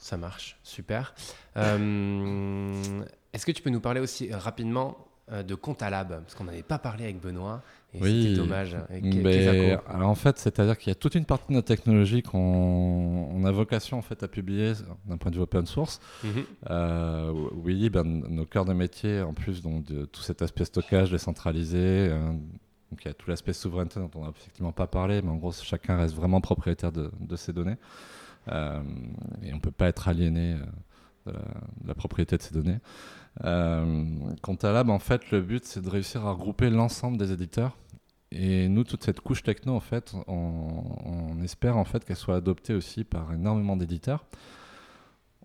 ça 0.00 0.16
marche, 0.16 0.56
super. 0.62 1.14
Euh, 1.56 3.02
est-ce 3.32 3.44
que 3.44 3.52
tu 3.52 3.62
peux 3.62 3.70
nous 3.70 3.80
parler 3.80 4.00
aussi 4.00 4.32
rapidement 4.32 4.96
euh, 5.30 5.42
de 5.42 5.54
Comptalab 5.54 6.22
Parce 6.22 6.34
qu'on 6.34 6.44
n'avait 6.44 6.62
pas 6.62 6.78
parlé 6.78 7.04
avec 7.04 7.20
Benoît. 7.20 7.62
Et 7.92 8.00
oui, 8.00 8.22
c'était 8.22 8.36
dommage. 8.36 8.76
Mais, 8.90 9.76
alors 9.86 10.08
en 10.08 10.14
fait, 10.14 10.38
c'est-à-dire 10.38 10.78
qu'il 10.78 10.88
y 10.88 10.92
a 10.92 10.94
toute 10.94 11.16
une 11.16 11.26
partie 11.26 11.48
de 11.48 11.54
notre 11.54 11.68
technologie 11.68 12.22
qu'on 12.22 13.44
a 13.44 13.50
vocation 13.50 13.98
en 13.98 14.02
fait 14.02 14.22
à 14.22 14.28
publier 14.28 14.72
d'un 15.06 15.18
point 15.18 15.30
de 15.30 15.36
vue 15.36 15.42
open 15.42 15.66
source. 15.66 16.00
Mhm. 16.24 16.44
Euh, 16.70 17.48
oui, 17.52 17.90
ben, 17.90 18.04
nos 18.04 18.46
cœurs 18.46 18.64
de 18.64 18.72
métier, 18.72 19.20
en 19.20 19.34
plus 19.34 19.60
donc, 19.60 19.84
de 19.84 20.06
tout 20.06 20.22
cet 20.22 20.40
aspect 20.40 20.64
stockage 20.64 21.10
décentralisé, 21.10 22.10
donc 22.90 23.04
il 23.04 23.08
y 23.08 23.10
a 23.10 23.14
tout 23.14 23.30
l'aspect 23.30 23.52
souveraineté 23.52 24.00
dont 24.00 24.10
on 24.16 24.24
n'a 24.24 24.30
effectivement 24.30 24.72
pas 24.72 24.86
parlé, 24.86 25.22
mais 25.22 25.30
en 25.30 25.36
gros, 25.36 25.52
chacun 25.52 25.96
reste 25.96 26.14
vraiment 26.14 26.40
propriétaire 26.40 26.90
de, 26.90 27.36
ses 27.36 27.52
données. 27.52 27.76
Euh, 28.48 28.82
et 29.42 29.52
on 29.52 29.56
ne 29.56 29.60
peut 29.60 29.70
pas 29.70 29.86
être 29.86 30.08
aliéné 30.08 30.56
euh, 31.28 31.32
de 31.82 31.88
la, 31.88 31.94
propriété 31.94 32.36
de 32.36 32.42
ces 32.42 32.52
données. 32.52 32.78
Euh, 33.44 34.04
quant 34.42 34.56
à 34.56 34.72
Lab, 34.72 34.90
en 34.90 34.98
fait, 34.98 35.30
le 35.30 35.40
but, 35.40 35.64
c'est 35.64 35.82
de 35.82 35.88
réussir 35.88 36.26
à 36.26 36.32
regrouper 36.32 36.68
l'ensemble 36.68 37.16
des 37.16 37.30
éditeurs. 37.30 37.76
Et 38.32 38.68
nous, 38.68 38.82
toute 38.82 39.04
cette 39.04 39.20
couche 39.20 39.42
techno, 39.42 39.74
en 39.74 39.80
fait, 39.80 40.12
on, 40.26 40.82
on 41.04 41.42
espère 41.42 41.76
en 41.76 41.84
fait 41.84 42.04
qu'elle 42.04 42.16
soit 42.16 42.36
adoptée 42.36 42.74
aussi 42.74 43.04
par 43.04 43.32
énormément 43.32 43.76
d'éditeurs. 43.76 44.24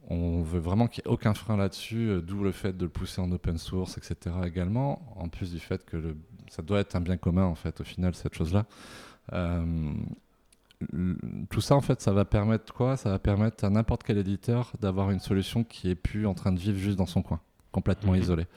On 0.07 0.41
veut 0.41 0.59
vraiment 0.59 0.87
qu'il 0.87 1.03
n'y 1.03 1.11
ait 1.11 1.13
aucun 1.13 1.33
frein 1.33 1.57
là-dessus, 1.57 2.21
d'où 2.23 2.43
le 2.43 2.51
fait 2.51 2.77
de 2.77 2.85
le 2.85 2.91
pousser 2.91 3.21
en 3.21 3.31
open 3.31 3.57
source, 3.57 3.97
etc. 3.97 4.35
également, 4.45 5.01
en 5.15 5.29
plus 5.29 5.51
du 5.51 5.59
fait 5.59 5.83
que 5.83 5.97
le 5.97 6.15
ça 6.49 6.61
doit 6.61 6.79
être 6.79 6.95
un 6.95 7.01
bien 7.01 7.17
commun 7.17 7.45
en 7.45 7.55
fait 7.55 7.81
au 7.81 7.83
final 7.83 8.15
cette 8.15 8.35
chose-là. 8.35 8.65
Euh, 9.33 9.93
tout 11.49 11.61
ça 11.61 11.75
en 11.75 11.81
fait 11.81 12.01
ça 12.01 12.11
va 12.11 12.25
permettre 12.25 12.73
quoi? 12.73 12.97
Ça 12.97 13.09
va 13.09 13.19
permettre 13.19 13.63
à 13.63 13.69
n'importe 13.69 14.03
quel 14.03 14.17
éditeur 14.17 14.73
d'avoir 14.81 15.11
une 15.11 15.19
solution 15.19 15.63
qui 15.63 15.89
est 15.89 15.95
plus 15.95 16.25
en 16.25 16.33
train 16.33 16.51
de 16.51 16.59
vivre 16.59 16.77
juste 16.77 16.97
dans 16.97 17.05
son 17.05 17.21
coin, 17.21 17.39
complètement 17.71 18.13
mhm. 18.13 18.21
isolé. 18.21 18.47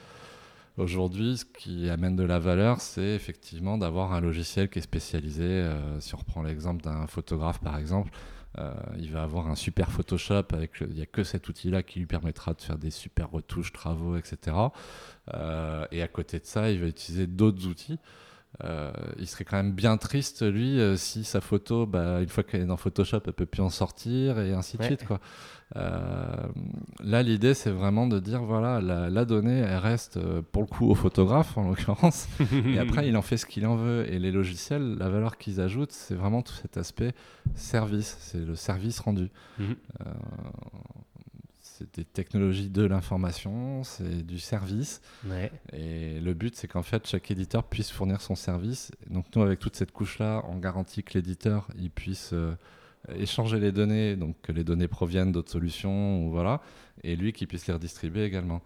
Aujourd'hui, 0.79 1.38
ce 1.38 1.44
qui 1.44 1.90
amène 1.90 2.14
de 2.14 2.22
la 2.22 2.38
valeur, 2.38 2.81
c'est 2.81 3.14
effectivement 3.16 3.79
d'avoir 3.79 4.12
un 4.12 4.20
logiciel 4.20 4.68
qui 4.68 4.79
est 4.79 4.83
spécialisé. 4.83 5.42
Euh, 5.42 5.98
si 5.98 6.14
on 6.14 6.18
reprend 6.18 6.40
l'exemple 6.40 6.83
d'un 6.85 7.09
photographe, 7.09 7.59
par 7.59 7.77
exemple, 7.79 8.12
euh, 8.59 8.73
il 8.99 9.12
va 9.12 9.23
avoir 9.23 9.49
un 9.49 9.55
super 9.55 9.90
Photoshop 9.90 10.44
avec 10.53 10.73
il 10.81 10.94
n'y 10.94 11.03
a 11.03 11.07
que 11.07 11.23
cet 11.23 11.49
outil-là 11.49 11.83
qui 11.83 12.01
lui 12.01 12.07
permettra 12.07 12.55
de 12.55 12.61
faire 12.61 12.79
des 12.79 12.90
super 12.90 13.31
retouches, 13.31 13.73
travaux, 13.73 14.16
etc. 14.16 14.57
Euh, 15.35 15.87
et 15.92 16.03
à 16.03 16.09
côté 16.09 16.38
de 16.38 16.44
ça, 16.44 16.71
il 16.71 16.81
va 16.81 16.87
utiliser 16.87 17.27
d'autres 17.27 17.66
outils. 17.66 17.99
Euh, 18.65 18.91
il 19.19 19.27
serait 19.27 19.45
quand 19.45 19.57
même 19.57 19.73
bien 19.73 19.97
triste, 19.99 20.43
lui, 20.43 20.81
si 20.97 21.25
sa 21.25 21.41
photo, 21.41 21.87
bah, 21.87 22.21
une 22.21 22.29
fois 22.29 22.43
qu'elle 22.43 22.63
est 22.63 22.67
dans 22.67 22.77
Photoshop, 22.77 23.21
elle 23.27 23.33
peut 23.33 23.47
plus 23.47 23.63
en 23.63 23.71
sortir 23.71 24.39
et 24.39 24.53
ainsi 24.53 24.77
de 24.79 24.83
suite. 24.83 25.07
Quoi. 25.07 25.21
Euh, 25.77 26.47
là, 27.01 27.23
l'idée, 27.23 27.53
c'est 27.53 27.71
vraiment 27.71 28.07
de 28.07 28.19
dire 28.21 28.43
voilà, 28.43 28.81
la, 28.81 29.25
donnée, 29.25 29.59
elle 29.59 29.77
reste 29.77 30.17
euh, 30.17 30.41
pour 30.53 30.63
le 30.63 30.69
coup 30.69 30.89
au 30.89 30.95
photographe 30.95 31.59
en 31.59 31.69
l'occurrence, 31.69 32.27
et 32.67 32.79
après, 32.79 33.09
il 33.09 33.17
en 33.17 33.23
fait 33.23 33.37
ce 33.37 33.47
qu'il 33.47 33.67
en 33.67 33.77
veut. 33.77 34.11
Et 34.11 34.19
les 34.19 34.33
logiciels, 34.33 34.97
la 34.99 35.09
valeur 35.09 35.37
qu'ils 35.37 35.61
ajoutent, 35.61 35.93
c'est 35.93 36.15
vraiment 36.15 36.43
tout 36.43 36.55
cet 36.55 36.77
aspect 36.77 37.13
service, 37.55 38.17
c'est 38.21 38.45
le 38.45 38.55
service 38.55 38.99
rendu. 39.01 39.31
Mhm. 39.59 39.77
Euh, 40.01 40.05
c'est 41.79 41.95
des 41.95 42.05
technologies 42.05 42.71
de 42.71 42.83
l'information, 42.85 43.85
c'est 43.85 44.27
du 44.27 44.38
service. 44.38 45.01
Et 45.73 46.19
le 46.21 46.35
but, 46.35 46.57
c'est 46.57 46.67
qu'en 46.69 46.83
fait, 46.83 47.07
chaque 47.07 47.31
éditeur 47.31 47.64
puisse 47.64 47.91
fournir 47.91 48.21
son 48.21 48.35
service. 48.35 48.91
Donc, 49.09 49.27
nous, 49.35 49.43
avec 49.43 49.61
toute 49.61 49.77
cette 49.77 49.93
couche-là, 49.93 50.45
on 50.49 50.57
garantit 50.59 51.03
que 51.05 51.14
l'éditeur, 51.14 51.69
il 51.79 51.91
puisse 51.91 52.35
échanger 53.14 53.61
les 53.61 53.73
données, 53.73 54.17
donc 54.17 54.37
que 54.43 54.53
les 54.53 54.64
données 54.64 54.88
proviennent 54.88 55.33
d'autres 55.33 55.51
solutions, 55.51 56.27
ou 56.27 56.31
voilà, 56.31 56.61
et 57.03 57.17
lui 57.17 57.33
qui 57.33 57.47
puisse 57.47 57.67
les 57.67 57.75
redistribuer 57.75 58.25
également. 58.25 58.62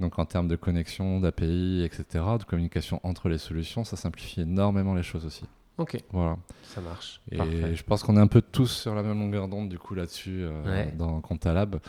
Donc 0.00 0.18
en 0.18 0.24
termes 0.24 0.48
de 0.48 0.56
connexion, 0.56 1.20
d'API, 1.20 1.82
etc., 1.84 2.24
de 2.38 2.44
communication 2.44 3.00
entre 3.02 3.28
les 3.28 3.38
solutions, 3.38 3.84
ça 3.84 3.96
simplifie 3.96 4.42
énormément 4.42 4.94
les 4.94 5.02
choses 5.02 5.24
aussi. 5.24 5.44
Ok. 5.78 5.96
Voilà. 6.10 6.36
Ça 6.64 6.80
marche. 6.80 7.20
Et 7.30 7.38
je 7.74 7.82
pense 7.82 8.02
qu'on 8.02 8.16
est 8.16 8.20
un 8.20 8.26
peu 8.26 8.42
tous 8.42 8.68
sur 8.68 8.94
la 8.94 9.02
même 9.02 9.18
longueur 9.18 9.48
d'onde 9.48 9.68
du 9.68 9.78
coup 9.78 9.94
là-dessus 9.94 10.42
euh, 10.42 10.86
dans 10.96 11.20
Comptalab. 11.20 11.80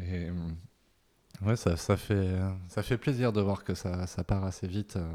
Et 0.00 0.28
ouais, 1.44 1.56
ça, 1.56 1.76
ça, 1.76 1.96
fait, 1.96 2.36
ça 2.68 2.82
fait 2.82 2.98
plaisir 2.98 3.32
de 3.32 3.40
voir 3.40 3.64
que 3.64 3.74
ça, 3.74 4.06
ça 4.06 4.24
part 4.24 4.44
assez 4.44 4.66
vite. 4.66 4.96
Euh, 4.96 5.08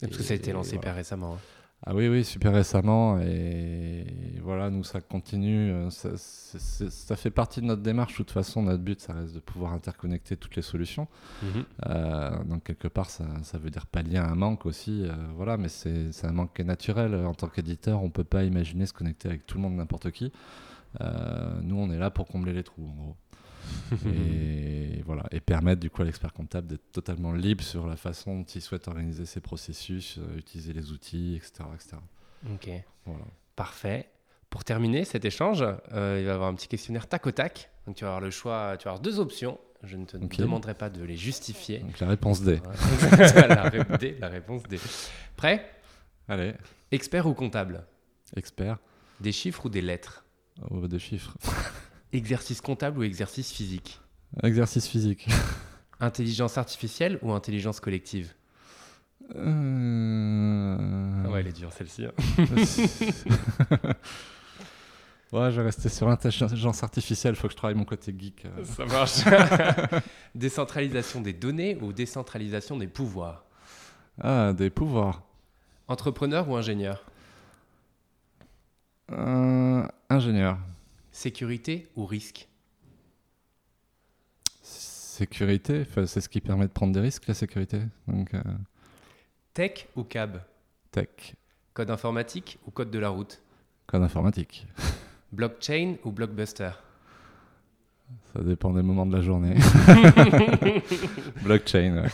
Parce 0.00 0.16
que 0.16 0.22
ça 0.22 0.34
a 0.34 0.36
été 0.36 0.52
lancé 0.52 0.76
hyper 0.76 0.94
récemment. 0.94 1.34
Hein. 1.34 1.38
Ah 1.86 1.94
oui, 1.94 2.08
oui, 2.08 2.24
super 2.24 2.52
récemment. 2.52 3.18
Et 3.20 4.04
voilà, 4.42 4.68
nous, 4.68 4.84
ça 4.84 5.00
continue. 5.00 5.72
Euh, 5.72 5.88
ça, 5.88 7.16
fait 7.16 7.30
partie 7.30 7.62
de 7.62 7.66
notre 7.66 7.80
démarche. 7.80 8.12
De 8.12 8.16
toute 8.18 8.32
façon, 8.32 8.62
notre 8.62 8.82
but, 8.82 9.00
ça 9.00 9.14
reste 9.14 9.34
de 9.34 9.40
pouvoir 9.40 9.72
interconnecter 9.72 10.36
toutes 10.36 10.56
les 10.56 10.62
solutions. 10.62 11.08
Mhm. 11.42 11.64
Euh, 11.86 12.44
donc, 12.44 12.64
quelque 12.64 12.88
part, 12.88 13.08
ça, 13.08 13.24
veut 13.54 13.70
dire 13.70 13.86
pallier 13.86 14.18
un 14.18 14.34
manque 14.34 14.66
aussi. 14.66 15.04
Euh, 15.04 15.12
voilà, 15.36 15.56
mais 15.56 15.68
c'est 15.68 16.24
un 16.24 16.32
manque 16.32 16.54
qui 16.54 16.60
est 16.60 16.66
naturel. 16.66 17.14
En 17.14 17.34
tant 17.34 17.48
qu'éditeur, 17.48 18.02
on 18.02 18.06
ne 18.06 18.12
peut 18.12 18.24
pas 18.24 18.44
imaginer 18.44 18.84
se 18.84 18.92
connecter 18.92 19.28
avec 19.28 19.46
tout 19.46 19.56
le 19.56 19.62
monde, 19.62 19.76
n'importe 19.76 20.10
qui. 20.10 20.32
nous, 21.62 21.76
on 21.76 21.90
est 21.90 21.98
là 21.98 22.10
pour 22.10 22.28
combler 22.28 22.52
les 22.52 22.62
trous, 22.62 22.86
en 22.86 22.94
gros. 22.94 23.16
et 24.06 25.02
voilà 25.04 25.24
et 25.30 25.40
permettre 25.40 25.80
du 25.80 25.90
coup 25.90 26.02
à 26.02 26.04
l'expert 26.04 26.32
comptable 26.32 26.66
d'être 26.66 26.92
totalement 26.92 27.32
libre 27.32 27.64
sur 27.64 27.86
la 27.86 27.96
façon 27.96 28.38
dont 28.38 28.44
il 28.44 28.60
souhaite 28.60 28.88
organiser 28.88 29.26
ses 29.26 29.40
processus, 29.40 30.18
euh, 30.18 30.38
utiliser 30.38 30.72
les 30.72 30.92
outils, 30.92 31.36
etc., 31.36 31.64
etc. 31.74 31.96
Ok. 32.52 32.70
Voilà. 33.06 33.24
Parfait. 33.56 34.08
Pour 34.48 34.64
terminer 34.64 35.04
cet 35.04 35.24
échange, 35.24 35.62
euh, 35.62 36.16
il 36.18 36.24
va 36.24 36.32
y 36.32 36.34
avoir 36.34 36.48
un 36.48 36.54
petit 36.54 36.68
questionnaire 36.68 37.06
tac 37.06 37.26
au 37.26 37.30
tac. 37.30 37.70
Donc 37.86 37.96
tu 37.96 38.04
vas 38.04 38.10
avoir 38.10 38.20
le 38.20 38.30
choix, 38.30 38.76
tu 38.78 38.84
vas 38.84 38.92
avoir 38.92 39.00
deux 39.00 39.20
options. 39.20 39.58
Je 39.82 39.96
ne 39.96 40.04
te 40.04 40.16
demanderai 40.16 40.74
pas 40.74 40.90
de 40.90 41.02
les 41.02 41.16
justifier. 41.16 41.78
Donc 41.78 41.98
la 42.00 42.08
réponse 42.08 42.42
D. 42.42 42.60
la, 43.48 43.70
D, 43.96 44.16
la 44.20 44.28
réponse 44.28 44.62
D. 44.64 44.78
Prêt? 45.36 45.70
Allez. 46.28 46.54
Expert 46.92 47.26
ou 47.26 47.32
comptable? 47.32 47.84
Expert. 48.36 48.78
Des 49.20 49.32
chiffres 49.32 49.66
ou 49.66 49.68
des 49.68 49.80
lettres? 49.80 50.24
Oh, 50.70 50.86
Des 50.86 50.98
chiffres. 50.98 51.36
Exercice 52.12 52.60
comptable 52.60 52.98
ou 52.98 53.02
exercice 53.02 53.52
physique 53.52 54.00
Exercice 54.42 54.86
physique. 54.86 55.26
Intelligence 56.00 56.56
artificielle 56.58 57.18
ou 57.22 57.32
intelligence 57.32 57.78
collective 57.80 58.32
euh... 59.36 61.26
ouais, 61.28 61.40
elle 61.40 61.46
est 61.46 61.52
dure 61.52 61.72
celle-ci. 61.72 62.04
Hein. 62.06 62.12
ouais, 65.32 65.50
je 65.52 65.60
vais 65.60 65.62
rester 65.62 65.88
sur 65.88 66.08
l'intelligence 66.08 66.82
artificielle, 66.82 67.34
il 67.34 67.36
faut 67.36 67.46
que 67.46 67.52
je 67.52 67.56
travaille 67.56 67.76
mon 67.76 67.84
côté 67.84 68.12
geek. 68.18 68.46
Euh. 68.46 68.64
Ça 68.64 68.86
marche. 68.86 69.20
décentralisation 70.34 71.20
des 71.20 71.32
données 71.32 71.78
ou 71.80 71.92
décentralisation 71.92 72.76
des 72.76 72.88
pouvoirs 72.88 73.44
Ah, 74.20 74.52
des 74.52 74.70
pouvoirs. 74.70 75.22
Entrepreneur 75.86 76.48
ou 76.48 76.56
ingénieur 76.56 77.04
euh, 79.12 79.86
Ingénieur. 80.08 80.56
Sécurité 81.20 81.86
ou 81.96 82.06
risque? 82.06 82.48
Sécurité, 84.62 85.84
c'est 86.06 86.22
ce 86.22 86.30
qui 86.30 86.40
permet 86.40 86.66
de 86.66 86.72
prendre 86.72 86.94
des 86.94 87.00
risques, 87.00 87.26
la 87.26 87.34
sécurité. 87.34 87.82
Donc, 88.08 88.32
euh, 88.32 88.42
Tech 89.52 89.86
ou 89.96 90.04
cab? 90.04 90.40
Tech. 90.90 91.34
Code 91.74 91.90
informatique 91.90 92.58
ou 92.66 92.70
code 92.70 92.90
de 92.90 92.98
la 92.98 93.10
route? 93.10 93.42
Code 93.86 94.02
informatique. 94.02 94.66
Blockchain 95.32 95.96
ou 96.04 96.10
blockbuster? 96.10 96.70
Ça 98.32 98.40
dépend 98.40 98.72
des 98.72 98.80
moments 98.80 99.04
de 99.04 99.14
la 99.14 99.20
journée. 99.20 99.56
Blockchain. 101.42 102.06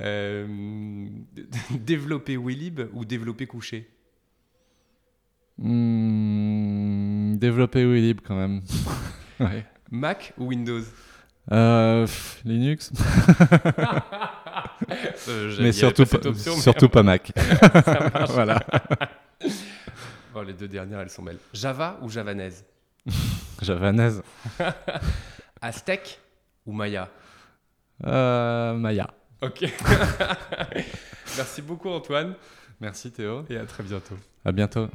Euh, 0.00 1.06
développer 1.70 2.36
Willib 2.36 2.80
ou 2.92 3.04
développer 3.04 3.46
couché 3.46 3.88
Hmm, 5.58 7.36
développer 7.36 7.84
Willib 7.84 8.20
quand 8.26 8.34
même. 8.36 8.60
ouais. 9.40 9.64
Mac 9.90 10.32
ou 10.38 10.46
Windows? 10.48 10.82
Euh, 11.52 12.06
pff, 12.06 12.40
Linux, 12.44 12.92
Euh, 15.28 15.56
mais 15.60 15.72
surtout, 15.72 16.04
pas 16.04 16.16
option, 16.26 16.54
mais 16.56 16.60
surtout 16.60 16.88
pas 16.88 17.02
Mac. 17.02 17.32
voilà. 18.30 18.60
Bon, 20.32 20.42
les 20.42 20.52
deux 20.52 20.68
dernières, 20.68 21.00
elles 21.00 21.10
sont 21.10 21.22
belles. 21.22 21.38
Java 21.52 21.98
ou 22.02 22.10
javanaise? 22.10 22.64
Javanaise. 23.62 24.22
Aztec 25.60 26.18
ou 26.66 26.72
Maya? 26.72 27.08
Euh, 28.04 28.74
Maya. 28.74 29.08
Ok. 29.40 29.64
Merci 31.36 31.62
beaucoup 31.62 31.88
Antoine 31.90 32.34
Merci 32.80 33.10
Théo. 33.10 33.44
et 33.48 33.56
à 33.56 33.64
très 33.64 33.82
bientôt. 33.82 34.16
À 34.44 34.52
bientôt. 34.52 34.88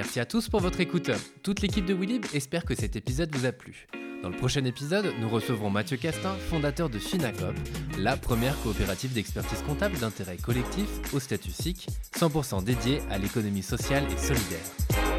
Merci 0.00 0.18
à 0.18 0.24
tous 0.24 0.48
pour 0.48 0.60
votre 0.60 0.80
écoute. 0.80 1.10
Toute 1.42 1.60
l'équipe 1.60 1.84
de 1.84 1.92
Willib 1.92 2.24
espère 2.32 2.64
que 2.64 2.74
cet 2.74 2.96
épisode 2.96 3.36
vous 3.36 3.44
a 3.44 3.52
plu. 3.52 3.86
Dans 4.22 4.30
le 4.30 4.34
prochain 4.34 4.64
épisode, 4.64 5.12
nous 5.20 5.28
recevrons 5.28 5.68
Mathieu 5.68 5.98
Castin, 5.98 6.36
fondateur 6.48 6.88
de 6.88 6.98
Finacop, 6.98 7.54
la 7.98 8.16
première 8.16 8.58
coopérative 8.62 9.12
d'expertise 9.12 9.60
comptable 9.60 9.98
d'intérêt 9.98 10.38
collectif 10.38 10.88
au 11.12 11.20
statut 11.20 11.50
SIC, 11.50 11.86
100% 12.18 12.64
dédiée 12.64 13.02
à 13.10 13.18
l'économie 13.18 13.62
sociale 13.62 14.04
et 14.10 14.16
solidaire. 14.16 15.09